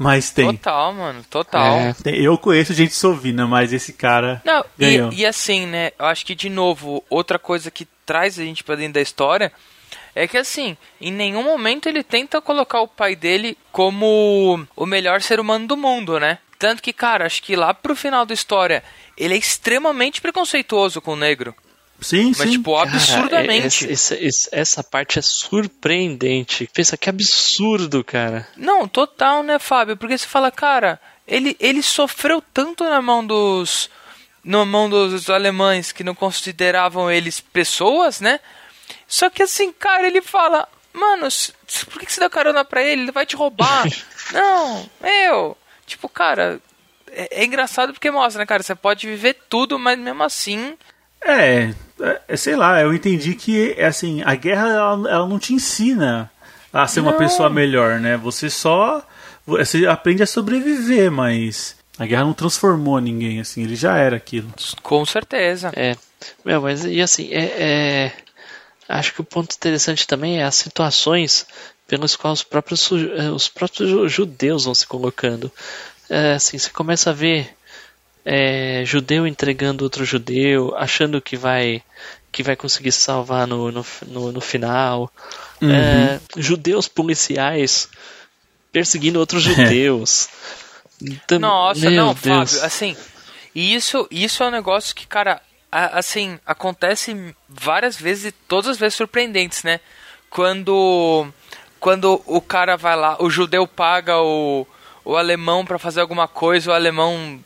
Mas 0.00 0.30
tem. 0.30 0.46
Total, 0.46 0.94
mano, 0.94 1.22
total. 1.28 1.76
É. 1.76 1.94
Eu 2.06 2.38
conheço 2.38 2.72
gente 2.72 2.94
sovina, 2.94 3.46
mas 3.46 3.70
esse 3.70 3.92
cara 3.92 4.40
Não, 4.46 4.64
ganhou. 4.78 5.12
e, 5.12 5.16
e 5.20 5.26
assim, 5.26 5.66
né? 5.66 5.90
Eu 5.98 6.06
acho 6.06 6.24
que, 6.24 6.34
de 6.34 6.48
novo, 6.48 7.04
outra 7.10 7.38
coisa 7.38 7.70
que 7.70 7.86
traz 8.06 8.38
a 8.38 8.42
gente 8.42 8.64
pra 8.64 8.76
dentro 8.76 8.94
da 8.94 9.02
história 9.02 9.52
é 10.14 10.26
que, 10.26 10.38
assim, 10.38 10.74
em 10.98 11.12
nenhum 11.12 11.42
momento 11.42 11.86
ele 11.86 12.02
tenta 12.02 12.40
colocar 12.40 12.80
o 12.80 12.88
pai 12.88 13.14
dele 13.14 13.58
como 13.70 14.66
o 14.74 14.86
melhor 14.86 15.20
ser 15.20 15.38
humano 15.38 15.66
do 15.66 15.76
mundo, 15.76 16.18
né? 16.18 16.38
Tanto 16.58 16.82
que, 16.82 16.94
cara, 16.94 17.26
acho 17.26 17.42
que 17.42 17.54
lá 17.54 17.74
pro 17.74 17.94
final 17.94 18.24
da 18.24 18.32
história 18.32 18.82
ele 19.18 19.34
é 19.34 19.36
extremamente 19.36 20.22
preconceituoso 20.22 21.02
com 21.02 21.12
o 21.12 21.16
negro. 21.16 21.54
Sim, 22.00 22.28
Mas, 22.28 22.38
sim. 22.38 22.50
tipo, 22.52 22.74
Cara, 22.76 22.88
absurdamente. 22.90 23.86
é- 23.88 23.92
esse- 23.92 24.14
esse- 24.14 24.48
essa 24.52 24.82
parte 24.82 25.18
é 25.18 25.22
surpreendente. 25.22 26.68
Pensa 26.72 26.96
que 26.96 27.08
absurdo, 27.08 28.02
cara. 28.04 28.46
Não, 28.56 28.86
total, 28.88 29.42
né, 29.42 29.58
Fábio? 29.58 29.96
Porque 29.96 30.16
você 30.16 30.26
fala, 30.26 30.50
cara, 30.50 31.00
ele, 31.26 31.56
ele 31.60 31.82
sofreu 31.82 32.42
tanto 32.52 32.84
na 32.84 33.00
mão 33.02 33.24
dos. 33.24 33.90
Na 34.42 34.64
mão 34.64 34.88
dos 34.88 35.28
alemães 35.28 35.92
que 35.92 36.02
não 36.02 36.14
consideravam 36.14 37.10
eles 37.10 37.40
pessoas, 37.40 38.20
né? 38.20 38.40
Só 39.06 39.28
que 39.28 39.42
assim, 39.42 39.70
cara, 39.70 40.06
ele 40.06 40.22
fala, 40.22 40.66
mano, 40.94 41.28
por 41.90 42.00
que 42.00 42.06
que 42.06 42.12
você 42.12 42.20
deu 42.20 42.30
carona 42.30 42.64
pra 42.64 42.82
ele? 42.82 43.02
Ele 43.02 43.12
vai 43.12 43.26
te 43.26 43.36
roubar. 43.36 43.84
não, 44.32 44.88
eu. 45.26 45.56
Tipo, 45.86 46.08
cara, 46.08 46.58
é, 47.12 47.42
é 47.42 47.44
engraçado 47.44 47.92
porque 47.92 48.10
mostra, 48.10 48.40
né, 48.40 48.46
cara? 48.46 48.62
Você 48.62 48.74
pode 48.74 49.06
viver 49.06 49.36
tudo, 49.50 49.78
mas 49.78 49.98
mesmo 49.98 50.22
assim. 50.22 50.74
É, 51.24 51.74
é, 52.28 52.36
sei 52.36 52.56
lá, 52.56 52.80
eu 52.80 52.94
entendi 52.94 53.34
que 53.34 53.74
é 53.76 53.86
assim, 53.86 54.22
a 54.24 54.34
guerra 54.34 54.68
ela, 54.68 55.10
ela 55.10 55.26
não 55.28 55.38
te 55.38 55.52
ensina 55.52 56.30
a 56.72 56.86
ser 56.86 57.00
uma 57.00 57.12
Não. 57.12 57.18
pessoa 57.18 57.50
melhor, 57.50 58.00
né? 58.00 58.16
Você 58.16 58.48
só 58.48 59.02
você 59.46 59.86
aprende 59.86 60.22
a 60.22 60.26
sobreviver, 60.26 61.10
mas 61.10 61.76
a 61.98 62.06
guerra 62.06 62.24
não 62.24 62.32
transformou 62.32 63.00
ninguém 63.00 63.40
assim, 63.40 63.64
ele 63.64 63.74
já 63.76 63.96
era 63.96 64.16
aquilo. 64.16 64.52
Com 64.82 65.04
certeza. 65.04 65.72
É. 65.74 65.96
Meu, 66.44 66.60
mas 66.62 66.84
e 66.84 67.00
assim, 67.00 67.28
é, 67.32 67.44
é- 67.62 68.12
acho 68.88 69.12
que 69.14 69.20
o 69.20 69.24
ponto 69.24 69.54
interessante 69.54 70.06
também 70.06 70.38
é 70.40 70.44
as 70.44 70.54
situações 70.54 71.46
pelas 71.86 72.14
quais 72.16 72.38
os 72.38 72.44
próprios, 72.44 72.88
eh, 72.92 73.30
os 73.30 73.48
próprios 73.48 73.88
ju- 73.90 74.08
judeus 74.08 74.64
vão 74.64 74.74
se 74.74 74.86
colocando. 74.86 75.50
É, 76.08 76.34
assim, 76.34 76.56
você 76.58 76.70
começa 76.70 77.10
a 77.10 77.12
ver 77.12 77.50
é, 78.24 78.82
judeu 78.84 79.26
entregando 79.26 79.84
outro 79.84 80.04
judeu, 80.04 80.74
achando 80.76 81.20
que 81.20 81.36
vai 81.36 81.82
que 82.32 82.42
vai 82.44 82.54
conseguir 82.54 82.92
se 82.92 83.00
salvar 83.00 83.44
no, 83.46 83.72
no, 83.72 83.84
no, 84.06 84.32
no 84.32 84.40
final. 84.40 85.10
É, 85.62 86.20
judeus 86.36 86.86
policiais 86.86 87.88
perseguindo 88.72 89.18
outros 89.18 89.42
judeus. 89.44 90.28
Tam- 91.26 91.38
Nossa, 91.40 91.90
não, 91.90 92.14
Deus. 92.14 92.52
Fábio, 92.52 92.64
assim, 92.64 92.96
isso, 93.54 94.06
isso 94.12 94.42
é 94.44 94.46
um 94.46 94.50
negócio 94.52 94.94
que, 94.94 95.06
cara, 95.08 95.40
a- 95.72 95.98
assim, 95.98 96.38
acontece 96.46 97.34
várias 97.48 97.96
vezes 97.96 98.26
e 98.26 98.32
todas 98.32 98.70
as 98.70 98.78
vezes 98.78 98.94
surpreendentes, 98.94 99.64
né? 99.64 99.80
Quando 100.28 101.26
quando 101.80 102.22
o 102.26 102.40
cara 102.40 102.76
vai 102.76 102.94
lá, 102.94 103.16
o 103.20 103.30
judeu 103.30 103.66
paga 103.66 104.18
o, 104.20 104.66
o 105.04 105.16
alemão 105.16 105.64
pra 105.64 105.78
fazer 105.78 106.00
alguma 106.02 106.28
coisa, 106.28 106.70
o 106.70 106.74
alemão 106.74 107.40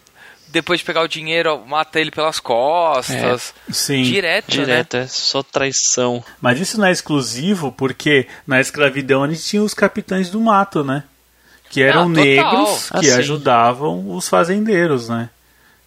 depois 0.54 0.80
de 0.80 0.86
pegar 0.86 1.02
o 1.02 1.08
dinheiro 1.08 1.62
mata 1.66 2.00
ele 2.00 2.10
pelas 2.10 2.40
costas. 2.40 3.52
Sim. 3.70 4.02
Direto, 4.02 4.56
né? 4.56 4.64
Direto, 4.64 4.96
é 4.96 5.06
só 5.06 5.42
traição. 5.42 6.24
Mas 6.40 6.58
isso 6.60 6.78
não 6.80 6.86
é 6.86 6.92
exclusivo 6.92 7.70
porque 7.72 8.26
na 8.46 8.60
escravidão 8.60 9.22
a 9.24 9.28
gente 9.28 9.42
tinha 9.42 9.62
os 9.62 9.74
capitães 9.74 10.30
do 10.30 10.40
mato, 10.40 10.82
né? 10.82 11.04
Que 11.70 11.82
eram 11.82 12.08
total. 12.08 12.24
negros 12.24 12.88
Ah, 12.92 13.00
que 13.00 13.06
sim. 13.06 13.18
ajudavam 13.18 14.10
os 14.14 14.28
fazendeiros, 14.28 15.08
né? 15.08 15.28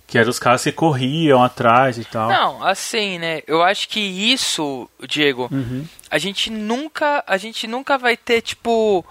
Que 0.06 0.18
eram 0.18 0.30
os 0.30 0.40
caras 0.40 0.64
que 0.64 0.72
corriam 0.72 1.42
atrás 1.44 1.98
e 1.98 2.04
tal. 2.06 2.30
Não, 2.30 2.64
assim, 2.66 3.18
né? 3.20 3.42
Eu 3.48 3.62
acho 3.64 3.88
que 3.90 4.00
isso, 4.00 4.90
Diego, 5.08 5.48
Uhum. 5.52 5.86
a 6.12 6.18
gente 6.18 6.50
nunca, 6.50 7.24
a 7.26 7.38
gente 7.38 7.68
nunca 7.68 7.98
vai 7.98 8.16
ter 8.18 8.42
tipo, 8.42 9.06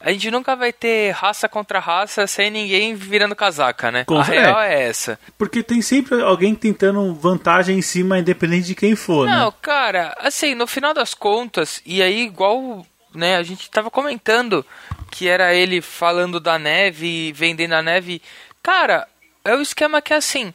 a 0.00 0.10
gente 0.12 0.30
nunca 0.30 0.56
vai 0.56 0.72
ter 0.72 1.10
raça 1.10 1.46
contra 1.46 1.78
raça 1.78 2.26
sem 2.26 2.50
ninguém 2.50 2.94
virando 2.94 3.36
casaca, 3.36 3.90
né? 3.90 4.04
Com 4.04 4.18
a 4.18 4.22
real 4.22 4.60
é 4.60 4.84
essa. 4.84 5.20
Porque 5.36 5.62
tem 5.62 5.82
sempre 5.82 6.22
alguém 6.22 6.54
tentando 6.54 7.14
vantagem 7.14 7.78
em 7.78 7.82
cima, 7.82 8.18
independente 8.18 8.66
de 8.68 8.74
quem 8.74 8.96
for, 8.96 9.26
Não, 9.28 9.48
né? 9.48 9.54
cara, 9.60 10.16
assim, 10.18 10.54
no 10.54 10.66
final 10.66 10.94
das 10.94 11.12
contas, 11.12 11.82
e 11.84 12.02
aí 12.02 12.22
igual, 12.22 12.86
né, 13.14 13.36
a 13.36 13.42
gente 13.42 13.70
tava 13.70 13.90
comentando 13.90 14.64
que 15.10 15.28
era 15.28 15.54
ele 15.54 15.82
falando 15.82 16.40
da 16.40 16.58
neve 16.58 17.28
e 17.28 17.32
vendendo 17.32 17.74
a 17.74 17.82
neve. 17.82 18.22
Cara, 18.62 19.06
é 19.44 19.54
o 19.54 19.60
esquema 19.60 20.00
que 20.00 20.14
é 20.14 20.16
assim, 20.16 20.50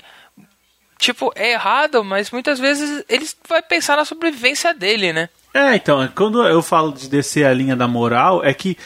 tipo, 0.98 1.32
é 1.36 1.52
errado, 1.52 2.04
mas 2.04 2.32
muitas 2.32 2.58
vezes 2.58 3.04
ele 3.08 3.28
vai 3.48 3.62
pensar 3.62 3.96
na 3.96 4.06
sobrevivência 4.06 4.74
dele, 4.74 5.14
né? 5.14 5.30
É, 5.54 5.76
então, 5.76 6.08
quando 6.16 6.46
eu 6.46 6.62
falo 6.64 6.92
de 6.92 7.08
descer 7.08 7.46
a 7.46 7.54
linha 7.54 7.76
da 7.76 7.88
moral, 7.88 8.44
é 8.44 8.54
que 8.54 8.78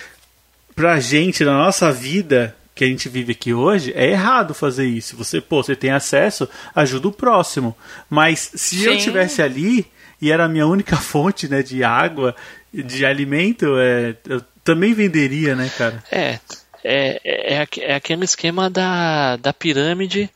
pra 0.80 0.98
gente, 0.98 1.44
na 1.44 1.58
nossa 1.58 1.92
vida, 1.92 2.56
que 2.74 2.86
a 2.86 2.88
gente 2.88 3.10
vive 3.10 3.34
aqui 3.34 3.54
hoje, 3.54 3.92
é 3.94 4.12
errado 4.12 4.54
fazer 4.54 4.86
isso. 4.86 5.18
Você, 5.18 5.42
pô, 5.42 5.62
você 5.62 5.76
tem 5.76 5.92
acesso, 5.92 6.48
ajuda 6.74 7.10
o 7.10 7.12
próximo. 7.12 7.76
Mas 8.10 8.50
se 8.56 8.78
Sim. 8.78 8.86
eu 8.86 8.98
tivesse 8.98 9.42
ali 9.42 9.86
e 10.22 10.32
era 10.32 10.46
a 10.46 10.48
minha 10.48 10.66
única 10.66 10.96
fonte, 10.98 11.50
né, 11.50 11.62
de 11.62 11.84
água, 11.84 12.34
de 12.74 13.06
alimento, 13.06 13.78
é, 13.78 14.16
eu 14.26 14.42
também 14.64 14.94
venderia, 14.94 15.54
né, 15.54 15.70
cara? 15.78 16.02
É, 16.10 16.40
é, 16.82 17.20
é, 17.26 17.68
é 17.82 17.96
aquele 17.96 18.24
esquema 18.24 18.70
da, 18.70 19.36
da 19.36 19.52
pirâmide 19.52 20.30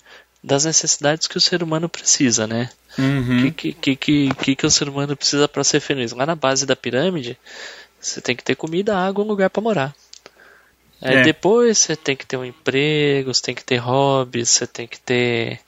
das 0.43 0.65
necessidades 0.65 1.25
que 1.25 1.37
o 1.37 1.41
ser 1.41 1.63
humano 1.63 1.87
precisa, 1.87 2.45
né? 2.45 2.69
Uhum. 2.99 3.49
Que, 3.49 3.71
que, 3.71 3.95
que, 3.95 4.33
que, 4.33 4.55
que 4.57 4.65
o 4.65 4.69
ser 4.69 4.89
humano 4.89 5.15
precisa 5.15 5.47
para 5.47 5.63
ser 5.63 5.79
feliz? 5.79 6.11
Lá 6.11 6.25
na 6.25 6.35
base 6.35 6.65
da 6.65 6.75
pirâmide, 6.75 7.37
você 7.97 8.19
tem 8.19 8.35
que 8.35 8.43
ter 8.43 8.55
comida, 8.55 8.97
água, 8.97 9.23
um 9.23 9.27
lugar 9.29 9.49
para 9.49 9.63
morar. 9.63 9.95
Aí 11.03 11.17
é. 11.17 11.21
depois 11.23 11.77
você 11.77 11.95
tem 11.95 12.15
que 12.15 12.25
ter 12.25 12.37
um 12.37 12.45
emprego, 12.45 13.33
você 13.33 13.41
tem 13.41 13.55
que 13.55 13.63
ter 13.63 13.77
hobbies, 13.77 14.49
você 14.49 14.65
tem 14.65 14.87
que 14.87 14.99
ter 14.99 15.59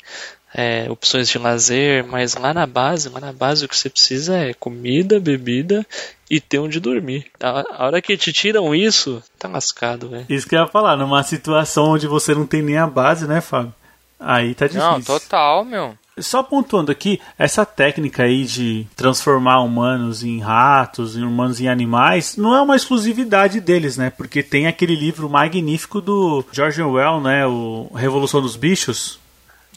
é, 0.53 0.87
opções 0.89 1.27
de 1.27 1.37
lazer, 1.37 2.05
mas 2.07 2.35
lá 2.35 2.53
na 2.53 2.65
base, 2.65 3.09
lá 3.09 3.19
na 3.19 3.33
base 3.33 3.65
o 3.65 3.67
que 3.67 3.75
você 3.75 3.89
precisa 3.89 4.37
é 4.37 4.53
comida, 4.53 5.19
bebida 5.19 5.85
e 6.31 6.39
ter 6.39 6.59
onde 6.59 6.79
dormir. 6.79 7.25
A, 7.41 7.65
a 7.69 7.85
hora 7.85 8.01
que 8.01 8.15
te 8.15 8.31
tiram 8.31 8.73
isso, 8.73 9.21
tá 9.37 9.49
lascado, 9.49 10.07
velho. 10.09 10.25
Isso 10.29 10.47
que 10.47 10.55
eu 10.55 10.61
ia 10.61 10.67
falar, 10.67 10.95
numa 10.95 11.21
situação 11.23 11.91
onde 11.91 12.07
você 12.07 12.33
não 12.33 12.47
tem 12.47 12.61
nem 12.61 12.77
a 12.77 12.87
base, 12.87 13.27
né, 13.27 13.41
Fábio? 13.41 13.75
Aí 14.17 14.55
tá 14.55 14.67
difícil. 14.67 14.89
Não, 14.89 15.01
total, 15.01 15.65
meu. 15.65 15.97
Só 16.17 16.41
pontuando 16.41 16.91
aqui, 16.91 17.19
essa 17.37 17.65
técnica 17.65 18.23
aí 18.23 18.45
de 18.45 18.87
transformar 18.95 19.61
humanos 19.61 20.23
em 20.23 20.39
ratos, 20.39 21.15
humanos 21.15 21.59
em 21.59 21.67
animais, 21.67 22.37
não 22.37 22.55
é 22.55 22.61
uma 22.61 22.77
exclusividade 22.77 23.59
deles, 23.59 23.97
né? 23.97 24.09
Porque 24.09 24.41
tem 24.41 24.65
aquele 24.65 24.95
livro 24.95 25.29
magnífico 25.29 25.99
do 25.99 26.45
George 26.53 26.81
Orwell, 26.81 27.19
né? 27.19 27.45
O 27.45 27.91
Revolução 27.93 28.41
dos 28.41 28.55
Bichos. 28.55 29.19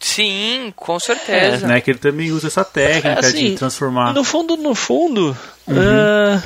Sim, 0.00 0.72
com 0.76 0.98
certeza. 1.00 1.66
É, 1.66 1.68
né? 1.68 1.80
Que 1.80 1.90
ele 1.90 1.98
também 1.98 2.30
usa 2.30 2.46
essa 2.46 2.64
técnica 2.64 3.18
assim, 3.18 3.50
de 3.50 3.56
transformar. 3.56 4.12
No 4.12 4.22
fundo, 4.22 4.56
no 4.56 4.76
fundo, 4.76 5.36
uhum. 5.66 5.74
uh, 5.76 6.42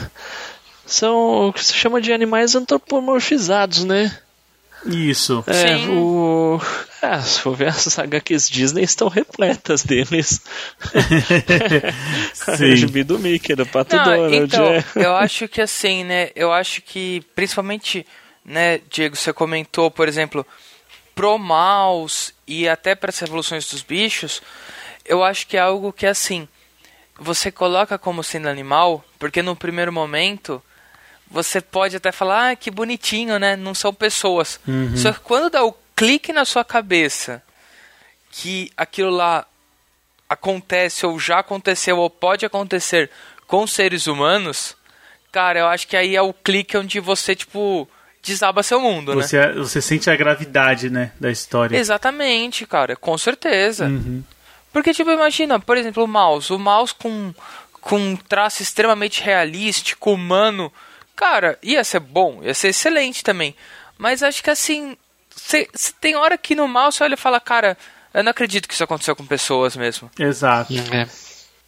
são 0.87 1.49
o 1.49 1.53
que 1.53 1.63
se 1.63 1.75
chama 1.75 2.01
de 2.01 2.13
animais 2.15 2.55
antropomorfizados, 2.55 3.85
né? 3.85 4.11
Isso. 4.87 5.45
É, 5.47 5.79
Sim. 5.79 5.97
o. 5.97 6.61
Ah, 7.01 7.21
se 7.21 7.41
for 7.41 7.57
ver 7.57 7.69
as 7.69 7.99
HQs 7.99 8.49
Disney 8.49 8.85
estão 8.85 9.09
repletas 9.09 9.83
deles. 9.83 10.41
Sim. 12.33 13.05
Do 13.05 13.19
Mickey, 13.19 13.55
do 13.55 13.67
Pato 13.67 13.97
Não, 13.97 14.05
Donald. 14.05 14.37
Então, 14.37 14.67
é. 14.67 14.85
eu 14.97 15.15
acho 15.17 15.49
que 15.49 15.61
assim, 15.61 16.05
né? 16.05 16.31
Eu 16.35 16.53
acho 16.53 16.83
que, 16.83 17.25
principalmente, 17.35 18.07
né, 18.45 18.81
Diego, 18.91 19.17
você 19.17 19.33
comentou, 19.33 19.91
por 19.91 20.09
exemplo, 20.09 20.47
pro 21.15 21.39
mouse 21.39 22.33
e 22.47 22.69
até 22.69 22.95
para 22.95 23.11
as 23.11 23.19
revoluções 23.19 23.69
dos 23.69 23.83
bichos, 23.83 24.43
eu 25.05 25.23
acho 25.25 25.47
que 25.47 25.57
é 25.57 25.61
algo 25.61 25.93
que, 25.93 26.07
assim, 26.07 26.49
você 27.19 27.51
coloca 27.51 27.99
como 27.99 28.23
sendo 28.23 28.49
animal, 28.49 29.05
porque 29.19 29.43
no 29.43 29.57
primeiro 29.57 29.93
momento 29.93 30.63
você 31.33 31.61
pode 31.61 31.97
até 31.97 32.13
falar, 32.13 32.51
ah, 32.51 32.57
que 32.57 32.71
bonitinho, 32.71 33.39
né? 33.39 33.57
Não 33.57 33.75
são 33.75 33.93
pessoas. 33.93 34.61
Uhum. 34.69 34.97
Só 34.97 35.13
que 35.13 35.21
quando 35.21 35.51
dá 35.51 35.65
o 35.65 35.75
clique 35.97 36.33
na 36.33 36.45
sua 36.45 36.65
cabeça 36.65 37.43
que 38.31 38.71
aquilo 38.77 39.11
lá 39.11 39.47
acontece 40.29 41.07
ou 41.07 41.19
já 41.19 41.39
aconteceu 41.39 41.99
ou 41.99 42.11
pode 42.11 42.45
acontecer 42.45 43.11
com 43.47 43.67
seres 43.67 44.07
humanos, 44.07 44.77
cara, 45.31 45.61
eu 45.61 45.67
acho 45.67 45.87
que 45.89 45.97
aí 45.97 46.15
é 46.15 46.23
o 46.23 46.33
clique 46.33 46.77
onde 46.77 47.01
você, 47.01 47.35
tipo, 47.35 47.89
desaba 48.23 48.63
seu 48.63 48.81
mundo, 48.81 49.15
você, 49.15 49.39
né? 49.39 49.53
Você 49.55 49.81
sente 49.81 50.11
a 50.11 50.17
gravidade, 50.17 50.91
né, 50.91 51.13
da 51.19 51.31
história. 51.31 51.77
Exatamente, 51.77 52.67
cara, 52.67 52.95
com 52.95 53.17
certeza. 53.17 53.87
Uhum. 53.87 54.23
Porque, 54.73 54.95
tipo, 54.95 55.11
imagina, 55.11 55.61
por 55.61 55.77
exemplo, 55.77 56.05
o 56.05 56.09
mouse. 56.09 56.53
O 56.53 56.59
mouse 56.59 56.95
com, 56.95 57.35
com 57.81 57.99
um 57.99 58.17
traço 58.17 58.63
extremamente 58.63 59.23
realístico, 59.23 60.13
humano 60.13 60.73
Cara, 61.15 61.59
ia 61.63 61.85
ser 61.85 62.01
bom, 62.01 62.41
ia 62.43 62.55
ser 62.55 62.69
excelente 62.69 63.23
também. 63.23 63.55
Mas 63.99 64.23
acho 64.23 64.43
que 64.43 64.51
assim, 64.51 64.97
cê, 65.31 65.69
cê 65.75 65.93
tem 66.01 66.17
hora 66.17 66.37
que 66.37 66.55
no 66.55 66.67
mal 66.67 66.91
você 66.91 67.05
olha 67.05 67.15
e 67.15 67.19
fala, 67.19 67.41
cara, 67.41 67.77
eu 68.13 68.23
não 68.23 68.31
acredito 68.31 68.67
que 68.67 68.75
isso 68.75 68.85
aconteceu 68.85 69.15
com 69.15 69.25
pessoas 69.25 69.77
mesmo. 69.77 70.11
Exato. 70.19 70.73
É. 70.93 71.07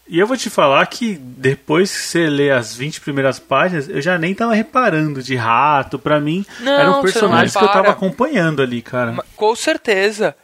E 0.07 0.19
eu 0.19 0.27
vou 0.27 0.37
te 0.37 0.51
falar 0.51 0.87
que 0.87 1.15
depois 1.15 1.91
que 1.91 2.03
você 2.03 2.27
lê 2.29 2.51
as 2.51 2.77
20 2.77 3.01
primeiras 3.01 3.39
páginas, 3.39 3.89
eu 3.89 4.03
já 4.03 4.19
nem 4.19 4.35
tava 4.35 4.55
reparando 4.55 5.23
de 5.23 5.35
rato. 5.35 5.99
Pra 5.99 6.21
mim, 6.21 6.45
não, 6.61 6.73
eram 6.73 7.03
personagens 7.03 7.57
que 7.57 7.65
eu 7.65 7.69
tava 7.69 7.91
acompanhando 7.91 8.61
ali, 8.61 8.83
cara. 8.83 9.17
Com 9.35 9.57
certeza. 9.57 10.37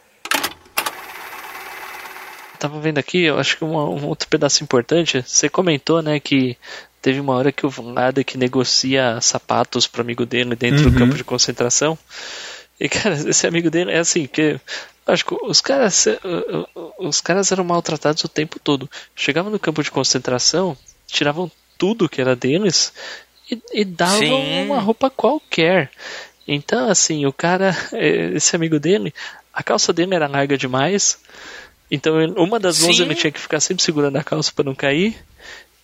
Tava 2.57 2.79
vendo 2.79 2.97
aqui, 2.97 3.23
eu 3.23 3.39
acho 3.39 3.57
que 3.57 3.63
um, 3.63 3.75
um 3.75 4.05
outro 4.05 4.27
pedaço 4.27 4.63
importante. 4.63 5.23
Você 5.25 5.47
comentou, 5.47 6.01
né, 6.01 6.19
que 6.19 6.57
Teve 7.01 7.19
uma 7.19 7.33
hora 7.33 7.51
que 7.51 7.65
o 7.65 7.69
Vlad 7.69 8.23
que 8.23 8.37
negocia 8.37 9.19
sapatos 9.21 9.87
pro 9.87 10.01
amigo 10.01 10.25
dele 10.25 10.55
dentro 10.55 10.85
uhum. 10.85 10.91
do 10.91 10.97
campo 10.97 11.15
de 11.15 11.23
concentração. 11.23 11.97
E, 12.79 12.87
cara, 12.87 13.15
esse 13.27 13.47
amigo 13.47 13.69
dele 13.69 13.91
é 13.91 13.99
assim, 13.99 14.27
que. 14.27 14.59
Lógico, 15.07 15.39
os 15.43 15.61
caras, 15.61 16.07
os 16.99 17.21
caras 17.21 17.51
eram 17.51 17.63
maltratados 17.63 18.23
o 18.23 18.29
tempo 18.29 18.59
todo. 18.59 18.89
Chegavam 19.15 19.51
no 19.51 19.59
campo 19.59 19.81
de 19.81 19.89
concentração, 19.89 20.77
tiravam 21.07 21.51
tudo 21.75 22.07
que 22.07 22.21
era 22.21 22.35
deles 22.35 22.93
e, 23.49 23.59
e 23.73 23.83
davam 23.83 24.19
Sim. 24.19 24.65
uma 24.65 24.79
roupa 24.79 25.09
qualquer. 25.09 25.89
Então, 26.47 26.87
assim, 26.87 27.25
o 27.25 27.33
cara, 27.33 27.75
esse 28.35 28.55
amigo 28.55 28.79
dele, 28.79 29.13
a 29.51 29.63
calça 29.63 29.91
dele 29.91 30.13
era 30.13 30.27
larga 30.27 30.55
demais. 30.55 31.19
Então, 31.89 32.15
uma 32.37 32.59
das 32.59 32.79
mãos 32.79 32.95
Sim. 32.95 33.03
ele 33.03 33.15
tinha 33.15 33.31
que 33.31 33.39
ficar 33.39 33.59
sempre 33.59 33.83
segurando 33.83 34.17
a 34.17 34.23
calça 34.23 34.51
para 34.55 34.65
não 34.65 34.75
cair. 34.75 35.17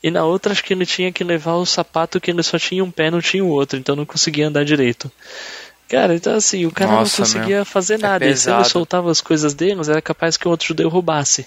E 0.08 0.12
na 0.12 0.24
outra 0.24 0.54
acho 0.54 0.64
que 0.64 0.74
ele 0.74 0.86
tinha 0.86 1.12
que 1.12 1.22
levar 1.22 1.56
o 1.56 1.66
sapato 1.66 2.22
que 2.22 2.32
ele 2.32 2.42
só 2.42 2.58
tinha 2.58 2.82
um 2.82 2.90
pé, 2.90 3.12
não 3.12 3.20
tinha 3.20 3.44
o 3.44 3.50
outro, 3.50 3.78
então 3.78 3.94
não 3.94 4.06
conseguia 4.06 4.48
andar 4.48 4.64
direito. 4.64 5.12
Cara, 5.90 6.16
então 6.16 6.34
assim, 6.34 6.66
o 6.66 6.72
cara 6.72 6.92
Nossa, 6.92 7.22
não 7.22 7.26
conseguia 7.28 7.56
meu. 7.58 7.66
fazer 7.66 7.96
é 7.96 7.98
nada. 7.98 8.26
É 8.26 8.30
e 8.30 8.38
se 8.38 8.50
ele 8.50 8.64
soltava 8.64 9.12
as 9.12 9.20
coisas 9.20 9.54
dele, 9.54 9.82
era 9.86 10.02
capaz 10.02 10.38
que 10.38 10.48
o 10.48 10.52
outro 10.52 10.66
judeu 10.66 10.88
roubasse. 10.88 11.46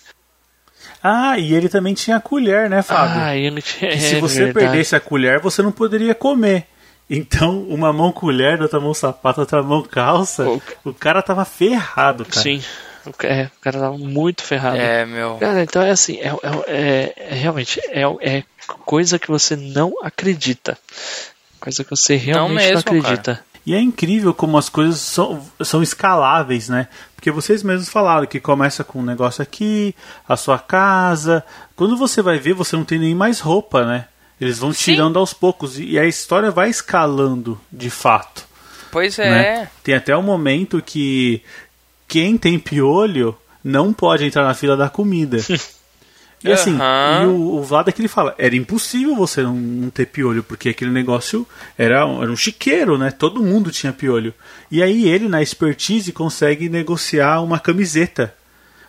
Ah, 1.03 1.39
e 1.39 1.55
ele 1.55 1.71
também 1.71 1.95
tinha 1.95 2.19
a 2.19 2.21
colher, 2.21 2.69
né, 2.69 2.83
Fábio? 2.83 3.19
Ah, 3.19 3.35
ele 3.35 3.63
tinha. 3.63 3.93
se 3.99 4.17
é, 4.17 4.21
você 4.21 4.45
verdade. 4.45 4.67
perdesse 4.67 4.95
a 4.95 5.01
colher, 5.01 5.41
você 5.41 5.63
não 5.63 5.73
poderia 5.73 6.15
comer. 6.15 6.67
Então, 7.09 7.63
uma 7.63 7.95
mão 7.95 8.13
colher, 8.13 8.61
outra 8.61 8.79
mão 8.79 8.93
sapato, 8.93 9.41
outra 9.41 9.63
mão 9.63 9.83
calça, 9.83 10.47
o, 10.47 10.63
o 10.85 10.93
cara 10.93 11.23
tava 11.23 11.47
ferrado, 11.47 12.27
cara. 12.27 12.43
Sim. 12.43 12.63
É, 13.23 13.45
o 13.45 13.61
cara 13.61 13.79
tava 13.79 13.99
muito 13.99 14.43
ferrado. 14.43 14.77
É, 14.77 15.05
meu. 15.07 15.37
Cara, 15.39 15.63
então 15.63 15.83
é 15.83 15.91
assim, 15.91 16.19
é, 16.19 16.33
é, 16.67 17.15
é 17.17 17.35
realmente, 17.35 17.81
é, 17.89 18.03
é 18.21 18.45
coisa 18.85 19.19
que 19.19 19.29
você 19.29 19.57
não 19.57 19.95
acredita. 20.03 20.79
Coisa 21.59 21.85
que 21.85 21.91
você 21.91 22.17
realmente 22.17 22.49
não, 22.49 22.55
mesmo, 22.55 22.75
não 22.75 22.99
acredita. 22.99 23.35
Cara. 23.35 23.51
E 23.67 23.75
é 23.75 23.81
incrível 23.81 24.33
como 24.33 24.57
as 24.57 24.69
coisas 24.69 24.99
são, 25.01 25.45
são 25.63 25.83
escaláveis, 25.83 26.69
né? 26.69 26.89
Porque 27.15 27.31
vocês 27.31 27.63
mesmos 27.63 27.91
falaram 27.91 28.27
que 28.27 28.41
começa 28.41 28.83
com 28.83 29.01
um 29.01 29.05
negócio 29.05 29.43
aqui, 29.43 29.95
a 30.27 30.37
sua 30.37 30.59
casa. 30.59 31.45
Quando 31.77 31.97
você 31.97 32.23
vai 32.23 32.39
ver, 32.39 32.55
você 32.55 32.75
não 32.77 32.85
tem 32.85 32.99
nem 32.99 33.15
mais 33.15 33.41
roupa, 33.41 33.85
né? 33.85 34.07
Eles 34.41 34.59
vão 34.59 34.73
Sim. 34.73 34.93
tirando 34.93 35.19
aos 35.19 35.35
poucos 35.35 35.79
e 35.79 35.99
a 35.99 36.07
história 36.07 36.51
vai 36.51 36.71
escalando 36.71 37.61
de 37.71 37.91
fato. 37.91 38.49
Pois 38.91 39.19
é. 39.19 39.31
Né? 39.31 39.71
Tem 39.85 39.95
até 39.95 40.17
um 40.17 40.23
momento 40.23 40.83
que 40.83 41.43
quem 42.11 42.37
tem 42.37 42.59
piolho 42.59 43.37
não 43.63 43.93
pode 43.93 44.25
entrar 44.25 44.43
na 44.43 44.53
fila 44.53 44.77
da 44.77 44.91
comida. 44.91 45.39
E 46.43 46.51
assim, 46.51 46.73
uhum. 46.73 47.23
e 47.23 47.27
o, 47.27 47.57
o 47.57 47.63
Vlad 47.63 47.87
é 47.87 47.93
que 47.93 48.01
ele 48.01 48.09
fala, 48.09 48.35
era 48.39 48.57
impossível 48.57 49.15
você 49.15 49.43
não, 49.43 49.55
não, 49.55 49.91
ter 49.91 50.07
piolho, 50.07 50.43
porque 50.43 50.71
aquele 50.71 50.91
negócio 50.91 51.47
era, 51.77 52.07
um, 52.07 52.23
era 52.23 52.33
um 52.33 52.37
chiqueiro, 52.37 52.97
né? 52.97 53.11
Todo 53.11 53.43
mundo 53.43 53.71
tinha 53.71 53.93
piolho. 53.93 54.33
E 54.71 54.83
aí 54.83 55.07
ele, 55.07 55.29
na 55.29 55.43
expertise, 55.43 56.13
consegue 56.13 56.71
negociar 56.71 57.43
uma 57.43 57.59
camiseta. 57.59 58.35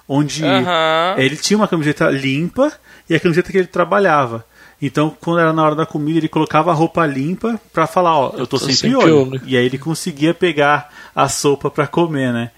Onde 0.07 0.45
uhum. 0.45 1.17
ele 1.17 1.36
tinha 1.36 1.57
uma 1.57 1.67
camiseta 1.67 2.09
limpa 2.09 2.72
e 3.09 3.15
a 3.15 3.19
camiseta 3.19 3.51
que 3.51 3.57
ele 3.57 3.67
trabalhava. 3.67 4.45
Então, 4.82 5.15
quando 5.21 5.39
era 5.39 5.53
na 5.53 5.63
hora 5.63 5.75
da 5.75 5.86
comida, 5.86 6.17
ele 6.17 6.27
colocava 6.27 6.71
a 6.71 6.73
roupa 6.73 7.05
limpa 7.05 7.59
pra 7.71 7.86
falar, 7.86 8.17
ó, 8.17 8.32
eu 8.34 8.47
tô, 8.47 8.57
tô 8.57 8.65
sem, 8.65 8.73
sem 8.73 8.89
piolho. 8.89 9.27
piolho. 9.27 9.41
E 9.45 9.55
aí 9.55 9.65
ele 9.65 9.77
conseguia 9.77 10.34
pegar 10.34 10.89
a 11.15 11.29
sopa 11.29 11.69
pra 11.69 11.86
comer, 11.86 12.34
né? 12.34 12.51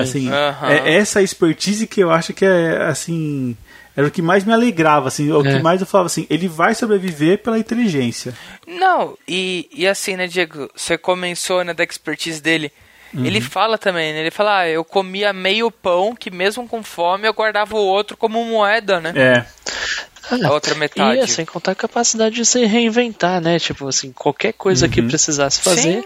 Assim, 0.00 0.28
uhum. 0.28 0.66
é 0.68 0.94
essa 0.94 1.22
expertise 1.22 1.86
que 1.86 2.00
eu 2.00 2.10
acho 2.10 2.34
que 2.34 2.44
é 2.44 2.82
assim. 2.82 3.56
Era 3.96 4.06
o 4.06 4.10
que 4.10 4.22
mais 4.22 4.44
me 4.44 4.52
alegrava, 4.52 5.08
assim, 5.08 5.30
o 5.32 5.40
é. 5.46 5.56
que 5.56 5.62
mais 5.62 5.80
eu 5.80 5.86
falava 5.86 6.06
assim, 6.06 6.26
ele 6.30 6.46
vai 6.46 6.74
sobreviver 6.74 7.38
pela 7.38 7.58
inteligência. 7.58 8.34
Não, 8.66 9.16
e, 9.26 9.68
e 9.72 9.86
assim, 9.86 10.16
né, 10.16 10.26
Diego, 10.26 10.70
você 10.74 10.96
começou 10.96 11.64
né, 11.64 11.74
da 11.74 11.82
expertise 11.82 12.40
dele. 12.40 12.70
Uhum. 13.12 13.24
Ele 13.24 13.40
fala 13.40 13.76
também, 13.76 14.12
né? 14.12 14.20
Ele 14.20 14.30
fala, 14.30 14.60
ah, 14.60 14.68
eu 14.68 14.84
comia 14.84 15.32
meio 15.32 15.70
pão, 15.70 16.14
que 16.14 16.30
mesmo 16.30 16.68
com 16.68 16.82
fome 16.82 17.26
eu 17.26 17.34
guardava 17.34 17.74
o 17.74 17.84
outro 17.84 18.16
como 18.16 18.44
moeda, 18.44 19.00
né? 19.00 19.12
É. 19.16 19.46
a 20.30 20.52
outra 20.52 20.74
metade. 20.74 21.20
E 21.20 21.26
sem 21.26 21.44
contar 21.44 21.72
a 21.72 21.76
capacidade 21.76 22.34
de 22.34 22.44
se 22.44 22.64
reinventar, 22.64 23.40
né? 23.40 23.58
Tipo 23.58 23.88
assim, 23.88 24.12
qualquer 24.12 24.52
coisa 24.52 24.86
uhum. 24.86 24.92
que 24.92 25.02
precisasse 25.02 25.60
fazer. 25.60 26.02
Sim 26.02 26.04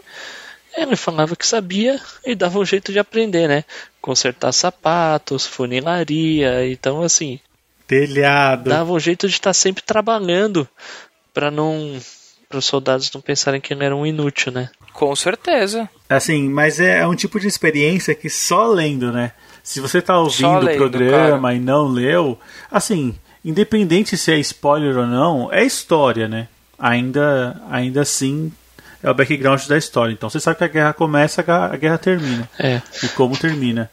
Ele 0.76 0.96
falava 0.96 1.36
que 1.36 1.46
sabia 1.46 2.00
e 2.24 2.34
dava 2.34 2.58
um 2.58 2.64
jeito 2.64 2.92
de 2.92 2.98
aprender, 2.98 3.48
né? 3.48 3.64
Consertar 4.00 4.52
sapatos, 4.52 5.46
funilaria, 5.46 6.68
então 6.68 7.02
assim. 7.02 7.38
Telhado. 7.86 8.70
Dava 8.70 8.92
um 8.92 8.98
jeito 8.98 9.28
de 9.28 9.34
estar 9.34 9.52
sempre 9.52 9.82
trabalhando 9.82 10.68
para 11.32 11.50
não. 11.50 11.98
para 12.48 12.58
os 12.58 12.64
soldados 12.64 13.10
não 13.12 13.20
pensarem 13.20 13.60
que 13.60 13.72
ele 13.72 13.84
era 13.84 13.94
um 13.94 14.04
inútil, 14.04 14.50
né? 14.52 14.70
Com 14.92 15.14
certeza. 15.14 15.88
Assim, 16.08 16.48
mas 16.48 16.80
é, 16.80 17.00
é 17.00 17.06
um 17.06 17.14
tipo 17.14 17.38
de 17.38 17.46
experiência 17.46 18.14
que 18.14 18.28
só 18.28 18.66
lendo, 18.66 19.12
né? 19.12 19.32
Se 19.62 19.80
você 19.80 20.02
tá 20.02 20.18
ouvindo 20.18 20.58
lendo, 20.58 20.74
o 20.74 20.76
programa 20.76 21.54
e 21.54 21.60
não 21.60 21.86
leu, 21.86 22.38
assim, 22.70 23.14
independente 23.44 24.16
se 24.16 24.32
é 24.32 24.38
spoiler 24.38 24.96
ou 24.96 25.06
não, 25.06 25.52
é 25.52 25.64
história, 25.64 26.26
né? 26.28 26.48
Ainda, 26.78 27.60
ainda 27.70 28.02
assim 28.02 28.52
é 29.02 29.10
o 29.10 29.14
background 29.14 29.62
da 29.66 29.76
história. 29.76 30.12
Então 30.12 30.30
você 30.30 30.40
sabe 30.40 30.58
que 30.58 30.64
a 30.64 30.68
guerra 30.68 30.92
começa, 30.92 31.44
a 31.46 31.76
guerra 31.76 31.98
termina. 31.98 32.48
É. 32.58 32.80
E 33.02 33.08
como 33.08 33.36
termina. 33.36 33.90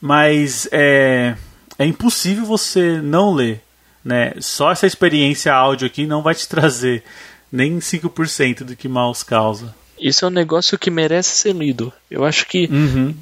Mas 0.00 0.68
é, 0.72 1.34
é 1.78 1.86
impossível 1.86 2.44
você 2.44 3.00
não 3.02 3.32
ler. 3.34 3.60
Né? 4.04 4.34
Só 4.40 4.70
essa 4.72 4.86
experiência 4.86 5.52
áudio 5.54 5.86
aqui 5.86 6.06
não 6.06 6.22
vai 6.22 6.34
te 6.34 6.48
trazer 6.48 7.02
nem 7.50 7.78
5% 7.78 8.64
do 8.64 8.76
que 8.76 8.88
Maus 8.88 9.22
causa. 9.22 9.74
Isso 9.98 10.24
é 10.24 10.28
um 10.28 10.30
negócio 10.30 10.78
que 10.78 10.90
merece 10.90 11.36
ser 11.36 11.54
lido. 11.54 11.92
Eu 12.10 12.24
acho 12.24 12.46
que 12.46 12.66
Uhum. 12.70 13.14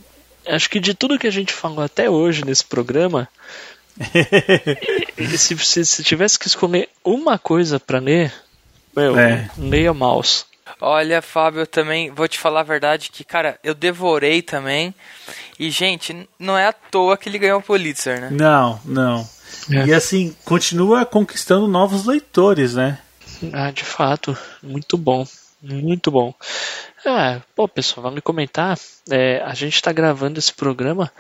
acho 0.48 0.70
que 0.70 0.80
de 0.80 0.94
tudo 0.94 1.18
que 1.18 1.26
a 1.26 1.30
gente 1.32 1.52
falou 1.52 1.84
até 1.84 2.08
hoje 2.08 2.44
nesse 2.44 2.64
programa, 2.64 3.28
se, 5.36 5.56
se, 5.58 5.84
se 5.86 6.04
tivesse 6.04 6.38
que 6.38 6.46
escolher 6.46 6.88
uma 7.04 7.38
coisa 7.38 7.78
pra 7.78 7.98
ler, 7.98 8.32
meu, 8.94 9.18
É. 9.18 9.50
leia 9.56 9.92
Mouse. 9.92 10.44
Olha, 10.80 11.20
Fábio, 11.22 11.60
eu 11.60 11.66
também 11.66 12.10
vou 12.10 12.26
te 12.26 12.38
falar 12.38 12.60
a 12.60 12.64
verdade 12.64 13.10
que, 13.10 13.24
cara, 13.24 13.58
eu 13.62 13.74
devorei 13.74 14.42
também. 14.42 14.94
E, 15.58 15.70
gente, 15.70 16.28
não 16.38 16.56
é 16.56 16.66
à 16.66 16.72
toa 16.72 17.16
que 17.16 17.28
ele 17.28 17.38
ganhou 17.38 17.58
o 17.60 17.62
Pulitzer, 17.62 18.20
né? 18.20 18.28
Não, 18.30 18.80
não. 18.84 19.28
É. 19.70 19.86
E 19.86 19.94
assim, 19.94 20.34
continua 20.44 21.04
conquistando 21.04 21.68
novos 21.68 22.04
leitores, 22.04 22.74
né? 22.74 22.98
Ah, 23.52 23.70
de 23.70 23.84
fato, 23.84 24.36
muito 24.62 24.96
bom, 24.96 25.26
muito 25.60 26.10
bom. 26.10 26.34
Ah, 27.04 27.40
pô, 27.54 27.66
pessoal, 27.66 28.04
vale 28.04 28.20
comentar. 28.20 28.78
é, 29.10 29.42
a 29.44 29.54
gente 29.54 29.74
está 29.74 29.92
gravando 29.92 30.38
esse 30.38 30.52
programa 30.52 31.10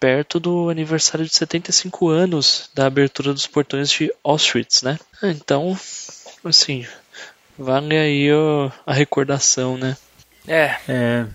perto 0.00 0.38
do 0.38 0.68
aniversário 0.70 1.26
de 1.26 1.34
75 1.34 2.08
anos 2.08 2.70
da 2.74 2.86
abertura 2.86 3.32
dos 3.32 3.46
portões 3.46 3.90
de 3.90 4.12
Auschwitz, 4.22 4.82
né? 4.82 4.98
Então, 5.22 5.78
assim, 6.44 6.86
vale 7.58 7.96
aí 7.96 8.32
ó, 8.32 8.70
a 8.86 8.92
recordação, 8.92 9.76
né? 9.76 9.96
É, 10.46 10.76
É. 10.88 11.26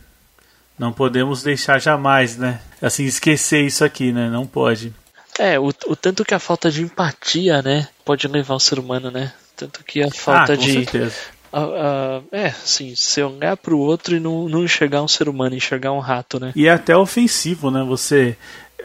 Não 0.79 0.91
podemos 0.91 1.43
deixar 1.43 1.79
jamais, 1.79 2.37
né? 2.37 2.59
Assim, 2.81 3.05
esquecer 3.05 3.61
isso 3.63 3.85
aqui, 3.85 4.11
né? 4.11 4.27
Não 4.29 4.47
pode. 4.47 4.91
É, 5.37 5.59
o, 5.59 5.67
o 5.67 5.95
tanto 5.95 6.25
que 6.25 6.33
a 6.33 6.39
falta 6.39 6.71
de 6.71 6.81
empatia, 6.81 7.61
né, 7.61 7.87
pode 8.03 8.27
levar 8.27 8.55
o 8.55 8.59
ser 8.59 8.79
humano, 8.79 9.11
né? 9.11 9.31
Tanto 9.55 9.83
que 9.83 10.01
a 10.01 10.09
falta 10.09 10.53
ah, 10.53 10.57
com 10.57 10.63
de. 10.63 10.73
certeza. 10.73 11.15
A- 11.51 11.59
a- 11.61 12.21
é, 12.31 12.47
assim, 12.47 12.93
se 12.95 13.21
olhar 13.21 13.57
pro 13.57 13.77
outro 13.77 14.15
e 14.15 14.19
não, 14.19 14.47
não 14.49 14.63
enxergar 14.63 15.01
um 15.03 15.07
ser 15.07 15.27
humano, 15.29 15.55
enxergar 15.55 15.91
um 15.91 15.99
rato, 15.99 16.39
né? 16.39 16.51
E 16.55 16.67
é 16.67 16.71
até 16.71 16.95
ofensivo, 16.95 17.69
né? 17.71 17.83
Você 17.87 18.35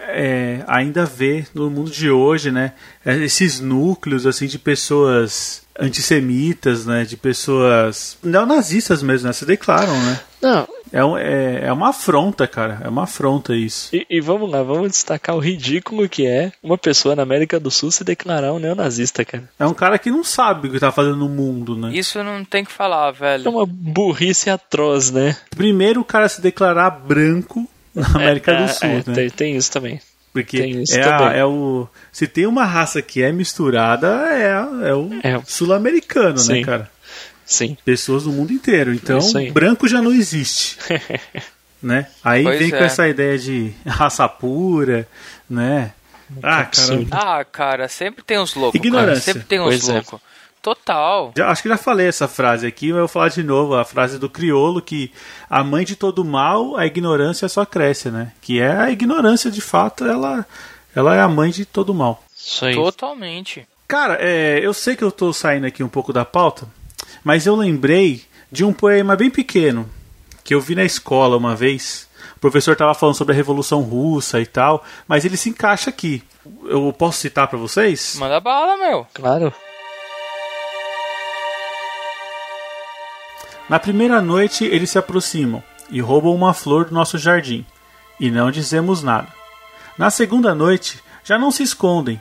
é, 0.09 0.63
ainda 0.67 1.05
vê 1.05 1.47
no 1.55 1.71
mundo 1.71 1.91
de 1.91 2.11
hoje, 2.11 2.51
né? 2.51 2.73
Esses 3.05 3.61
núcleos 3.61 4.27
assim 4.27 4.47
de 4.47 4.59
pessoas 4.59 5.63
antissemitas, 5.79 6.87
né? 6.87 7.05
De 7.05 7.17
pessoas 7.17 8.19
neonazistas 8.23 9.03
mesmo, 9.03 9.27
né? 9.27 9.33
Se 9.33 9.45
declaram, 9.47 9.99
né? 10.03 10.21
Não, 10.43 10.69
É, 10.93 11.05
um- 11.05 11.19
é, 11.19 11.67
é 11.67 11.73
uma 11.73 11.89
afronta, 11.91 12.47
cara. 12.47 12.81
É 12.85 12.89
uma 12.89 13.03
afronta 13.05 13.55
isso. 13.55 13.95
e, 13.95 14.07
e 14.09 14.21
vamos 14.21 14.51
lá, 14.51 14.63
vamos 14.63 14.91
destacar 14.91 15.35
o 15.37 15.41
ridículo 15.41 16.09
que 16.09 16.27
é 16.27 16.53
uma 16.63 16.79
pessoa 16.79 17.17
na 17.17 17.23
América 17.23 17.59
do 17.59 17.71
Sul 17.71 17.91
se 17.91 18.05
declarar 18.05 18.53
um 18.53 18.59
neonazista, 18.59 19.25
cara. 19.25 19.45
É 19.59 19.67
um 19.67 19.75
cara 19.75 19.99
que 19.99 20.11
não 20.11 20.23
sabe 20.25 20.69
o 20.69 20.71
que 20.73 20.79
tá 20.81 20.93
fazendo 20.93 21.17
no 21.17 21.29
mundo, 21.29 21.77
né? 21.77 21.91
isso 21.95 22.23
não 22.23 22.45
tem 22.45 22.65
que 22.65 22.73
falar, 22.73 23.09
É 23.09 23.13
velho. 23.13 23.51
uma 23.51 23.67
burrice 23.67 24.49
atroz, 24.49 25.11
né? 25.11 25.37
Primeiro 25.51 26.01
o 26.01 26.05
cara 26.05 26.29
se 26.29 26.41
declarar 26.41 26.91
branco 26.91 27.69
na 27.95 28.07
América 28.15 28.53
É, 28.53 28.63
do 28.63 28.69
Sul, 28.73 28.89
é, 28.89 28.95
né? 28.95 29.15
tem, 29.15 29.31
tem 29.31 29.57
isso 29.57 29.73
também. 29.73 30.01
Porque 30.33 30.59
tem 30.59 30.83
isso 30.83 30.95
é, 30.99 31.03
a- 31.03 31.17
também. 31.19 31.39
é 31.39 31.45
o. 31.47 31.89
Se 32.13 32.27
tem 32.27 32.47
uma 32.47 32.65
raça 32.65 33.01
que 33.01 33.23
é 33.23 33.33
misturada, 33.33 34.07
é, 34.31 34.89
é 34.91 34.95
o 34.95 35.11
É. 35.25 35.41
sul-americano, 35.47 36.37
né, 36.47 36.63
cara? 36.63 36.91
Sim. 37.47 37.79
Pessoas 37.85 38.25
do 38.25 38.33
mundo 38.33 38.53
inteiro. 38.53 38.93
Então, 38.93 39.21
branco 39.53 39.87
já 39.87 40.03
não 40.03 40.13
existe. 40.13 40.77
né? 41.81 42.09
Aí 42.23 42.43
Pois 42.43 42.59
vem 42.59 42.71
com 42.71 42.77
é. 42.77 42.85
essa 42.85 43.09
ideia 43.09 43.39
de 43.39 43.73
raça 43.87 44.29
pura, 44.29 45.09
né? 45.49 45.93
Ah, 46.43 46.65
cara. 46.65 47.07
Ah, 47.13 47.45
cara, 47.45 47.89
sempre 47.89 48.25
tem 48.25 48.39
uns 48.39 48.55
loucos. 48.57 48.79
cara. 48.79 48.89
Ignorância. 48.89 49.33
Sempre 49.33 49.47
tem 49.47 49.61
uns 49.61 49.89
é. 49.89 49.93
loucos. 49.93 50.21
Total. 50.61 51.33
Já, 51.37 51.49
acho 51.49 51.63
que 51.63 51.69
já 51.69 51.77
falei 51.77 52.09
essa 52.09 52.27
frase 52.27 52.67
aqui, 52.67 52.87
mas 52.89 52.97
eu 52.97 53.01
vou 53.03 53.09
falar 53.09 53.29
de 53.29 53.45
novo, 53.45 53.77
a 53.77 53.85
frase 53.85 54.19
do 54.19 54.29
criolo 54.29 54.83
que 54.83 55.13
a 55.49 55.63
mãe 55.63 55.85
de 55.85 55.95
todo 55.95 56.25
mal, 56.25 56.77
a 56.77 56.85
ignorância 56.85 57.49
só 57.49 57.65
cresce, 57.65 58.11
né? 58.11 58.33
Que 58.41 58.59
é 58.61 58.73
a 58.73 58.91
ignorância, 58.91 59.49
de 59.49 59.61
fato, 59.61 60.05
ela, 60.05 60.45
ela 60.93 61.15
é 61.15 61.21
a 61.21 61.29
mãe 61.29 61.53
de 61.53 61.65
todo 61.65 61.95
mal. 61.95 62.21
Isso 62.37 62.65
aí. 62.65 62.75
Totalmente. 62.75 63.65
Cara, 63.87 64.19
é, 64.21 64.59
eu 64.61 64.75
sei 64.75 64.97
que 64.97 65.05
eu 65.05 65.13
tô 65.13 65.33
saindo 65.33 65.69
aqui 65.69 65.85
um 65.85 65.89
pouco 65.89 66.13
da 66.13 66.25
pauta, 66.25 66.67
mas 67.27 67.45
eu 67.45 67.57
lembrei 67.57 68.25
de 68.53 68.65
um 68.65 68.73
poema 68.73 69.17
bem 69.17 69.29
pequeno 69.29 69.91
que 70.45 70.55
eu 70.55 70.61
vi 70.61 70.77
na 70.77 70.85
escola 70.85 71.37
uma 71.37 71.57
vez. 71.57 72.09
O 72.37 72.39
professor 72.39 72.71
estava 72.71 72.95
falando 72.95 73.17
sobre 73.17 73.35
a 73.35 73.37
Revolução 73.37 73.81
Russa 73.81 74.41
e 74.41 74.47
tal, 74.47 74.85
mas 75.09 75.25
ele 75.25 75.37
se 75.37 75.49
encaixa 75.49 75.91
aqui. 75.91 76.23
Eu 76.67 76.93
posso 76.93 77.19
citar 77.19 77.49
para 77.49 77.59
vocês? 77.59 78.15
Manda 78.17 78.39
bala, 78.39 78.77
meu. 78.77 79.09
Claro. 79.13 79.53
Na 83.69 83.81
primeira 83.81 84.23
noite 84.23 84.65
eles 84.65 84.91
se 84.91 84.99
aproximam 84.99 85.61
e 85.91 86.01
roubam 86.01 86.33
uma 86.33 86.55
flor 86.55 86.85
do 86.85 86.95
nosso 86.95 87.19
jardim, 87.19 87.67
e 88.21 88.31
não 88.31 88.53
dizemos 88.53 89.03
nada. 89.03 89.27
Na 89.99 90.11
segunda 90.11 90.55
noite 90.55 91.03
já 91.25 91.37
não 91.37 91.51
se 91.51 91.65
escondem, 91.65 92.21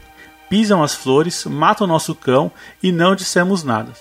pisam 0.49 0.81
as 0.81 0.95
flores, 0.95 1.45
matam 1.45 1.85
nosso 1.85 2.15
cão 2.15 2.51
e 2.81 2.91
não 2.91 3.15
dissemos 3.15 3.63
nada. 3.63 3.93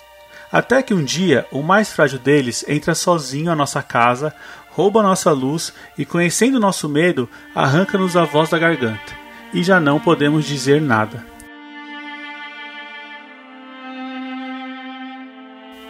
Até 0.54 0.84
que 0.84 0.94
um 0.94 1.02
dia 1.02 1.44
o 1.50 1.64
mais 1.64 1.92
frágil 1.92 2.16
deles 2.16 2.64
entra 2.68 2.94
sozinho 2.94 3.50
à 3.50 3.56
nossa 3.56 3.82
casa, 3.82 4.32
rouba 4.70 5.02
nossa 5.02 5.32
luz 5.32 5.72
e, 5.98 6.04
conhecendo 6.04 6.60
nosso 6.60 6.88
medo, 6.88 7.28
arranca-nos 7.52 8.16
a 8.16 8.22
voz 8.22 8.50
da 8.50 8.56
garganta. 8.56 9.18
E 9.52 9.64
já 9.64 9.80
não 9.80 9.98
podemos 9.98 10.44
dizer 10.44 10.80
nada. 10.80 11.26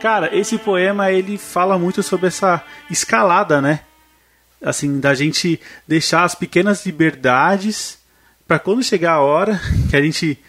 Cara, 0.01 0.35
esse 0.35 0.57
poema 0.57 1.13
ele 1.13 1.37
fala 1.37 1.79
muito 1.79 2.03
sobre 2.03 2.29
essa 2.29 2.65
escalada, 2.91 3.61
né? 3.61 3.81
Assim, 4.63 4.99
da 4.99 5.13
gente 5.13 5.61
deixar 5.87 6.25
as 6.25 6.35
pequenas 6.35 6.87
liberdades 6.87 7.99
para 8.49 8.59
quando 8.59 8.83
chegar 8.83 9.13
a 9.13 9.21
hora 9.21 9.61
que 9.91 9.95
a 9.95 10.01
gente 10.01 10.43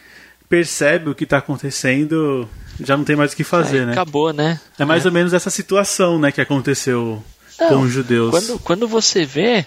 percebe 0.47 1.09
o 1.09 1.15
que 1.15 1.25
tá 1.25 1.39
acontecendo, 1.39 2.47
já 2.79 2.97
não 2.97 3.03
tem 3.03 3.15
mais 3.15 3.33
o 3.33 3.35
que 3.35 3.43
fazer, 3.43 3.79
Aí 3.79 3.85
né? 3.87 3.91
Acabou, 3.93 4.33
né? 4.33 4.59
É 4.77 4.85
mais 4.85 5.05
ou 5.05 5.11
menos 5.11 5.33
essa 5.33 5.49
situação, 5.49 6.19
né, 6.19 6.31
que 6.31 6.41
aconteceu 6.41 7.23
Não, 7.59 7.67
com 7.69 7.79
os 7.81 7.91
judeus. 7.91 8.31
Quando, 8.31 8.59
quando 8.59 8.87
você 8.87 9.25
vê, 9.25 9.65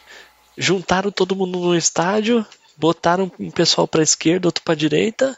juntaram 0.56 1.10
todo 1.10 1.36
mundo 1.36 1.58
no 1.58 1.76
estádio, 1.76 2.44
botaram 2.76 3.30
um 3.38 3.50
pessoal 3.50 3.88
pra 3.88 4.02
esquerda, 4.02 4.48
outro 4.48 4.62
pra 4.62 4.74
direita, 4.74 5.36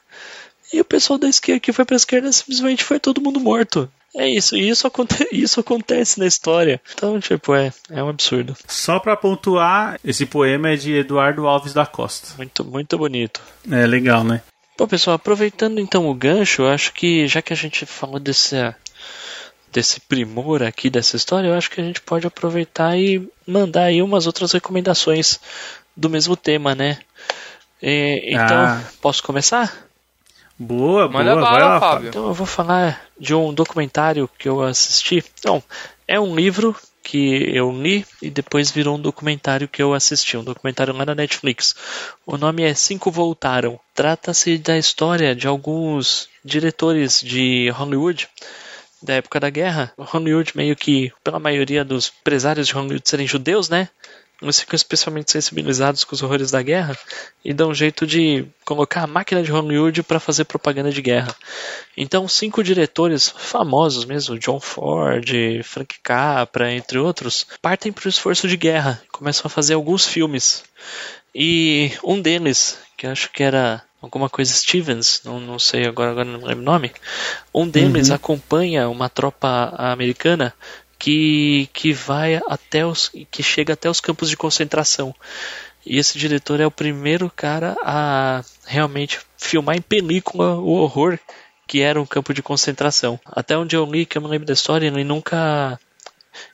e 0.73 0.81
o 0.81 0.85
pessoal 0.85 1.18
da 1.18 1.29
esquerda 1.29 1.61
que 1.61 1.73
foi 1.73 1.85
pra 1.85 1.97
esquerda 1.97 2.31
simplesmente 2.33 2.85
foi 2.85 3.01
todo 3.01 3.21
mundo 3.21 3.41
morto. 3.41 3.91
É 4.14 4.29
isso, 4.29 4.57
e 4.57 4.68
isso, 4.68 4.87
aconte 4.87 5.27
isso 5.31 5.61
acontece 5.61 6.18
na 6.18 6.27
história. 6.27 6.81
Então, 6.95 7.21
tipo, 7.21 7.55
é, 7.55 7.73
é 7.91 8.03
um 8.03 8.09
absurdo. 8.09 8.57
Só 8.66 8.99
para 8.99 9.16
pontuar, 9.16 10.01
esse 10.05 10.27
poema 10.27 10.71
é 10.71 10.77
de 10.77 10.95
Eduardo 10.95 11.47
Alves 11.47 11.73
da 11.73 11.87
Costa. 11.87 12.35
Muito, 12.37 12.64
muito 12.64 12.99
bonito. 12.99 13.41
É 13.71 13.87
legal, 13.87 14.25
né? 14.25 14.43
Bom, 14.81 14.87
pessoal, 14.87 15.16
aproveitando 15.16 15.78
então 15.78 16.09
o 16.09 16.14
gancho, 16.14 16.62
eu 16.62 16.70
acho 16.70 16.95
que 16.95 17.26
já 17.28 17.43
que 17.43 17.53
a 17.53 17.57
gente 17.57 17.85
falou 17.85 18.18
desse, 18.18 18.57
desse 19.70 20.01
primor 20.01 20.62
aqui 20.62 20.89
dessa 20.89 21.16
história, 21.18 21.49
eu 21.49 21.55
acho 21.55 21.70
que 21.70 21.83
a 21.83 21.85
gente 21.85 22.01
pode 22.01 22.26
aproveitar 22.26 22.97
e 22.97 23.28
mandar 23.47 23.83
aí 23.85 24.01
umas 24.01 24.26
outras 24.26 24.53
recomendações 24.53 25.39
do 25.95 26.09
mesmo 26.09 26.35
tema, 26.35 26.74
né? 26.74 26.99
E- 27.83 28.31
então, 28.33 28.57
Ah. 28.64 28.83
posso 29.03 29.22
começar? 29.22 29.70
Boa, 30.59 31.07
Manda 31.11 31.35
boa, 31.37 31.43
vai 31.45 31.61
bala, 31.61 31.74
lá, 31.74 31.81
Fábio. 31.81 32.09
Então 32.09 32.26
eu 32.28 32.33
vou 32.33 32.47
falar 32.47 33.03
de 33.18 33.35
um 33.35 33.53
documentário 33.53 34.31
que 34.39 34.49
eu 34.49 34.62
assisti. 34.62 35.22
Não, 35.45 35.62
é 36.09 36.18
um 36.18 36.35
livro 36.35 36.74
que 37.11 37.50
eu 37.52 37.72
li 37.72 38.06
e 38.22 38.30
depois 38.30 38.70
virou 38.70 38.96
um 38.96 39.00
documentário 39.00 39.66
que 39.66 39.82
eu 39.82 39.92
assisti, 39.92 40.36
um 40.36 40.44
documentário 40.44 40.94
lá 40.94 41.04
na 41.04 41.12
Netflix. 41.12 41.74
O 42.24 42.36
nome 42.36 42.62
é 42.62 42.72
Cinco 42.72 43.11
Voltaram. 43.11 43.80
Trata-se 43.92 44.56
da 44.58 44.78
história 44.78 45.34
de 45.34 45.48
alguns 45.48 46.28
diretores 46.44 47.20
de 47.20 47.68
Hollywood 47.70 48.28
da 49.02 49.14
época 49.14 49.40
da 49.40 49.50
guerra, 49.50 49.92
Hollywood 49.98 50.52
meio 50.54 50.76
que, 50.76 51.11
pela 51.24 51.40
maioria 51.40 51.84
dos 51.84 52.12
empresários 52.20 52.68
de 52.68 52.74
Hollywood 52.74 53.08
serem 53.08 53.26
judeus, 53.26 53.68
né? 53.68 53.88
Eles 54.43 54.61
ficam 54.61 54.74
especialmente 54.74 55.30
sensibilizados 55.30 56.03
com 56.03 56.14
os 56.14 56.22
horrores 56.22 56.51
da 56.51 56.62
guerra 56.62 56.97
e 57.45 57.53
dão 57.53 57.70
um 57.70 57.74
jeito 57.74 58.07
de 58.07 58.47
colocar 58.64 59.03
a 59.03 59.07
máquina 59.07 59.43
de 59.43 59.51
Hollywood 59.51 60.03
para 60.03 60.18
fazer 60.18 60.45
propaganda 60.45 60.91
de 60.91 61.03
guerra. 61.03 61.34
Então, 61.97 62.26
cinco 62.26 62.64
diretores 62.64 63.28
famosos 63.28 64.07
mesmo, 64.07 64.38
John 64.38 64.59
Ford, 64.59 65.28
Frank 65.62 65.97
Capra, 66.03 66.72
entre 66.72 66.99
outros, 66.99 67.47
partem 67.61 67.93
para 67.93 68.07
o 68.07 68.09
esforço 68.09 68.49
de 68.49 68.57
guerra 68.57 69.01
e 69.05 69.09
começam 69.09 69.47
a 69.47 69.51
fazer 69.51 69.74
alguns 69.74 70.07
filmes. 70.07 70.64
E 71.34 71.93
um 72.03 72.20
deles, 72.20 72.78
que 72.97 73.07
acho 73.07 73.30
que 73.30 73.43
era 73.43 73.82
alguma 74.01 74.30
coisa 74.30 74.53
Stevens, 74.53 75.20
não, 75.24 75.38
não 75.38 75.59
sei 75.59 75.86
agora, 75.86 76.11
agora 76.11 76.24
não 76.24 76.41
lembro 76.41 76.62
o 76.62 76.64
nome, 76.64 76.91
um 77.55 77.68
deles 77.68 78.09
uhum. 78.09 78.14
acompanha 78.14 78.88
uma 78.88 79.09
tropa 79.11 79.74
americana 79.76 80.55
que, 81.01 81.66
que 81.72 81.94
vai 81.94 82.36
até 82.46 82.84
os 82.84 83.11
que 83.30 83.42
chega 83.42 83.72
até 83.72 83.88
os 83.88 84.01
campos 84.01 84.28
de 84.28 84.36
concentração. 84.36 85.14
E 85.84 85.98
esse 85.98 86.18
diretor 86.18 86.61
é 86.61 86.66
o 86.66 86.70
primeiro 86.70 87.32
cara 87.34 87.74
a 87.82 88.44
realmente 88.66 89.18
filmar 89.38 89.76
em 89.76 89.80
película 89.80 90.57
o 90.57 90.72
horror 90.72 91.18
que 91.66 91.80
era 91.80 92.01
um 92.01 92.05
campo 92.05 92.34
de 92.34 92.42
concentração. 92.42 93.18
Até 93.24 93.57
onde 93.57 93.74
eu 93.74 93.84
li, 93.86 94.05
que 94.05 94.18
eu 94.18 94.22
não 94.22 94.28
lembro 94.28 94.46
da 94.46 94.53
história, 94.53 94.88
ele 94.88 95.03
nunca 95.03 95.80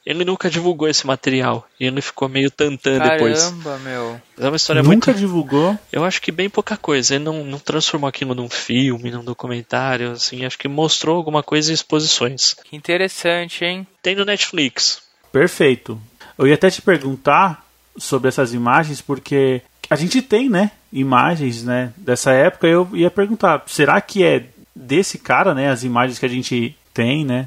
ele 0.05 0.24
nunca 0.24 0.49
divulgou 0.49 0.89
esse 0.89 1.07
material. 1.07 1.66
E 1.79 1.87
ele 1.87 2.01
ficou 2.01 2.29
meio 2.29 2.51
tantã 2.51 2.99
depois. 2.99 3.45
Caramba, 3.45 3.79
meu. 3.79 4.20
É 4.39 4.47
uma 4.49 4.57
história 4.57 4.83
nunca 4.83 5.11
muito... 5.11 5.14
divulgou? 5.14 5.79
Eu 5.93 6.05
acho 6.05 6.20
que 6.20 6.33
bem 6.33 6.49
pouca 6.49 6.77
coisa. 6.77 7.14
Ele 7.14 7.24
não, 7.24 7.45
não 7.45 7.59
transformou 7.59 8.09
aquilo 8.09 8.35
num 8.35 8.49
filme, 8.49 9.11
num 9.11 9.24
documentário, 9.24 10.12
assim. 10.12 10.45
Acho 10.45 10.59
que 10.59 10.68
mostrou 10.68 11.16
alguma 11.16 11.43
coisa 11.43 11.70
em 11.70 11.74
exposições. 11.74 12.55
Que 12.64 12.77
interessante, 12.77 13.64
hein? 13.64 13.87
Tem 14.03 14.14
no 14.14 14.24
Netflix. 14.24 15.03
Perfeito. 15.33 16.01
Eu 16.39 16.47
ia 16.47 16.55
até 16.55 16.70
te 16.70 16.83
perguntar 16.83 17.66
sobre 17.99 18.29
essas 18.29 18.53
imagens, 18.53 19.01
porque 19.01 19.62
a 19.89 19.97
gente 19.97 20.20
tem, 20.20 20.49
né, 20.49 20.70
imagens, 20.93 21.64
né, 21.64 21.93
dessa 21.97 22.33
época. 22.33 22.66
Eu 22.66 22.89
ia 22.93 23.11
perguntar, 23.11 23.62
será 23.66 24.01
que 24.01 24.24
é 24.24 24.47
desse 24.74 25.18
cara, 25.18 25.55
né, 25.55 25.70
as 25.70 25.85
imagens 25.85 26.18
que 26.18 26.27
a 26.27 26.31
gente 26.31 26.77
tem, 26.93 27.24
né? 27.24 27.47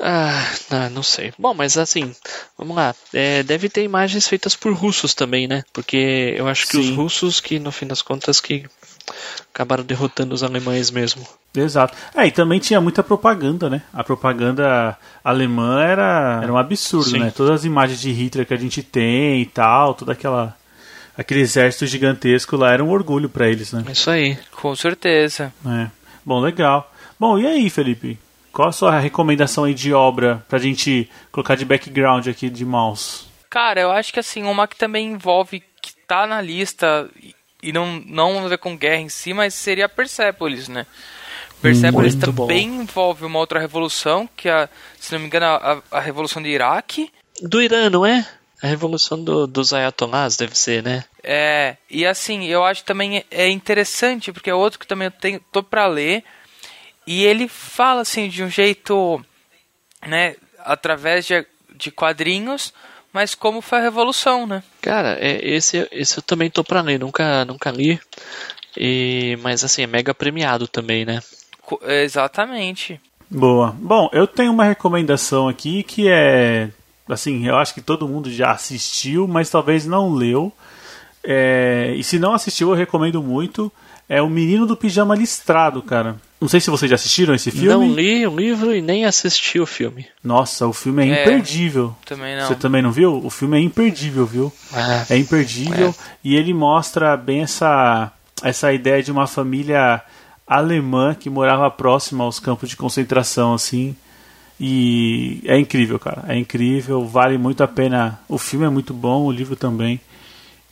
Ah, 0.00 0.88
não, 0.90 1.02
sei. 1.02 1.32
Bom, 1.38 1.54
mas 1.54 1.76
assim, 1.76 2.14
vamos 2.56 2.76
lá. 2.76 2.94
É, 3.12 3.42
deve 3.42 3.68
ter 3.68 3.82
imagens 3.82 4.28
feitas 4.28 4.54
por 4.54 4.72
russos 4.72 5.14
também, 5.14 5.46
né? 5.46 5.64
Porque 5.72 6.34
eu 6.36 6.46
acho 6.48 6.66
que 6.66 6.72
Sim. 6.72 6.80
os 6.80 6.96
russos 6.96 7.40
que, 7.40 7.58
no 7.58 7.72
fim 7.72 7.86
das 7.86 8.02
contas, 8.02 8.40
que 8.40 8.64
acabaram 9.52 9.84
derrotando 9.84 10.34
os 10.34 10.42
alemães 10.42 10.90
mesmo. 10.90 11.26
Exato. 11.54 11.96
É, 12.14 12.26
e 12.26 12.30
também 12.30 12.60
tinha 12.60 12.80
muita 12.80 13.02
propaganda, 13.02 13.68
né? 13.68 13.82
A 13.92 14.04
propaganda 14.04 14.96
alemã 15.24 15.82
era, 15.82 16.40
era 16.42 16.52
um 16.52 16.58
absurdo, 16.58 17.10
Sim. 17.10 17.18
né? 17.18 17.32
Todas 17.34 17.60
as 17.60 17.64
imagens 17.64 18.00
de 18.00 18.12
Hitler 18.12 18.46
que 18.46 18.54
a 18.54 18.58
gente 18.58 18.82
tem 18.82 19.42
e 19.42 19.46
tal, 19.46 19.94
toda 19.94 20.12
aquela 20.12 20.56
aquele 21.16 21.40
exército 21.40 21.84
gigantesco 21.84 22.56
lá 22.56 22.72
era 22.72 22.84
um 22.84 22.90
orgulho 22.90 23.28
para 23.28 23.48
eles, 23.48 23.72
né? 23.72 23.82
Isso 23.90 24.08
aí. 24.08 24.38
Com 24.52 24.76
certeza. 24.76 25.52
É. 25.66 25.88
Bom, 26.24 26.38
legal. 26.38 26.92
Bom, 27.18 27.36
e 27.36 27.44
aí, 27.44 27.68
Felipe? 27.68 28.16
Qual 28.52 28.68
a 28.68 28.72
sua 28.72 28.98
recomendação 28.98 29.64
aí 29.64 29.74
de 29.74 29.92
obra 29.92 30.44
pra 30.48 30.58
gente 30.58 31.08
colocar 31.30 31.54
de 31.54 31.64
background 31.64 32.26
aqui 32.26 32.50
de 32.50 32.64
mouse? 32.64 33.26
Cara, 33.50 33.80
eu 33.80 33.90
acho 33.90 34.12
que 34.12 34.20
assim, 34.20 34.44
uma 34.44 34.66
que 34.66 34.76
também 34.76 35.06
envolve, 35.08 35.62
que 35.80 35.92
tá 36.06 36.26
na 36.26 36.40
lista 36.40 37.08
e 37.62 37.72
não, 37.72 38.02
não 38.06 38.44
a 38.44 38.48
ver 38.48 38.58
com 38.58 38.76
guerra 38.76 39.00
em 39.00 39.08
si, 39.08 39.32
mas 39.32 39.54
seria 39.54 39.86
a 39.86 39.88
Persepolis, 39.88 40.68
né? 40.68 40.86
Persepolis 41.60 42.14
Muito 42.14 42.32
também 42.32 42.70
bom. 42.70 42.82
envolve 42.82 43.24
uma 43.24 43.38
outra 43.38 43.58
revolução, 43.58 44.28
que 44.36 44.48
é, 44.48 44.68
se 44.98 45.12
não 45.12 45.20
me 45.20 45.26
engano, 45.26 45.46
a, 45.46 45.82
a 45.90 46.00
Revolução 46.00 46.40
do 46.40 46.46
Iraque. 46.46 47.10
Do 47.42 47.60
Irã, 47.60 47.90
não 47.90 48.06
é? 48.06 48.26
A 48.62 48.66
revolução 48.66 49.22
do, 49.22 49.46
dos 49.46 49.72
ayatollahs 49.72 50.36
deve 50.36 50.56
ser, 50.58 50.82
né? 50.82 51.04
É, 51.22 51.76
e 51.88 52.04
assim, 52.04 52.46
eu 52.46 52.64
acho 52.64 52.84
também 52.84 53.24
é 53.30 53.48
interessante, 53.48 54.32
porque 54.32 54.50
é 54.50 54.54
outro 54.54 54.78
que 54.78 54.86
também 54.86 55.06
eu 55.06 55.12
tenho, 55.12 55.40
tô 55.52 55.62
pra 55.62 55.86
ler, 55.86 56.24
e 57.08 57.24
ele 57.24 57.48
fala 57.48 58.02
assim 58.02 58.28
de 58.28 58.44
um 58.44 58.50
jeito, 58.50 59.18
né, 60.06 60.36
através 60.58 61.24
de, 61.24 61.42
de 61.74 61.90
quadrinhos, 61.90 62.74
mas 63.10 63.34
como 63.34 63.62
foi 63.62 63.78
a 63.78 63.82
revolução, 63.82 64.46
né? 64.46 64.62
Cara, 64.82 65.16
é, 65.18 65.40
esse, 65.42 65.88
esse 65.90 66.18
eu 66.18 66.22
também 66.22 66.50
tô 66.50 66.62
pra 66.62 66.82
ler, 66.82 67.00
nunca, 67.00 67.46
nunca 67.46 67.70
li. 67.70 67.98
E, 68.76 69.38
mas 69.40 69.64
assim, 69.64 69.84
é 69.84 69.86
mega 69.86 70.12
premiado 70.12 70.68
também, 70.68 71.06
né? 71.06 71.22
Exatamente. 71.80 73.00
Boa. 73.30 73.74
Bom, 73.80 74.10
eu 74.12 74.26
tenho 74.26 74.52
uma 74.52 74.64
recomendação 74.64 75.48
aqui 75.48 75.82
que 75.82 76.10
é. 76.10 76.68
Assim, 77.08 77.48
eu 77.48 77.56
acho 77.56 77.72
que 77.72 77.80
todo 77.80 78.06
mundo 78.06 78.30
já 78.30 78.50
assistiu, 78.50 79.26
mas 79.26 79.48
talvez 79.48 79.86
não 79.86 80.12
leu. 80.12 80.52
É, 81.24 81.94
e 81.96 82.04
se 82.04 82.18
não 82.18 82.34
assistiu, 82.34 82.68
eu 82.68 82.76
recomendo 82.76 83.22
muito. 83.22 83.72
É 84.06 84.20
O 84.20 84.28
Menino 84.28 84.66
do 84.66 84.76
Pijama 84.76 85.16
Listrado, 85.16 85.82
cara. 85.82 86.27
Não 86.40 86.46
sei 86.48 86.60
se 86.60 86.70
vocês 86.70 86.88
já 86.88 86.94
assistiram 86.94 87.34
esse 87.34 87.50
filme. 87.50 87.68
Não 87.68 87.92
li 87.92 88.24
o 88.26 88.36
livro 88.36 88.74
e 88.74 88.80
nem 88.80 89.04
assisti 89.04 89.58
o 89.58 89.66
filme. 89.66 90.06
Nossa, 90.22 90.66
o 90.68 90.72
filme 90.72 91.08
é, 91.08 91.10
é 91.10 91.22
imperdível. 91.22 91.94
Também 92.04 92.36
não. 92.36 92.46
Você 92.46 92.54
também 92.54 92.80
não 92.80 92.92
viu? 92.92 93.16
O 93.24 93.28
filme 93.28 93.58
é 93.58 93.60
imperdível, 93.60 94.24
viu? 94.24 94.52
Ah, 94.72 95.04
é 95.10 95.18
imperdível. 95.18 95.88
É. 95.88 95.94
E 96.22 96.36
ele 96.36 96.54
mostra 96.54 97.16
bem 97.16 97.42
essa, 97.42 98.12
essa 98.42 98.72
ideia 98.72 99.02
de 99.02 99.10
uma 99.10 99.26
família 99.26 100.00
alemã 100.46 101.14
que 101.14 101.28
morava 101.28 101.68
próxima 101.70 102.22
aos 102.22 102.38
campos 102.38 102.68
de 102.68 102.76
concentração, 102.76 103.52
assim. 103.52 103.96
E 104.60 105.40
é 105.44 105.58
incrível, 105.58 105.98
cara. 105.98 106.24
É 106.28 106.36
incrível, 106.36 107.04
vale 107.04 107.36
muito 107.36 107.64
a 107.64 107.68
pena. 107.68 108.18
O 108.28 108.38
filme 108.38 108.64
é 108.64 108.70
muito 108.70 108.94
bom, 108.94 109.24
o 109.24 109.32
livro 109.32 109.56
também. 109.56 110.00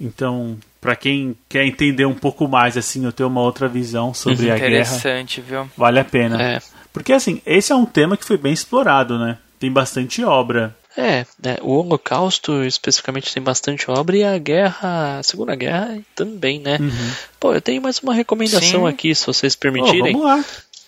Então, 0.01 0.57
para 0.81 0.97
quem 0.97 1.37
quer 1.49 1.65
entender 1.65 2.07
um 2.07 2.15
pouco 2.15 2.47
mais, 2.47 2.77
assim, 2.77 3.05
eu 3.05 3.13
tenho 3.13 3.29
uma 3.29 3.41
outra 3.41 3.69
visão 3.69 4.13
sobre 4.15 4.51
a 4.51 4.55
guerra. 4.57 4.69
Interessante, 4.69 5.41
viu? 5.41 5.69
Vale 5.77 6.01
a 6.01 6.05
pena. 6.05 6.43
É. 6.43 6.61
Porque, 6.93 7.13
assim, 7.13 7.43
esse 7.45 7.73
é 7.73 7.75
um 7.75 7.85
tema 7.85 8.17
que 8.17 8.25
foi 8.25 8.37
bem 8.37 8.53
explorado, 8.53 9.19
né? 9.19 9.39
Tem 9.59 9.71
bastante 9.71 10.23
obra. 10.25 10.75
É, 10.97 11.27
né, 11.43 11.59
o 11.61 11.73
Holocausto 11.73 12.65
especificamente 12.65 13.33
tem 13.33 13.43
bastante 13.43 13.91
obra 13.91 14.17
e 14.17 14.25
a 14.25 14.39
guerra, 14.39 15.19
a 15.19 15.23
Segunda 15.23 15.55
Guerra 15.55 15.99
também, 16.15 16.59
né? 16.59 16.79
Uhum. 16.81 17.13
Pô, 17.39 17.53
eu 17.53 17.61
tenho 17.61 17.83
mais 17.83 17.99
uma 17.99 18.15
recomendação 18.15 18.81
Sim. 18.81 18.89
aqui, 18.89 19.15
se 19.15 19.27
vocês 19.27 19.55
permitirem. 19.55 20.17
Oh, 20.17 20.21
vamos 20.21 20.25
lá. 20.25 20.45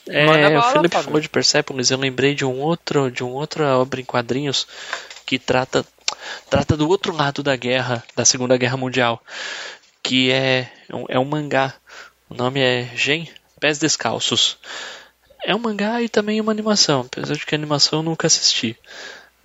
É, 0.08 0.58
o 0.58 0.62
Felipe 0.62 0.96
falou 0.96 1.20
de 1.20 1.28
Persepolis, 1.28 1.90
eu 1.90 1.98
lembrei 1.98 2.34
de 2.34 2.42
um 2.42 2.58
outro, 2.58 3.10
de 3.10 3.22
uma 3.22 3.34
outra 3.34 3.76
obra 3.76 4.00
em 4.00 4.04
quadrinhos 4.04 4.66
que 5.26 5.38
trata 5.38 5.84
trata 6.48 6.74
do 6.74 6.88
outro 6.88 7.14
lado 7.14 7.42
da 7.42 7.54
guerra, 7.54 8.02
da 8.16 8.24
Segunda 8.24 8.56
Guerra 8.56 8.78
Mundial, 8.78 9.22
que 10.08 10.32
é, 10.32 10.72
é 11.06 11.18
um 11.18 11.24
mangá. 11.26 11.74
O 12.30 12.34
nome 12.34 12.60
é 12.60 12.90
Gen 12.96 13.28
Pés 13.60 13.78
Descalços. 13.78 14.56
É 15.44 15.54
um 15.54 15.58
mangá 15.58 16.00
e 16.00 16.08
também 16.08 16.40
uma 16.40 16.50
animação, 16.50 17.02
apesar 17.02 17.34
de 17.34 17.44
que 17.44 17.54
a 17.54 17.58
animação 17.58 17.98
eu 17.98 18.02
nunca 18.02 18.26
assisti. 18.26 18.74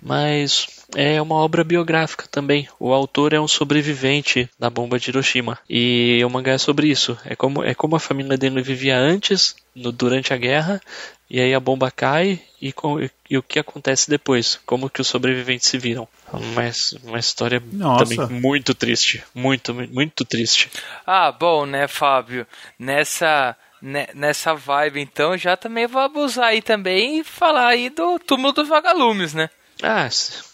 Mas 0.00 0.66
é 0.96 1.20
uma 1.20 1.34
obra 1.34 1.62
biográfica 1.62 2.26
também. 2.30 2.66
O 2.80 2.94
autor 2.94 3.34
é 3.34 3.40
um 3.40 3.46
sobrevivente 3.46 4.48
da 4.58 4.70
bomba 4.70 4.98
de 4.98 5.10
Hiroshima. 5.10 5.58
E 5.68 6.22
o 6.24 6.30
mangá 6.30 6.52
é 6.52 6.58
sobre 6.58 6.88
isso. 6.88 7.18
É 7.26 7.36
como, 7.36 7.62
é 7.62 7.74
como 7.74 7.96
a 7.96 8.00
família 8.00 8.38
dele 8.38 8.62
vivia 8.62 8.98
antes, 8.98 9.54
no, 9.74 9.90
durante 9.92 10.32
a 10.32 10.36
guerra, 10.36 10.80
e 11.28 11.40
aí 11.40 11.54
a 11.54 11.60
bomba 11.60 11.90
cai 11.90 12.40
e, 12.60 12.72
com, 12.72 13.00
e, 13.28 13.36
o 13.36 13.42
que 13.42 13.58
acontece 13.58 14.08
depois. 14.08 14.60
Como 14.64 14.90
que 14.90 15.00
os 15.00 15.08
sobreviventes 15.08 15.68
se 15.68 15.78
viram. 15.78 16.06
Mas 16.54 16.92
uma 17.02 17.18
história 17.18 17.62
Nossa. 17.72 18.04
também 18.04 18.40
muito 18.40 18.74
triste. 18.74 19.22
Muito, 19.34 19.74
muito 19.74 20.24
triste. 20.24 20.70
Ah, 21.06 21.32
bom, 21.32 21.66
né, 21.66 21.88
Fábio? 21.88 22.46
Nessa 22.78 23.56
nessa 24.14 24.54
vibe, 24.54 24.98
então, 24.98 25.36
já 25.36 25.58
também 25.58 25.86
vou 25.86 26.00
abusar 26.00 26.46
aí 26.46 26.62
também 26.62 27.20
e 27.20 27.24
falar 27.24 27.68
aí 27.68 27.90
do 27.90 28.18
túmulo 28.18 28.50
dos 28.50 28.66
vagalumes, 28.66 29.34
né? 29.34 29.50
Ah, 29.82 30.08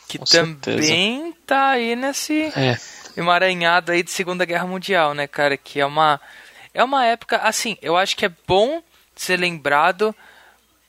que 0.09 0.19
também 0.19 1.21
certeza. 1.21 1.37
tá 1.47 1.69
aí 1.71 1.95
nesse 1.95 2.53
é. 2.57 2.77
emaranhado 3.17 3.93
aí 3.93 4.03
de 4.03 4.11
Segunda 4.11 4.45
Guerra 4.45 4.67
Mundial, 4.67 5.15
né, 5.15 5.29
cara? 5.29 5.57
Que 5.57 5.79
é 5.79 5.87
uma 5.87 6.21
é 6.75 6.83
uma 6.83 7.07
época 7.07 7.37
assim, 7.37 7.77
eu 7.81 7.97
acho 7.97 8.17
que 8.17 8.27
é 8.27 8.33
bom 8.49 8.83
ser 9.21 9.39
lembrado 9.39 10.15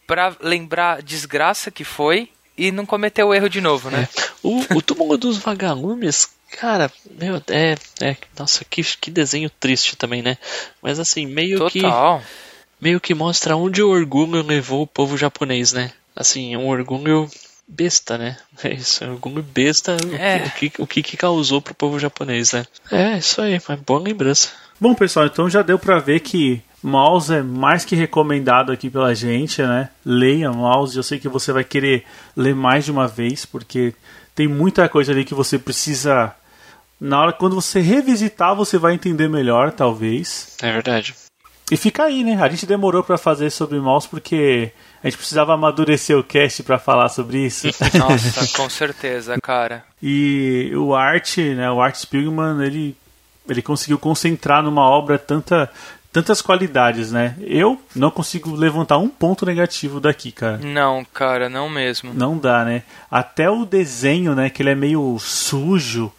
para 0.07 0.36
lembrar 0.41 0.97
a 0.97 1.01
desgraça 1.01 1.69
que 1.69 1.84
foi 1.84 2.29
e 2.57 2.71
não 2.71 2.86
cometer 2.86 3.23
o 3.23 3.34
erro 3.34 3.49
de 3.49 3.59
novo, 3.59 3.89
né? 3.89 4.07
É. 4.17 4.32
O, 4.41 4.77
o 4.77 4.82
túmulo 4.82 5.17
dos 5.17 5.38
vagalumes, 5.38 6.29
cara, 6.51 6.91
meu, 7.19 7.41
é, 7.49 7.75
é 8.01 8.15
nossa, 8.38 8.65
que, 8.65 8.82
que 8.84 9.11
desenho 9.11 9.49
triste 9.49 9.95
também, 9.95 10.21
né? 10.21 10.38
Mas 10.82 10.97
assim, 10.97 11.25
meio 11.25 11.57
Total. 11.57 12.19
que 12.19 12.25
meio 12.79 12.99
que 12.99 13.13
mostra 13.13 13.55
onde 13.55 13.84
o 13.84 13.89
orgulho 13.89 14.41
levou 14.41 14.84
o 14.84 14.88
povo 14.88 15.17
japonês, 15.17 15.73
né? 15.73 15.91
Assim, 16.15 16.55
um 16.55 16.67
orgulho 16.67 17.29
besta, 17.67 18.17
né? 18.17 18.38
É 18.63 18.73
isso, 18.73 19.03
orgulho 19.05 19.43
besta 19.43 19.97
é. 20.17 20.45
o, 20.45 20.51
que, 20.51 20.71
o 20.79 20.88
que, 20.88 21.03
que 21.03 21.17
causou 21.17 21.61
pro 21.61 21.75
povo 21.75 21.99
japonês, 21.99 22.53
né? 22.53 22.65
É, 22.91 23.17
isso 23.17 23.41
aí, 23.41 23.61
mas 23.67 23.79
boa 23.82 23.99
lembrança. 23.99 24.49
Bom, 24.79 24.95
pessoal, 24.95 25.25
então 25.27 25.49
já 25.49 25.61
deu 25.61 25.77
para 25.77 25.99
ver 25.99 26.21
que 26.21 26.61
Mouse 26.84 27.34
é 27.34 27.41
mais 27.43 27.86
que 27.86 27.95
recomendado 27.95 28.71
aqui 28.71 28.89
pela 28.89 29.13
gente, 29.13 29.61
né? 29.61 29.89
Leia 30.03 30.51
Mouse, 30.51 30.97
eu 30.97 31.03
sei 31.03 31.19
que 31.19 31.29
você 31.29 31.51
vai 31.51 31.63
querer 31.63 32.03
ler 32.36 32.55
mais 32.55 32.86
de 32.86 32.91
uma 32.91 33.07
vez, 33.07 33.45
porque 33.45 33.93
tem 34.34 34.47
muita 34.47 34.89
coisa 34.89 35.11
ali 35.11 35.23
que 35.23 35.36
você 35.36 35.59
precisa. 35.59 36.34
Na 36.99 37.19
hora 37.19 37.34
quando 37.34 37.55
você 37.55 37.79
revisitar, 37.79 38.55
você 38.55 38.77
vai 38.77 38.93
entender 38.93 39.27
melhor, 39.27 39.71
talvez. 39.71 40.55
É 40.61 40.71
verdade. 40.71 41.15
E 41.71 41.77
fica 41.77 42.03
aí, 42.03 42.23
né? 42.23 42.38
A 42.41 42.49
gente 42.49 42.65
demorou 42.65 43.01
para 43.03 43.17
fazer 43.17 43.49
sobre 43.49 43.79
mouse 43.79 44.07
porque 44.07 44.71
a 45.01 45.07
gente 45.07 45.17
precisava 45.17 45.53
amadurecer 45.53 46.17
o 46.17 46.23
cast 46.23 46.63
para 46.63 46.77
falar 46.77 47.07
sobre 47.09 47.45
isso. 47.45 47.67
Nossa, 47.97 48.45
com 48.57 48.69
certeza, 48.69 49.39
cara. 49.41 49.84
E 50.01 50.71
o 50.75 50.93
Art, 50.93 51.38
né, 51.38 51.71
o 51.71 51.79
Art 51.79 51.95
Spiegelman, 51.95 52.61
ele 52.65 52.97
ele 53.49 53.61
conseguiu 53.61 53.97
concentrar 53.97 54.61
numa 54.61 54.88
obra 54.88 55.17
tanta 55.17 55.69
tantas 56.12 56.41
qualidades, 56.41 57.12
né? 57.12 57.36
Eu 57.41 57.82
não 57.95 58.12
consigo 58.12 58.53
levantar 58.53 58.97
um 58.97 59.07
ponto 59.07 59.45
negativo 59.45 59.99
daqui, 59.99 60.32
cara. 60.32 60.57
Não, 60.57 61.05
cara, 61.05 61.49
não 61.49 61.70
mesmo. 61.70 62.14
Não 62.14 62.38
dá, 62.38 62.66
né? 62.66 62.84
Até 63.09 63.49
o 63.49 63.66
desenho, 63.66 64.36
né, 64.36 64.49
que 64.49 64.62
ele 64.62 64.72
é 64.72 64.76
meio 64.76 65.18
sujo, 65.20 66.12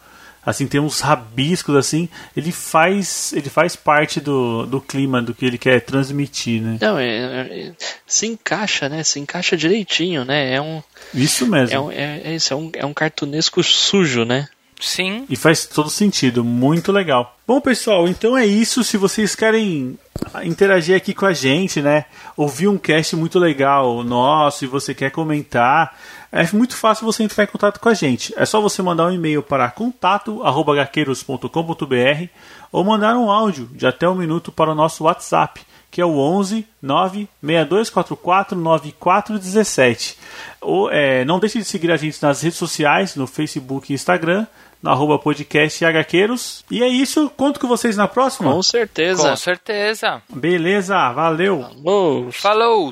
assim, 0.45 0.67
tem 0.67 0.79
uns 0.81 0.99
rabiscos 0.99 1.75
assim, 1.75 2.09
ele 2.35 2.51
faz, 2.51 3.33
ele 3.33 3.49
faz 3.49 3.75
parte 3.75 4.19
do, 4.19 4.65
do 4.65 4.81
clima 4.81 5.21
do 5.21 5.33
que 5.33 5.45
ele 5.45 5.57
quer 5.57 5.79
transmitir, 5.81 6.61
né? 6.61 6.77
Não, 6.81 6.97
é, 6.97 7.07
é, 7.07 7.71
se 8.05 8.27
encaixa, 8.27 8.89
né? 8.89 9.03
Se 9.03 9.19
encaixa 9.19 9.55
direitinho, 9.55 10.25
né? 10.25 10.53
É 10.53 10.61
um 10.61 10.81
Isso 11.13 11.47
mesmo. 11.47 11.75
é, 11.75 11.79
um, 11.79 11.91
é, 11.91 12.21
é 12.25 12.35
isso, 12.35 12.53
é 12.53 12.57
um, 12.57 12.71
é 12.73 12.85
um 12.85 12.93
cartunesco 12.93 13.63
sujo, 13.63 14.25
né? 14.25 14.47
Sim. 14.83 15.25
E 15.29 15.37
faz 15.37 15.65
todo 15.65 15.89
sentido, 15.89 16.43
muito 16.43 16.91
legal. 16.91 17.37
Bom, 17.47 17.61
pessoal, 17.61 18.05
então 18.05 18.37
é 18.37 18.45
isso. 18.45 18.83
Se 18.83 18.97
vocês 18.97 19.33
querem 19.33 19.97
interagir 20.43 20.93
aqui 20.95 21.13
com 21.13 21.25
a 21.25 21.31
gente, 21.31 21.81
né? 21.81 22.03
Ouvir 22.35 22.67
um 22.67 22.77
cast 22.77 23.15
muito 23.15 23.39
legal 23.39 24.03
nosso 24.03 24.65
e 24.65 24.67
você 24.67 24.93
quer 24.93 25.09
comentar, 25.09 25.97
é 26.29 26.45
muito 26.51 26.75
fácil 26.75 27.05
você 27.05 27.23
entrar 27.23 27.45
em 27.45 27.47
contato 27.47 27.79
com 27.79 27.87
a 27.87 27.93
gente. 27.93 28.33
É 28.35 28.45
só 28.45 28.59
você 28.59 28.81
mandar 28.81 29.05
um 29.05 29.13
e-mail 29.13 29.41
para 29.41 29.71
contato@gaqueiros.com.br 29.71 32.27
ou 32.69 32.83
mandar 32.83 33.15
um 33.15 33.31
áudio 33.31 33.69
de 33.71 33.87
até 33.87 34.09
um 34.09 34.15
minuto 34.15 34.51
para 34.51 34.71
o 34.71 34.75
nosso 34.75 35.05
WhatsApp, 35.05 35.61
que 35.89 36.01
é 36.01 36.05
o 36.05 36.17
11 36.17 36.67
96244 36.81 38.57
9417. 38.57 40.17
Ou, 40.59 40.91
é, 40.91 41.23
não 41.23 41.39
deixe 41.39 41.59
de 41.59 41.65
seguir 41.65 41.89
a 41.89 41.97
gente 41.97 42.21
nas 42.21 42.41
redes 42.41 42.57
sociais, 42.57 43.15
no 43.15 43.27
Facebook 43.27 43.91
e 43.91 43.95
Instagram, 43.95 44.45
no 44.83 44.89
arroba 44.89 45.17
podcast 45.17 45.83
HQueiros. 45.83 46.65
E 46.69 46.83
é 46.83 46.87
isso, 46.87 47.31
conto 47.37 47.59
com 47.59 47.67
vocês 47.67 47.95
na 47.95 48.07
próxima. 48.07 48.51
Com 48.51 48.61
certeza. 48.61 49.29
Com 49.29 49.35
certeza. 49.37 50.21
Beleza, 50.29 51.11
valeu. 51.13 51.63
Falou. 51.63 52.31
Falou! 52.31 52.91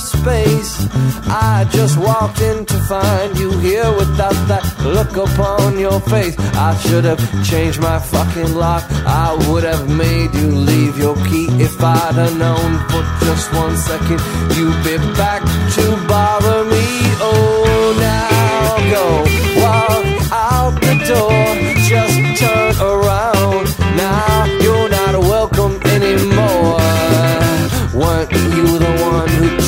space. 0.00 0.86
I 1.26 1.66
just 1.70 1.98
walked 1.98 2.40
in 2.40 2.64
to 2.66 2.74
find 2.92 3.38
you 3.38 3.50
here 3.58 3.90
without 3.96 4.38
that 4.48 4.64
look 4.84 5.16
upon 5.16 5.78
your 5.78 6.00
face. 6.00 6.36
I 6.54 6.76
should 6.78 7.04
have 7.04 7.20
changed 7.44 7.80
my 7.80 7.98
fucking 7.98 8.54
lock. 8.54 8.84
I 9.06 9.34
would 9.48 9.64
have 9.64 9.88
made 9.88 10.34
you 10.34 10.48
leave 10.50 10.98
your 10.98 11.16
key 11.26 11.48
if 11.60 11.82
I'd 11.82 12.14
have 12.14 12.36
known 12.38 12.78
for 12.90 13.02
just 13.26 13.52
one 13.52 13.76
second 13.76 14.20
you'd 14.56 14.82
be 14.84 14.96
back 15.16 15.42
to 15.76 15.84
bother 16.06 16.64
me. 16.64 16.86
Oh, 17.20 17.94
now 17.98 18.76
go 18.94 19.04
walk 19.62 20.32
out 20.32 20.74
the 20.80 20.94
door. 21.10 21.48
Just 21.88 22.40
turn 22.40 22.74
around. 22.80 23.66
Now 23.96 24.44
you're 24.62 24.88
not 24.88 25.14
welcome 25.20 25.80
anymore. 25.84 26.78
Weren't 27.94 28.30
you 28.32 28.78
the 28.78 28.94
one 29.02 29.28
who 29.28 29.67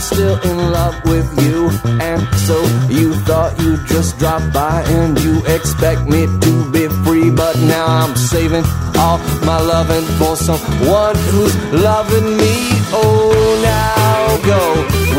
Still 0.00 0.38
in 0.42 0.56
love 0.72 0.94
with 1.04 1.28
you. 1.44 1.70
And 2.00 2.22
so 2.46 2.56
you 2.88 3.14
thought 3.26 3.58
you'd 3.60 3.84
just 3.86 4.18
drop 4.18 4.42
by 4.52 4.82
and 4.86 5.18
you 5.20 5.44
expect 5.46 6.02
me 6.06 6.26
to 6.26 6.70
be 6.70 6.88
free. 7.04 7.30
But 7.30 7.56
now 7.58 7.86
I'm 7.86 8.14
saving 8.16 8.64
all 8.96 9.18
my 9.44 9.60
loving 9.60 10.04
for 10.18 10.36
someone 10.36 11.16
who's 11.30 11.54
loving 11.72 12.36
me. 12.36 12.54
Oh, 12.92 13.32
now 13.62 14.36
go 14.46 14.62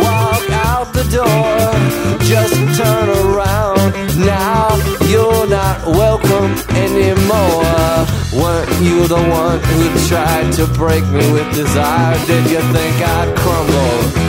walk 0.05 0.49
out 0.67 0.93
the 0.93 1.05
door. 1.17 2.19
Just 2.25 2.55
turn 2.79 3.09
around. 3.09 3.93
Now 4.17 4.75
you're 5.07 5.47
not 5.47 5.85
welcome 5.87 6.51
anymore. 6.75 7.65
Weren't 8.31 8.71
you 8.81 9.07
the 9.07 9.23
one 9.29 9.59
who 9.59 10.07
tried 10.07 10.53
to 10.53 10.67
break 10.77 11.03
me 11.07 11.31
with 11.31 11.53
desire? 11.53 12.17
Did 12.27 12.49
you 12.51 12.61
think 12.73 12.95
I'd 13.01 13.35
crumble? 13.37 14.28